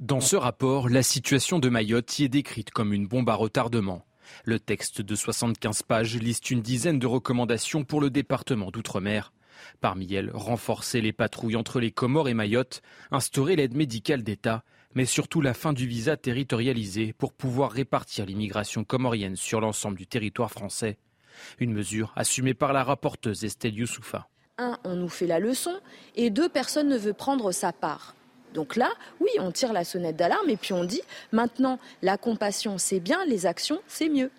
Dans 0.00 0.20
ce 0.20 0.34
rapport, 0.34 0.88
la 0.88 1.04
situation 1.04 1.60
de 1.60 1.68
Mayotte 1.68 2.18
y 2.18 2.24
est 2.24 2.28
décrite 2.28 2.72
comme 2.72 2.92
une 2.92 3.06
bombe 3.06 3.30
à 3.30 3.34
retardement. 3.34 4.06
Le 4.42 4.58
texte 4.58 5.02
de 5.02 5.14
75 5.14 5.84
pages 5.84 6.16
liste 6.16 6.50
une 6.50 6.62
dizaine 6.62 6.98
de 6.98 7.06
recommandations 7.06 7.84
pour 7.84 8.00
le 8.00 8.10
département 8.10 8.72
d'outre-mer. 8.72 9.32
Parmi 9.80 10.12
elles, 10.14 10.30
renforcer 10.32 11.00
les 11.00 11.12
patrouilles 11.12 11.56
entre 11.56 11.80
les 11.80 11.90
Comores 11.90 12.28
et 12.28 12.34
Mayotte, 12.34 12.82
instaurer 13.10 13.56
l'aide 13.56 13.76
médicale 13.76 14.22
d'État, 14.22 14.64
mais 14.94 15.04
surtout 15.04 15.40
la 15.40 15.54
fin 15.54 15.72
du 15.72 15.86
visa 15.86 16.16
territorialisé 16.16 17.12
pour 17.12 17.32
pouvoir 17.32 17.70
répartir 17.70 18.26
l'immigration 18.26 18.84
comorienne 18.84 19.36
sur 19.36 19.60
l'ensemble 19.60 19.96
du 19.96 20.06
territoire 20.06 20.50
français. 20.50 20.98
Une 21.58 21.72
mesure 21.72 22.12
assumée 22.16 22.54
par 22.54 22.72
la 22.72 22.84
rapporteuse 22.84 23.44
Estelle 23.44 23.76
Youssoufa. 23.76 24.28
Un, 24.58 24.76
on 24.84 24.96
nous 24.96 25.08
fait 25.08 25.26
la 25.26 25.38
leçon, 25.38 25.78
et 26.16 26.30
deux, 26.30 26.48
personne 26.48 26.88
ne 26.88 26.98
veut 26.98 27.12
prendre 27.12 27.52
sa 27.52 27.72
part. 27.72 28.16
Donc 28.54 28.76
là, 28.76 28.90
oui, 29.20 29.28
on 29.38 29.52
tire 29.52 29.72
la 29.72 29.84
sonnette 29.84 30.16
d'alarme 30.16 30.48
et 30.48 30.56
puis 30.56 30.72
on 30.72 30.84
dit 30.84 31.02
maintenant, 31.32 31.78
la 32.02 32.16
compassion 32.16 32.78
c'est 32.78 33.00
bien, 33.00 33.24
les 33.26 33.46
actions 33.46 33.80
c'est 33.86 34.08
mieux. 34.08 34.30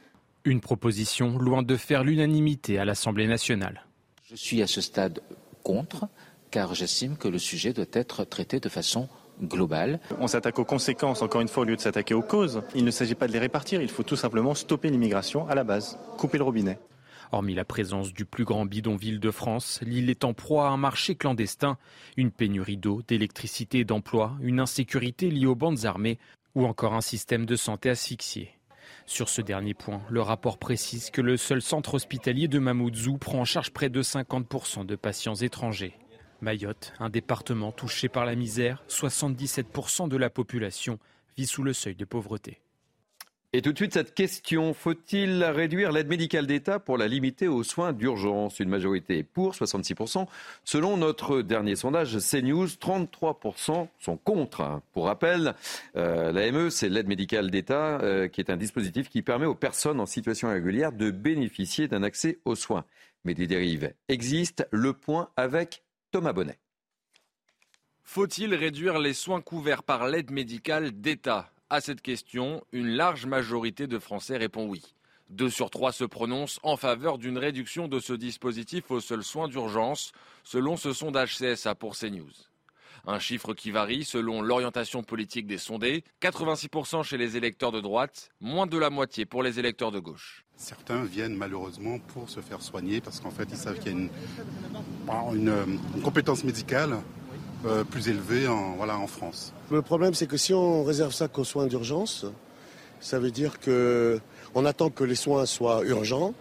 Une 0.45 0.61
proposition 0.61 1.37
loin 1.37 1.63
de 1.63 1.75
faire 1.75 2.03
l'unanimité 2.03 2.79
à 2.79 2.85
l'Assemblée 2.85 3.27
nationale. 3.27 3.85
Je 4.29 4.35
suis 4.35 4.61
à 4.61 4.67
ce 4.67 4.79
stade 4.79 5.21
contre, 5.63 6.07
car 6.51 6.75
j'estime 6.75 7.17
que 7.17 7.27
le 7.27 7.39
sujet 7.39 7.73
doit 7.73 7.85
être 7.93 8.25
traité 8.25 8.59
de 8.59 8.69
façon 8.69 9.09
globale. 9.41 9.99
On 10.19 10.27
s'attaque 10.27 10.59
aux 10.59 10.65
conséquences, 10.65 11.23
encore 11.23 11.41
une 11.41 11.47
fois, 11.47 11.63
au 11.63 11.65
lieu 11.65 11.75
de 11.75 11.81
s'attaquer 11.81 12.13
aux 12.13 12.21
causes. 12.21 12.61
Il 12.75 12.85
ne 12.85 12.91
s'agit 12.91 13.15
pas 13.15 13.25
de 13.25 13.33
les 13.33 13.39
répartir, 13.39 13.81
il 13.81 13.89
faut 13.89 14.03
tout 14.03 14.15
simplement 14.15 14.53
stopper 14.53 14.91
l'immigration 14.91 15.47
à 15.47 15.55
la 15.55 15.63
base, 15.63 15.97
couper 16.19 16.37
le 16.37 16.43
robinet. 16.43 16.77
Hormis 17.31 17.55
la 17.55 17.65
présence 17.65 18.13
du 18.13 18.25
plus 18.25 18.43
grand 18.43 18.65
bidonville 18.65 19.19
de 19.19 19.31
France, 19.31 19.79
l'île 19.81 20.11
est 20.11 20.23
en 20.23 20.35
proie 20.35 20.67
à 20.67 20.69
un 20.69 20.77
marché 20.77 21.15
clandestin, 21.15 21.79
une 22.15 22.29
pénurie 22.29 22.77
d'eau, 22.77 23.01
d'électricité 23.07 23.79
et 23.79 23.83
d'emploi, 23.83 24.37
une 24.41 24.59
insécurité 24.59 25.31
liée 25.31 25.47
aux 25.47 25.55
bandes 25.55 25.85
armées 25.85 26.19
ou 26.53 26.67
encore 26.67 26.93
un 26.93 27.01
système 27.01 27.47
de 27.47 27.55
santé 27.55 27.89
asphyxié. 27.89 28.58
Sur 29.09 29.27
ce 29.27 29.41
dernier 29.41 29.73
point, 29.73 30.03
le 30.07 30.21
rapport 30.21 30.59
précise 30.59 31.09
que 31.09 31.19
le 31.19 31.35
seul 31.35 31.63
centre 31.63 31.95
hospitalier 31.95 32.47
de 32.47 32.59
Mamoudzou 32.59 33.17
prend 33.17 33.39
en 33.39 33.43
charge 33.43 33.71
près 33.71 33.89
de 33.89 34.03
50% 34.03 34.85
de 34.85 34.95
patients 34.95 35.33
étrangers. 35.33 35.97
Mayotte, 36.41 36.93
un 36.99 37.09
département 37.09 37.71
touché 37.71 38.07
par 38.07 38.23
la 38.23 38.35
misère, 38.35 38.83
77% 38.87 40.09
de 40.09 40.15
la 40.15 40.29
population 40.29 40.99
vit 41.35 41.47
sous 41.47 41.63
le 41.63 41.73
seuil 41.73 41.95
de 41.95 42.05
pauvreté. 42.05 42.61
Et 43.51 43.63
tout 43.63 43.71
de 43.71 43.77
suite, 43.77 43.93
cette 43.93 44.13
question, 44.13 44.75
faut-il 44.75 45.43
réduire 45.43 45.91
l'aide 45.91 46.07
médicale 46.07 46.45
d'État 46.45 46.77
pour 46.77 46.99
la 46.99 47.07
limiter 47.07 47.47
aux 47.47 47.63
soins 47.63 47.93
d'urgence? 47.93 48.59
Une 48.59 48.69
majorité 48.69 49.23
pour, 49.23 49.55
66%. 49.55 50.27
Selon 50.63 50.97
notre 50.97 51.41
dernier 51.41 51.75
sondage 51.75 52.15
CNews, 52.19 52.67
33% 52.67 53.87
sont 53.97 54.17
contre. 54.17 54.81
Pour 54.93 55.05
rappel, 55.05 55.55
euh, 55.95 56.31
l'AME, 56.31 56.69
c'est 56.69 56.89
l'aide 56.89 57.07
médicale 57.07 57.49
d'État, 57.49 57.99
euh, 58.01 58.27
qui 58.27 58.39
est 58.39 58.51
un 58.51 58.57
dispositif 58.57 59.09
qui 59.09 59.23
permet 59.23 59.47
aux 59.47 59.55
personnes 59.55 59.99
en 59.99 60.05
situation 60.05 60.49
régulière 60.49 60.91
de 60.91 61.09
bénéficier 61.09 61.87
d'un 61.87 62.03
accès 62.03 62.37
aux 62.45 62.55
soins. 62.55 62.85
Mais 63.23 63.33
des 63.33 63.47
dérives 63.47 63.93
existent. 64.09 64.63
Le 64.69 64.93
point 64.93 65.29
avec 65.37 65.81
Thomas 66.11 66.33
Bonnet. 66.33 66.59
Faut-il 68.03 68.53
réduire 68.53 68.99
les 68.99 69.15
soins 69.15 69.41
couverts 69.41 69.81
par 69.81 70.07
l'aide 70.07 70.29
médicale 70.29 70.91
d'État? 70.91 71.51
À 71.69 71.81
cette 71.81 72.01
question, 72.01 72.63
une 72.71 72.89
large 72.89 73.25
majorité 73.25 73.87
de 73.87 73.99
Français 73.99 74.37
répond 74.37 74.65
oui. 74.65 74.81
Deux 75.29 75.51
sur 75.51 75.69
trois 75.69 75.91
se 75.91 76.03
prononcent 76.03 76.59
en 76.63 76.75
faveur 76.75 77.19
d'une 77.19 77.37
réduction 77.37 77.87
de 77.87 77.99
ce 77.99 78.13
dispositif 78.13 78.89
aux 78.89 78.99
seuls 78.99 79.23
soins 79.23 79.47
d'urgence, 79.47 80.11
selon 80.43 80.75
ce 80.77 80.93
sondage 80.93 81.37
CSA 81.37 81.75
pour 81.75 81.95
CNews. 81.95 82.31
Un 83.05 83.19
chiffre 83.19 83.53
qui 83.53 83.69
varie 83.69 84.03
selon 84.03 84.41
l'orientation 84.41 85.03
politique 85.03 85.45
des 85.45 85.59
sondés, 85.59 86.03
86% 86.21 87.03
chez 87.03 87.17
les 87.17 87.37
électeurs 87.37 87.71
de 87.71 87.79
droite, 87.79 88.31
moins 88.41 88.65
de 88.65 88.77
la 88.77 88.89
moitié 88.89 89.25
pour 89.25 89.43
les 89.43 89.59
électeurs 89.59 89.91
de 89.91 89.99
gauche. 89.99 90.43
Certains 90.55 91.05
viennent 91.05 91.35
malheureusement 91.35 91.99
pour 91.99 92.29
se 92.29 92.41
faire 92.41 92.61
soigner 92.61 92.99
parce 92.99 93.19
qu'en 93.19 93.31
fait 93.31 93.47
ils 93.51 93.57
savent 93.57 93.79
qu'il 93.79 93.91
y 93.91 93.95
a 93.95 95.31
une, 95.33 95.49
une 95.95 96.01
compétence 96.01 96.43
médicale 96.43 96.97
euh, 97.65 97.83
plus 97.83 98.07
élevé 98.07 98.47
en, 98.47 98.75
voilà, 98.75 98.97
en 98.97 99.07
France. 99.07 99.53
Le 99.71 99.81
problème, 99.81 100.13
c'est 100.13 100.27
que 100.27 100.37
si 100.37 100.53
on 100.53 100.83
réserve 100.83 101.13
ça 101.13 101.27
qu'aux 101.27 101.43
soins 101.43 101.67
d'urgence, 101.67 102.25
ça 102.99 103.19
veut 103.19 103.31
dire 103.31 103.59
qu'on 103.59 104.65
attend 104.65 104.89
que 104.89 105.03
les 105.03 105.15
soins 105.15 105.45
soient 105.45 105.83
urgents 105.85 106.33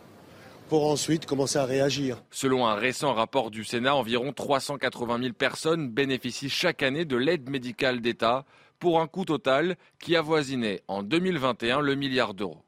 pour 0.69 0.87
ensuite 0.87 1.27
commencer 1.27 1.59
à 1.59 1.65
réagir. 1.65 2.23
Selon 2.31 2.67
un 2.67 2.75
récent 2.75 3.15
rapport 3.15 3.51
du 3.51 3.65
Sénat, 3.65 3.95
environ 3.95 4.33
380 4.33 5.21
000 5.21 5.33
personnes 5.33 5.89
bénéficient 5.89 6.51
chaque 6.51 6.83
année 6.83 7.05
de 7.05 7.17
l'aide 7.17 7.49
médicale 7.49 8.01
d'État 8.01 8.45
pour 8.79 9.01
un 9.01 9.07
coût 9.07 9.25
total 9.25 9.77
qui 9.99 10.15
avoisinait 10.15 10.83
en 10.87 11.03
2021 11.03 11.81
le 11.81 11.95
milliard 11.95 12.35
d'euros. 12.35 12.63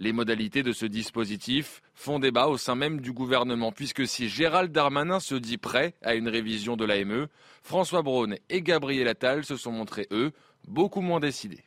Les 0.00 0.12
modalités 0.12 0.62
de 0.62 0.72
ce 0.72 0.86
dispositif 0.86 1.82
font 1.92 2.20
débat 2.20 2.46
au 2.46 2.56
sein 2.56 2.76
même 2.76 3.00
du 3.00 3.12
gouvernement, 3.12 3.72
puisque 3.72 4.06
si 4.06 4.28
Gérald 4.28 4.70
Darmanin 4.70 5.18
se 5.18 5.34
dit 5.34 5.58
prêt 5.58 5.96
à 6.02 6.14
une 6.14 6.28
révision 6.28 6.76
de 6.76 6.84
l'AME, 6.84 7.26
François 7.64 8.02
Braun 8.02 8.36
et 8.48 8.62
Gabriel 8.62 9.08
Attal 9.08 9.44
se 9.44 9.56
sont 9.56 9.72
montrés, 9.72 10.06
eux, 10.12 10.30
beaucoup 10.68 11.00
moins 11.00 11.18
décidés. 11.18 11.64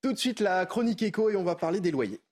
Tout 0.00 0.14
de 0.14 0.18
suite, 0.18 0.40
la 0.40 0.64
chronique 0.64 1.02
éco 1.02 1.28
et 1.28 1.36
on 1.36 1.44
va 1.44 1.54
parler 1.54 1.80
des 1.80 1.90
loyers. 1.90 2.22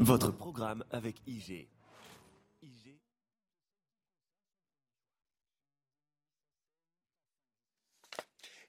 Votre 0.00 0.32
programme 0.32 0.84
avec 0.90 1.16
IG. 1.26 1.66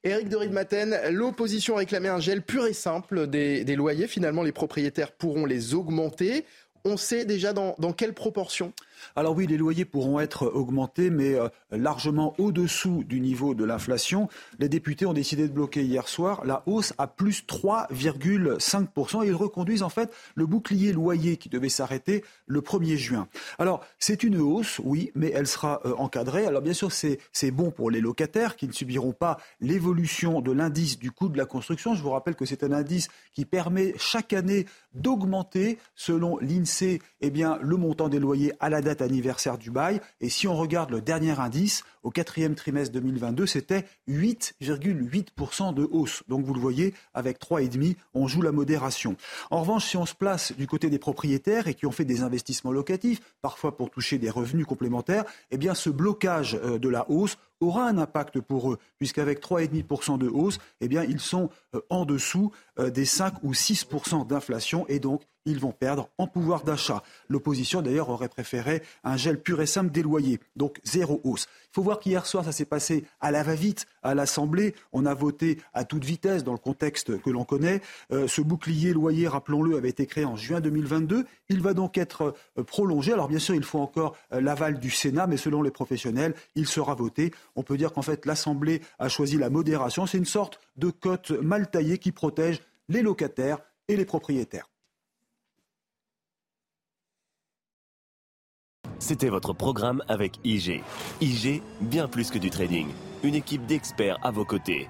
Éric 0.06 0.30
de 0.30 0.36
Ridmaten, 0.36 1.00
l'opposition 1.10 1.76
réclamait 1.76 2.10
un 2.10 2.20
gel 2.20 2.44
pur 2.44 2.68
et 2.68 2.74
simple 2.74 3.26
des, 3.26 3.64
des 3.64 3.76
loyers. 3.76 4.06
Finalement, 4.06 4.44
les 4.44 4.52
propriétaires 4.52 5.12
pourront 5.12 5.48
les 5.48 5.74
augmenter. 5.74 6.46
On 6.86 6.96
sait 6.96 7.26
déjà 7.26 7.54
dans, 7.54 7.76
dans 7.80 7.92
quelle 7.92 8.14
proportion? 8.14 8.72
Alors 9.16 9.36
oui, 9.36 9.48
les 9.48 9.58
loyers 9.58 9.86
pourront 9.86 10.20
être 10.20 10.48
augmentés, 10.48 11.10
mais 11.10 11.36
euh, 11.36 11.50
largement 11.72 12.34
au-dessous 12.38 13.04
du 13.04 13.20
niveau 13.20 13.54
de 13.54 13.64
l'inflation. 13.64 14.30
Les 14.60 14.70
députés 14.70 15.06
ont 15.06 15.14
décidé 15.14 15.48
de 15.48 15.54
bloquer 15.54 15.84
hier 15.84 16.08
soir 16.08 16.46
la 16.46 16.64
hausse 16.66 16.94
à 16.98 17.08
plus 17.08 17.44
3,5%. 17.44 19.24
Et 19.24 19.28
ils 19.28 19.36
reconduisent 19.36 19.84
en 19.84 19.90
fait 19.90 20.14
le 20.36 20.46
bouclier 20.46 20.94
loyer 20.94 21.38
qui 21.38 21.50
devait 21.50 21.70
s'arrêter 21.70 22.24
le 22.48 22.62
1er 22.62 22.96
juin. 22.96 23.28
Alors 23.60 23.86
c'est 24.00 24.24
une 24.24 24.40
hausse, 24.40 24.80
oui, 24.84 25.12
mais 25.16 25.32
elle 25.34 25.48
sera 25.48 25.82
euh, 25.86 25.94
encadrée. 25.98 26.46
Alors 26.46 26.62
bien 26.62 26.74
sûr, 26.74 26.92
c'est 26.92 27.52
bon 27.52 27.72
pour 27.72 27.92
les 27.92 28.02
locataires 28.02 28.56
qui 28.56 28.68
ne 28.68 28.74
subiront 28.74 29.14
pas 29.14 29.38
l'évolution 29.60 30.42
de 30.42 30.52
l'indice 30.52 30.98
du 31.00 31.12
coût 31.12 31.30
de 31.30 31.38
la 31.38 31.46
construction. 31.46 31.96
Je 31.96 32.02
vous 32.02 32.12
rappelle 32.12 32.36
que 32.36 32.46
c'est 32.46 32.64
un 32.64 32.72
indice 32.72 33.10
qui 33.34 33.46
permet 33.46 33.94
chaque 33.98 34.34
année 34.34 34.66
d'augmenter, 34.94 35.78
selon 35.96 36.38
l'INSEE, 36.40 37.02
eh 37.22 37.32
le 37.62 37.78
montant 37.78 38.08
des 38.08 38.20
loyers 38.20 38.54
à 38.62 38.70
l'année 38.70 38.86
date 38.86 38.95
anniversaire 39.02 39.58
du 39.58 39.72
bail. 39.72 40.02
Et 40.22 40.30
si 40.30 40.48
on 40.48 40.56
regarde 40.56 40.92
le 40.92 41.02
dernier 41.02 41.40
indice, 41.40 41.84
au 42.06 42.12
quatrième 42.12 42.54
trimestre 42.54 42.94
2022, 42.94 43.48
c'était 43.48 43.86
8,8% 44.08 45.74
de 45.74 45.88
hausse. 45.92 46.22
Donc 46.28 46.46
vous 46.46 46.54
le 46.54 46.60
voyez, 46.60 46.94
avec 47.16 47.42
3,5%, 47.42 47.96
on 48.14 48.28
joue 48.28 48.44
la 48.44 48.52
modération. 48.52 49.18
En 49.50 49.62
revanche, 49.62 49.88
si 49.88 49.98
on 49.98 50.06
se 50.06 50.14
place 50.14 50.54
du 50.54 50.68
côté 50.68 50.92
des 50.92 51.00
propriétaires 51.00 51.68
et 51.68 51.74
qui 51.74 51.88
ont 51.88 51.92
fait 51.92 52.06
des 52.06 52.22
investissements 52.22 52.72
locatifs, 52.72 53.22
parfois 53.42 53.76
pour 53.76 53.90
toucher 53.90 54.20
des 54.20 54.30
revenus 54.30 54.68
complémentaires, 54.68 55.26
eh 55.50 55.58
bien 55.58 55.74
ce 55.74 55.90
blocage 55.90 56.60
euh, 56.64 56.78
de 56.78 56.90
la 56.90 57.10
hausse 57.10 57.38
aura 57.60 57.88
un 57.88 57.98
impact 57.98 58.40
pour 58.42 58.72
eux, 58.72 58.78
puisqu'avec 58.98 59.42
3,5% 59.42 60.18
de 60.20 60.28
hausse, 60.28 60.60
eh 60.82 60.86
ils 60.86 61.20
sont 61.20 61.50
euh, 61.74 61.82
en 61.90 62.06
dessous 62.06 62.52
euh, 62.80 62.90
des 62.90 63.06
5 63.06 63.44
ou 63.44 63.54
6% 63.54 64.28
d'inflation 64.28 64.86
et 64.88 65.00
donc 65.00 65.24
ils 65.46 65.60
vont 65.60 65.72
perdre 65.72 66.10
en 66.18 66.28
pouvoir 66.28 66.64
d'achat. 66.64 67.04
L'opposition, 67.30 67.82
d'ailleurs, 67.82 68.10
aurait 68.10 68.30
préféré 68.30 68.82
un 69.04 69.16
gel 69.16 69.40
pur 69.40 69.62
et 69.62 69.68
simple 69.68 69.92
des 69.92 70.02
loyers, 70.02 70.40
donc 70.56 70.80
zéro 70.84 71.22
hausse. 71.24 71.48
Faut 71.76 71.82
voir 71.82 72.00
qu'hier 72.00 72.26
soir, 72.26 72.46
ça 72.46 72.54
s'est 72.54 72.64
passé 72.64 73.04
à 73.20 73.32
la 73.32 73.44
va-vite 73.44 73.86
à 74.02 74.16
l'Assemblée. 74.16 74.76
On 74.94 75.06
a 75.06 75.14
voté 75.14 75.58
à 75.74 75.84
toute 75.84 76.06
vitesse 76.06 76.46
dans 76.46 76.54
le 76.54 76.58
contexte 76.58 77.22
que 77.22 77.30
l'on 77.30 77.44
connaît. 77.44 77.82
Euh, 78.14 78.30
ce 78.30 78.40
bouclier 78.40 78.94
loyer, 78.94 79.28
rappelons-le, 79.28 79.76
avait 79.76 79.90
été 79.90 80.06
créé 80.06 80.24
en 80.24 80.38
juin 80.38 80.62
2022. 80.62 81.26
Il 81.50 81.60
va 81.60 81.74
donc 81.74 81.98
être 81.98 82.34
euh, 82.58 82.64
prolongé. 82.64 83.12
Alors 83.12 83.28
bien 83.28 83.40
sûr, 83.40 83.56
il 83.56 83.64
faut 83.66 83.80
encore 83.80 84.16
euh, 84.32 84.40
l'aval 84.40 84.80
du 84.80 84.90
Sénat, 84.90 85.28
mais 85.28 85.36
selon 85.36 85.62
les 85.62 85.70
professionnels, 85.70 86.34
il 86.56 86.66
sera 86.66 86.96
voté. 86.96 87.34
On 87.58 87.64
peut 87.64 87.76
dire 87.76 87.92
qu'en 87.92 88.04
fait, 88.04 88.26
l'Assemblée 88.26 88.82
a 88.98 89.10
choisi 89.10 89.38
la 89.38 89.50
modération. 89.50 90.06
C'est 90.06 90.18
une 90.18 90.24
sorte 90.24 90.62
de 90.78 90.90
cote 90.90 91.32
mal 91.32 91.70
taillée 91.70 91.98
qui 91.98 92.14
protège 92.14 92.62
les 92.88 93.02
locataires 93.02 93.60
et 93.90 93.98
les 93.98 94.06
propriétaires. 94.06 94.70
C'était 99.00 99.30
votre 99.30 99.54
programme 99.54 100.02
avec 100.08 100.40
IG. 100.44 100.82
IG, 101.22 101.62
bien 101.82 102.08
plus 102.08 102.32
que 102.32 102.38
du 102.38 102.50
trading. 102.50 102.88
Une 103.24 103.36
équipe 103.36 103.66
d'experts 103.66 104.18
à 104.24 104.32
vos 104.32 104.46
côtés. 104.46 104.88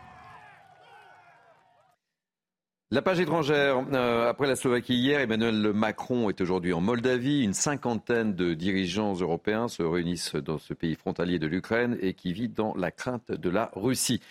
La 2.92 3.02
page 3.02 3.20
étrangère. 3.20 3.84
Euh, 3.94 4.30
après 4.30 4.48
la 4.48 4.56
Slovaquie 4.56 4.94
hier, 4.94 5.20
Emmanuel 5.20 5.74
Macron 5.74 6.30
est 6.30 6.40
aujourd'hui 6.40 6.72
en 6.72 6.82
Moldavie. 6.82 7.44
Une 7.44 7.56
cinquantaine 7.56 8.36
de 8.36 8.54
dirigeants 8.54 9.14
européens 9.16 9.68
se 9.68 9.82
réunissent 9.82 10.36
dans 10.36 10.60
ce 10.60 10.76
pays 10.76 10.96
frontalier 10.96 11.40
de 11.40 11.48
l'Ukraine 11.48 11.98
et 12.00 12.14
qui 12.14 12.32
vit 12.32 12.48
dans 12.48 12.76
la 12.76 12.92
crainte 12.92 13.32
de 13.32 13.50
la 13.50 13.72
Russie. 13.76 14.22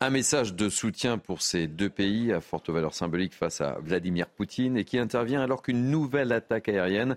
Un 0.00 0.10
message 0.10 0.54
de 0.54 0.68
soutien 0.68 1.18
pour 1.18 1.42
ces 1.42 1.66
deux 1.66 1.90
pays 1.90 2.32
à 2.32 2.40
forte 2.40 2.70
valeur 2.70 2.94
symbolique 2.94 3.34
face 3.34 3.60
à 3.60 3.78
Vladimir 3.82 4.28
Poutine 4.28 4.76
et 4.76 4.84
qui 4.84 4.98
intervient 4.98 5.40
alors 5.40 5.62
qu'une 5.62 5.90
nouvelle 5.90 6.30
attaque 6.32 6.68
aérienne 6.68 7.16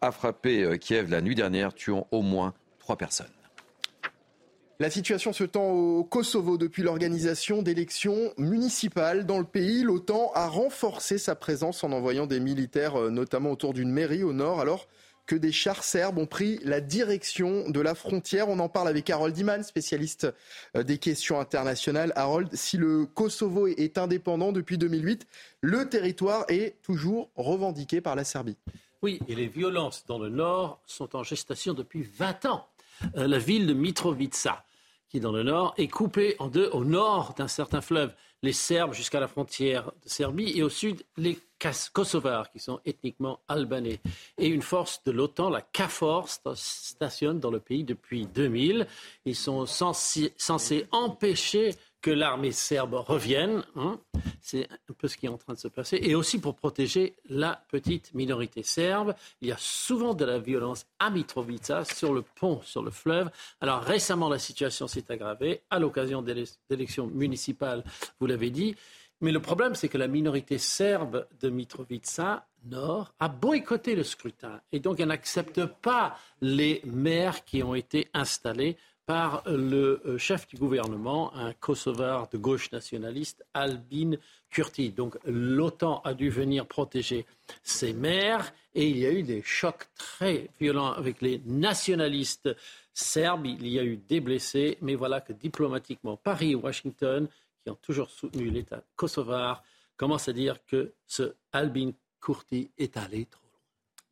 a 0.00 0.12
frappé 0.12 0.62
euh, 0.62 0.76
Kiev 0.76 1.10
la 1.10 1.20
nuit 1.20 1.34
dernière, 1.34 1.74
tuant 1.74 2.06
au 2.10 2.22
moins 2.22 2.54
trois 2.78 2.96
personnes. 2.96 3.26
La 4.80 4.90
situation 4.90 5.32
se 5.32 5.42
tend 5.42 5.70
au 5.70 6.04
Kosovo 6.04 6.56
depuis 6.56 6.84
l'organisation 6.84 7.62
d'élections 7.62 8.32
municipales 8.38 9.26
dans 9.26 9.40
le 9.40 9.44
pays. 9.44 9.82
L'OTAN 9.82 10.30
a 10.36 10.46
renforcé 10.46 11.18
sa 11.18 11.34
présence 11.34 11.82
en 11.82 11.90
envoyant 11.90 12.26
des 12.26 12.38
militaires, 12.38 12.94
euh, 12.94 13.10
notamment 13.10 13.50
autour 13.50 13.74
d'une 13.74 13.90
mairie 13.90 14.22
au 14.22 14.32
nord, 14.32 14.60
alors 14.60 14.86
que 15.26 15.34
des 15.34 15.52
chars 15.52 15.84
serbes 15.84 16.18
ont 16.18 16.26
pris 16.26 16.58
la 16.62 16.80
direction 16.80 17.68
de 17.68 17.80
la 17.80 17.94
frontière. 17.94 18.48
On 18.48 18.60
en 18.60 18.68
parle 18.68 18.88
avec 18.88 19.10
Harold 19.10 19.36
Iman, 19.36 19.64
spécialiste 19.64 20.28
euh, 20.76 20.84
des 20.84 20.98
questions 20.98 21.38
internationales. 21.38 22.12
Harold, 22.14 22.48
si 22.54 22.76
le 22.76 23.04
Kosovo 23.04 23.66
est 23.66 23.98
indépendant 23.98 24.52
depuis 24.52 24.78
2008, 24.78 25.26
le 25.60 25.88
territoire 25.88 26.44
est 26.48 26.80
toujours 26.82 27.30
revendiqué 27.34 28.00
par 28.00 28.16
la 28.16 28.22
Serbie. 28.24 28.56
Oui, 29.00 29.20
et 29.28 29.36
les 29.36 29.46
violences 29.46 30.04
dans 30.06 30.18
le 30.18 30.28
nord 30.28 30.80
sont 30.84 31.14
en 31.14 31.22
gestation 31.22 31.72
depuis 31.72 32.02
20 32.02 32.46
ans. 32.46 32.66
Euh, 33.16 33.28
la 33.28 33.38
ville 33.38 33.66
de 33.68 33.72
Mitrovica, 33.72 34.64
qui 35.08 35.18
est 35.18 35.20
dans 35.20 35.30
le 35.30 35.44
nord, 35.44 35.72
est 35.78 35.86
coupée 35.86 36.34
en 36.40 36.48
deux 36.48 36.68
au 36.72 36.84
nord 36.84 37.34
d'un 37.38 37.46
certain 37.46 37.80
fleuve. 37.80 38.12
Les 38.42 38.52
Serbes 38.52 38.94
jusqu'à 38.94 39.20
la 39.20 39.28
frontière 39.28 39.92
de 40.04 40.08
Serbie 40.08 40.52
et 40.56 40.62
au 40.62 40.68
sud 40.68 41.02
les 41.16 41.38
Kosovars, 41.92 42.50
qui 42.50 42.58
sont 42.58 42.80
ethniquement 42.84 43.40
albanais. 43.48 44.00
Et 44.36 44.48
une 44.48 44.62
force 44.62 45.02
de 45.04 45.12
l'OTAN, 45.12 45.50
la 45.50 45.60
KFOR, 45.60 46.28
stationne 46.54 47.40
dans 47.40 47.50
le 47.50 47.60
pays 47.60 47.84
depuis 47.84 48.26
2000. 48.26 48.86
Ils 49.24 49.36
sont 49.36 49.66
censés 49.66 50.86
empêcher 50.92 51.74
que 52.00 52.10
l'armée 52.10 52.52
serbe 52.52 52.94
revienne. 52.94 53.64
Hein. 53.76 54.00
C'est 54.40 54.68
un 54.70 54.94
peu 54.96 55.08
ce 55.08 55.16
qui 55.16 55.26
est 55.26 55.30
en 55.30 55.36
train 55.36 55.54
de 55.54 55.58
se 55.58 55.68
passer. 55.68 55.98
Et 56.02 56.14
aussi 56.14 56.40
pour 56.40 56.54
protéger 56.54 57.16
la 57.28 57.62
petite 57.68 58.14
minorité 58.14 58.62
serbe. 58.62 59.14
Il 59.40 59.48
y 59.48 59.52
a 59.52 59.56
souvent 59.58 60.14
de 60.14 60.24
la 60.24 60.38
violence 60.38 60.86
à 60.98 61.10
Mitrovica, 61.10 61.84
sur 61.84 62.14
le 62.14 62.22
pont, 62.22 62.60
sur 62.62 62.82
le 62.82 62.90
fleuve. 62.90 63.30
Alors 63.60 63.82
récemment, 63.82 64.28
la 64.28 64.38
situation 64.38 64.86
s'est 64.86 65.10
aggravée 65.10 65.62
à 65.70 65.78
l'occasion 65.78 66.22
d'élections 66.22 67.06
municipales, 67.06 67.84
vous 68.20 68.26
l'avez 68.26 68.50
dit. 68.50 68.74
Mais 69.20 69.32
le 69.32 69.40
problème, 69.40 69.74
c'est 69.74 69.88
que 69.88 69.98
la 69.98 70.06
minorité 70.06 70.58
serbe 70.58 71.26
de 71.40 71.50
Mitrovica 71.50 72.46
Nord 72.64 73.12
a 73.18 73.28
boycotté 73.28 73.96
le 73.96 74.04
scrutin. 74.04 74.60
Et 74.70 74.78
donc, 74.78 75.00
elle 75.00 75.08
n'accepte 75.08 75.64
pas 75.64 76.16
les 76.40 76.82
maires 76.84 77.44
qui 77.44 77.62
ont 77.62 77.74
été 77.74 78.08
installés 78.14 78.76
par 79.08 79.42
le 79.46 80.02
euh, 80.04 80.18
chef 80.18 80.46
du 80.48 80.56
gouvernement, 80.56 81.34
un 81.34 81.54
Kosovar 81.54 82.28
de 82.28 82.36
gauche 82.36 82.70
nationaliste, 82.72 83.42
Albin 83.54 84.10
Kurti. 84.50 84.90
Donc 84.90 85.16
l'OTAN 85.24 86.02
a 86.04 86.12
dû 86.12 86.28
venir 86.28 86.66
protéger 86.66 87.24
ses 87.62 87.94
maires 87.94 88.52
et 88.74 88.86
il 88.86 88.98
y 88.98 89.06
a 89.06 89.10
eu 89.10 89.22
des 89.22 89.40
chocs 89.40 89.88
très 89.96 90.50
violents 90.60 90.92
avec 90.92 91.22
les 91.22 91.40
nationalistes 91.46 92.54
serbes. 92.92 93.46
Il 93.46 93.66
y 93.66 93.78
a 93.78 93.82
eu 93.82 93.96
des 93.96 94.20
blessés, 94.20 94.76
mais 94.82 94.94
voilà 94.94 95.22
que 95.22 95.32
diplomatiquement, 95.32 96.18
Paris 96.18 96.50
et 96.50 96.54
Washington, 96.56 97.28
qui 97.64 97.70
ont 97.70 97.78
toujours 97.80 98.10
soutenu 98.10 98.50
l'État 98.50 98.82
kosovar, 98.94 99.62
commencent 99.96 100.28
à 100.28 100.34
dire 100.34 100.58
que 100.66 100.92
ce 101.06 101.32
Albin 101.52 101.92
Kurti 102.20 102.70
est 102.76 102.98
allé 102.98 103.24
trop 103.24 103.47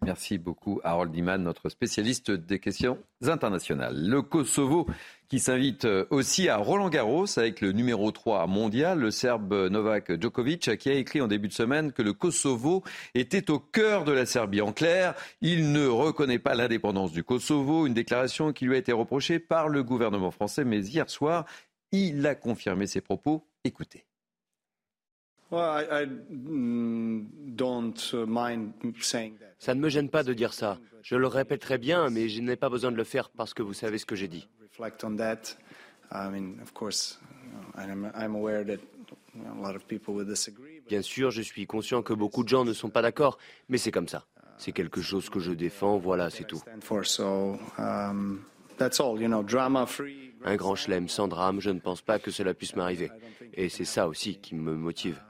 Merci 0.05 0.39
beaucoup, 0.39 0.81
Harold 0.85 1.11
Diman, 1.11 1.43
notre 1.43 1.69
spécialiste 1.69 2.31
des 2.31 2.61
questions 2.61 2.99
internationales. 3.23 3.97
Le 3.97 4.23
Kosovo 4.23 4.87
qui 5.29 5.41
s'invite 5.41 5.87
aussi 6.11 6.49
à 6.49 6.59
Roland 6.59 6.91
Garros 6.91 7.39
avec 7.39 7.61
le 7.61 7.73
numéro 7.73 8.13
3 8.13 8.47
mondial, 8.47 9.01
le 9.01 9.11
Serbe 9.11 9.53
Novak 9.71 10.21
Djokovic, 10.21 10.77
qui 10.77 10.91
a 10.91 10.93
écrit 10.93 11.21
en 11.21 11.27
début 11.27 11.49
de 11.49 11.53
semaine 11.53 11.93
que 11.93 12.03
le 12.03 12.13
Kosovo 12.13 12.85
était 13.15 13.51
au 13.51 13.59
cœur 13.59 14.05
de 14.05 14.13
la 14.13 14.27
Serbie. 14.27 14.61
En 14.61 14.73
clair, 14.73 15.15
il 15.41 15.73
ne 15.73 15.87
reconnaît 15.87 16.39
pas 16.39 16.55
l'indépendance 16.55 17.11
du 17.11 17.25
Kosovo, 17.25 17.87
une 17.87 17.95
déclaration 17.95 18.53
qui 18.53 18.67
lui 18.67 18.75
a 18.75 18.79
été 18.79 18.93
reprochée 18.93 19.39
par 19.39 19.69
le 19.69 19.83
gouvernement 19.83 20.31
français. 20.31 20.65
Mais 20.65 20.81
hier 20.87 21.11
soir, 21.11 21.47
il 21.91 22.25
a 22.27 22.35
confirmé 22.35 22.87
ses 22.87 23.01
propos. 23.01 23.49
Écoutez. 23.65 24.05
Mm, 25.51 27.27
ça 29.59 29.75
ne 29.75 29.81
me 29.81 29.89
gêne 29.89 30.09
pas 30.09 30.23
de 30.23 30.35
dire 30.35 30.53
ça. 30.53 30.79
Je 31.03 31.17
le 31.17 31.27
répéterai 31.27 31.79
bien, 31.79 32.11
mais 32.11 32.29
je 32.29 32.41
n'ai 32.41 32.57
pas 32.57 32.69
besoin 32.69 32.91
de 32.91 32.97
le 32.97 33.05
faire 33.05 33.31
parce 33.31 33.55
que 33.55 33.63
vous 33.63 33.75
savez 33.75 33.99
ce 33.99 34.07
que 34.07 34.17
j'ai 34.17 34.29
dit. 34.29 34.49
Bien 40.89 41.03
sûr, 41.03 41.31
je 41.31 41.43
suis 41.43 41.67
conscient 41.67 42.03
que 42.03 42.13
beaucoup 42.13 42.43
de 42.43 42.49
gens 42.49 42.65
ne 42.65 42.73
sont 42.73 42.91
pas 42.91 43.03
d'accord, 43.03 43.39
mais 43.69 43.79
c'est 43.79 43.93
comme 43.93 44.09
ça. 44.09 44.25
C'est 44.59 44.73
quelque 44.73 45.03
chose 45.03 45.29
que 45.29 45.39
je 45.39 45.53
défends, 45.53 45.99
voilà, 45.99 46.31
c'est 46.31 46.45
tout. 46.45 46.63
Um, 47.79 48.41
Un 50.45 50.57
grand 50.57 50.75
chelem 50.75 51.09
sans 51.09 51.29
drame, 51.29 51.61
je 51.61 51.71
ne 51.71 51.81
pense 51.81 52.03
pas 52.03 52.19
que 52.19 52.31
cela 52.31 52.55
puisse 52.55 52.77
m'arriver. 52.77 53.11
Et 53.55 53.69
c'est 53.69 53.85
ça 53.85 54.09
aussi 54.09 54.39
qui 54.39 54.55
me 54.55 54.75
motive. 54.75 55.21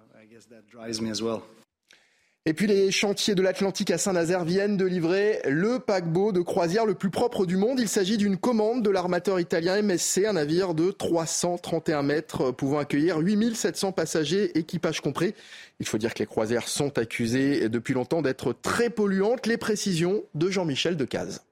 Et 2.48 2.54
puis 2.54 2.68
les 2.68 2.92
chantiers 2.92 3.34
de 3.34 3.42
l'Atlantique 3.42 3.90
à 3.90 3.98
Saint-Nazaire 3.98 4.44
viennent 4.44 4.76
de 4.76 4.84
livrer 4.84 5.40
le 5.48 5.80
paquebot 5.80 6.30
de 6.30 6.40
croisière 6.40 6.86
le 6.86 6.94
plus 6.94 7.10
propre 7.10 7.44
du 7.44 7.56
monde. 7.56 7.80
Il 7.80 7.88
s'agit 7.88 8.16
d'une 8.16 8.36
commande 8.36 8.84
de 8.84 8.90
l'armateur 8.90 9.40
italien 9.40 9.82
MSC, 9.82 10.26
un 10.26 10.34
navire 10.34 10.72
de 10.72 10.92
331 10.92 12.04
mètres 12.04 12.52
pouvant 12.52 12.78
accueillir 12.78 13.18
8700 13.18 13.90
passagers, 13.90 14.56
équipage 14.56 15.00
compris. 15.00 15.34
Il 15.80 15.86
faut 15.86 15.98
dire 15.98 16.14
que 16.14 16.20
les 16.20 16.26
croisières 16.26 16.68
sont 16.68 16.96
accusées 16.98 17.68
depuis 17.68 17.94
longtemps 17.94 18.22
d'être 18.22 18.52
très 18.52 18.90
polluantes. 18.90 19.48
Les 19.48 19.56
précisions 19.56 20.22
de 20.36 20.48
Jean-Michel 20.48 20.96
Decaze. 20.96 21.42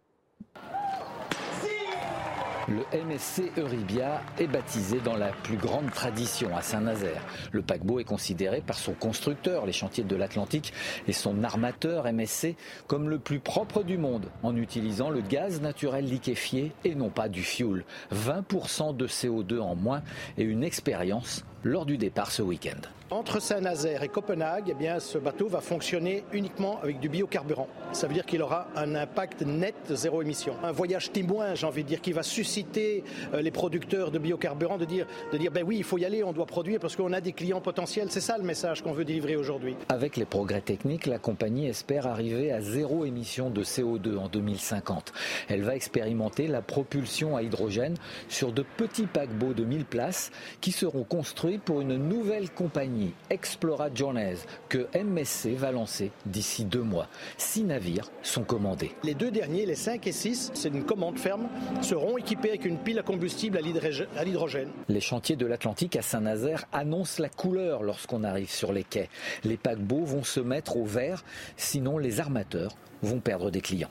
Le 2.67 2.81
MSC 2.99 3.53
Euribia 3.59 4.23
est 4.39 4.47
baptisé 4.47 4.99
dans 5.01 5.17
la 5.17 5.33
plus 5.33 5.59
grande 5.59 5.91
tradition 5.91 6.57
à 6.57 6.63
Saint-Nazaire. 6.63 7.23
Le 7.53 7.61
paquebot 7.61 8.01
est 8.01 8.05
considéré 8.05 8.63
par 8.63 8.79
son 8.79 8.95
constructeur, 8.95 9.67
les 9.67 9.73
chantiers 9.73 10.05
de 10.05 10.17
l'Atlantique, 10.17 10.73
et 11.07 11.13
son 11.13 11.45
armateur 11.45 12.11
MSC 12.11 12.57
comme 12.87 13.11
le 13.11 13.19
plus 13.19 13.39
propre 13.39 13.83
du 13.83 13.99
monde 13.99 14.31
en 14.43 14.57
utilisant 14.57 15.11
le 15.11 15.21
gaz 15.21 15.61
naturel 15.61 16.07
liquéfié 16.07 16.73
et 16.85 16.95
non 16.95 17.11
pas 17.11 17.29
du 17.29 17.43
fioul. 17.43 17.85
20% 18.15 18.97
de 18.97 19.07
CO2 19.07 19.61
en 19.61 19.75
moins 19.75 20.03
et 20.39 20.43
une 20.43 20.65
expérience 20.65 21.45
lors 21.65 21.87
du 21.87 21.99
départ 21.99 22.31
ce 22.31 22.43
week-end. 22.43 22.81
Entre 23.11 23.41
Saint-Nazaire 23.41 24.03
et 24.03 24.09
Copenhague, 24.09 24.71
eh 24.71 24.75
bien, 24.75 24.99
ce 24.99 25.19
bateau 25.19 25.47
va 25.47 25.61
fonctionner 25.61 26.25
uniquement 26.33 26.81
avec 26.83 27.01
du 27.01 27.09
biocarburant. 27.09 27.69
Ça 27.93 28.07
veut 28.07 28.15
dire 28.15 28.27
qu'il 28.27 28.43
aura 28.43 28.67
un 28.77 28.95
impact 28.95 29.43
net 29.43 29.75
zéro 29.91 30.23
émission. 30.23 30.55
Un 30.63 30.73
voyage 30.73 31.13
témoin, 31.13 31.55
j'ai 31.55 31.67
envie 31.67 31.85
de 31.85 31.89
dire, 31.89 32.01
qui 32.01 32.13
va 32.13 32.23
susciter 32.23 33.05
euh, 33.33 33.41
les 33.41 33.51
producteurs 33.51 34.11
de 34.11 34.19
biocarburant 34.19 34.79
de 34.79 34.85
dire, 34.85 35.07
de 35.33 35.39
dire 35.39 35.53
ben 35.53 35.65
oui, 35.65 35.77
il 35.77 35.85
faut 35.85 35.99
y 35.99 36.05
aller, 36.05 36.25
on 36.25 36.33
doit 36.33 36.47
produire 36.47 36.81
parce 36.81 36.97
qu'on 36.97 37.13
a 37.13 37.21
des 37.21 37.33
clients 37.33 37.61
potentiels. 37.61 38.09
C'est 38.11 38.21
ça 38.21 38.37
le 38.37 38.45
message 38.45 38.83
qu'on 38.83 38.93
veut 38.93 39.05
délivrer 39.05 39.37
aujourd'hui. 39.37 39.77
Avec 39.89 40.17
les 40.17 40.25
progrès 40.25 40.61
techniques, 40.61 41.07
la 41.07 41.19
compagnie 41.19 41.69
espère 41.69 42.07
arriver 42.07 42.53
à 42.53 42.61
zéro 42.61 43.05
émission 43.05 43.51
de 43.51 43.63
CO2 43.63 44.17
en 44.17 44.29
2050. 44.29 45.13
Elle 45.49 45.63
va 45.63 45.77
expérimenter 45.77 46.47
la 46.47 46.63
propulsion 46.63 47.37
à 47.37 47.43
hydrogène 47.43 47.97
sur 48.29 48.53
de 48.53 48.65
petits 48.77 49.07
paquebots 49.07 49.55
de 49.55 49.65
1000 49.65 49.85
places 49.85 50.33
qui 50.61 50.73
seront 50.73 51.05
construits 51.05 51.54
pour 51.59 51.81
une 51.81 51.97
nouvelle 51.97 52.51
compagnie, 52.51 53.13
Explora 53.31 53.89
Journeys, 53.95 54.39
que 54.69 54.87
MSC 54.95 55.55
va 55.57 55.73
lancer 55.73 56.11
d'ici 56.27 56.65
deux 56.65 56.83
mois. 56.83 57.09
Six 57.37 57.65
navires 57.65 58.11
sont 58.23 58.45
commandés. 58.45 58.93
Les 59.03 59.15
deux 59.15 59.31
derniers, 59.31 59.67
les 59.67 59.75
5 59.75 60.07
et 60.07 60.13
6, 60.13 60.53
c'est 60.55 60.69
une 60.69 60.85
commande 60.85 61.19
ferme, 61.19 61.49
seront 61.83 62.19
équipés 62.19 62.51
avec 62.51 62.65
une 62.65 62.79
pile 62.79 62.99
à 62.99 63.03
combustible 63.03 63.59
à 63.59 64.25
l'hydrogène. 64.25 64.71
Les 64.89 65.01
chantiers 65.01 65.37
de 65.37 65.47
l'Atlantique 65.47 65.97
à 65.97 66.03
Saint-Nazaire 66.03 66.65
annoncent 66.73 67.23
la 67.23 67.29
couleur 67.29 67.83
lorsqu'on 67.83 68.25
arrive 68.25 68.51
sur 68.51 68.73
les 68.73 68.85
quais. 68.85 69.09
Les 69.45 69.57
paquebots 69.57 70.05
vont 70.05 70.25
se 70.25 70.41
mettre 70.41 70.77
au 70.77 70.85
vert, 70.85 71.25
sinon 71.57 71.99
les 71.99 72.21
armateurs 72.21 72.77
vont 73.03 73.21
perdre 73.21 73.51
des 73.51 73.61
clients. 73.61 73.91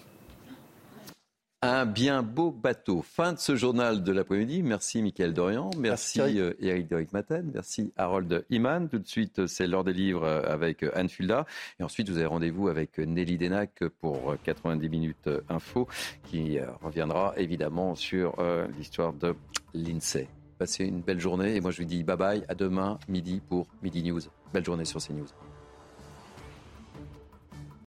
Un 1.65 1.85
bien 1.85 2.23
beau 2.23 2.51
bateau. 2.51 3.01
Fin 3.01 3.31
de 3.31 3.39
ce 3.39 3.55
journal 3.55 4.03
de 4.03 4.11
l'après-midi. 4.11 4.63
Merci 4.63 5.01
Mickaël 5.01 5.33
Dorian. 5.33 5.69
Merci, 5.77 6.19
Eric 6.19 6.55
Éric 6.59 6.89
Doric 6.89 7.13
Maten. 7.13 7.51
Merci 7.53 7.93
Harold 7.95 8.45
Iman. 8.49 8.89
Tout 8.89 8.99
de 8.99 9.07
suite, 9.07 9.47
c'est 9.47 9.65
l'heure 9.65 9.85
des 9.85 9.93
livres 9.93 10.27
avec 10.27 10.83
Anne 10.93 11.07
Fulda. 11.07 11.45
Et 11.79 11.83
ensuite, 11.83 12.09
vous 12.09 12.17
avez 12.17 12.25
rendez-vous 12.25 12.67
avec 12.67 12.97
Nelly 12.97 13.37
Denac 13.37 13.81
pour 14.01 14.35
90 14.43 14.89
minutes 14.89 15.29
info 15.47 15.87
qui 16.25 16.59
reviendra 16.81 17.33
évidemment 17.37 17.95
sur 17.95 18.35
l'histoire 18.77 19.13
de 19.13 19.33
l'INSEE. 19.73 20.27
Passez 20.57 20.83
une 20.83 21.01
belle 21.01 21.21
journée 21.21 21.55
et 21.55 21.61
moi 21.61 21.71
je 21.71 21.77
vous 21.77 21.87
dis 21.87 22.03
bye 22.03 22.17
bye 22.17 22.43
à 22.49 22.55
demain 22.55 22.99
midi 23.07 23.41
pour 23.47 23.67
Midi 23.81 24.03
News. 24.03 24.21
Belle 24.53 24.65
journée 24.65 24.85
sur 24.85 24.99
CNews. 24.99 25.27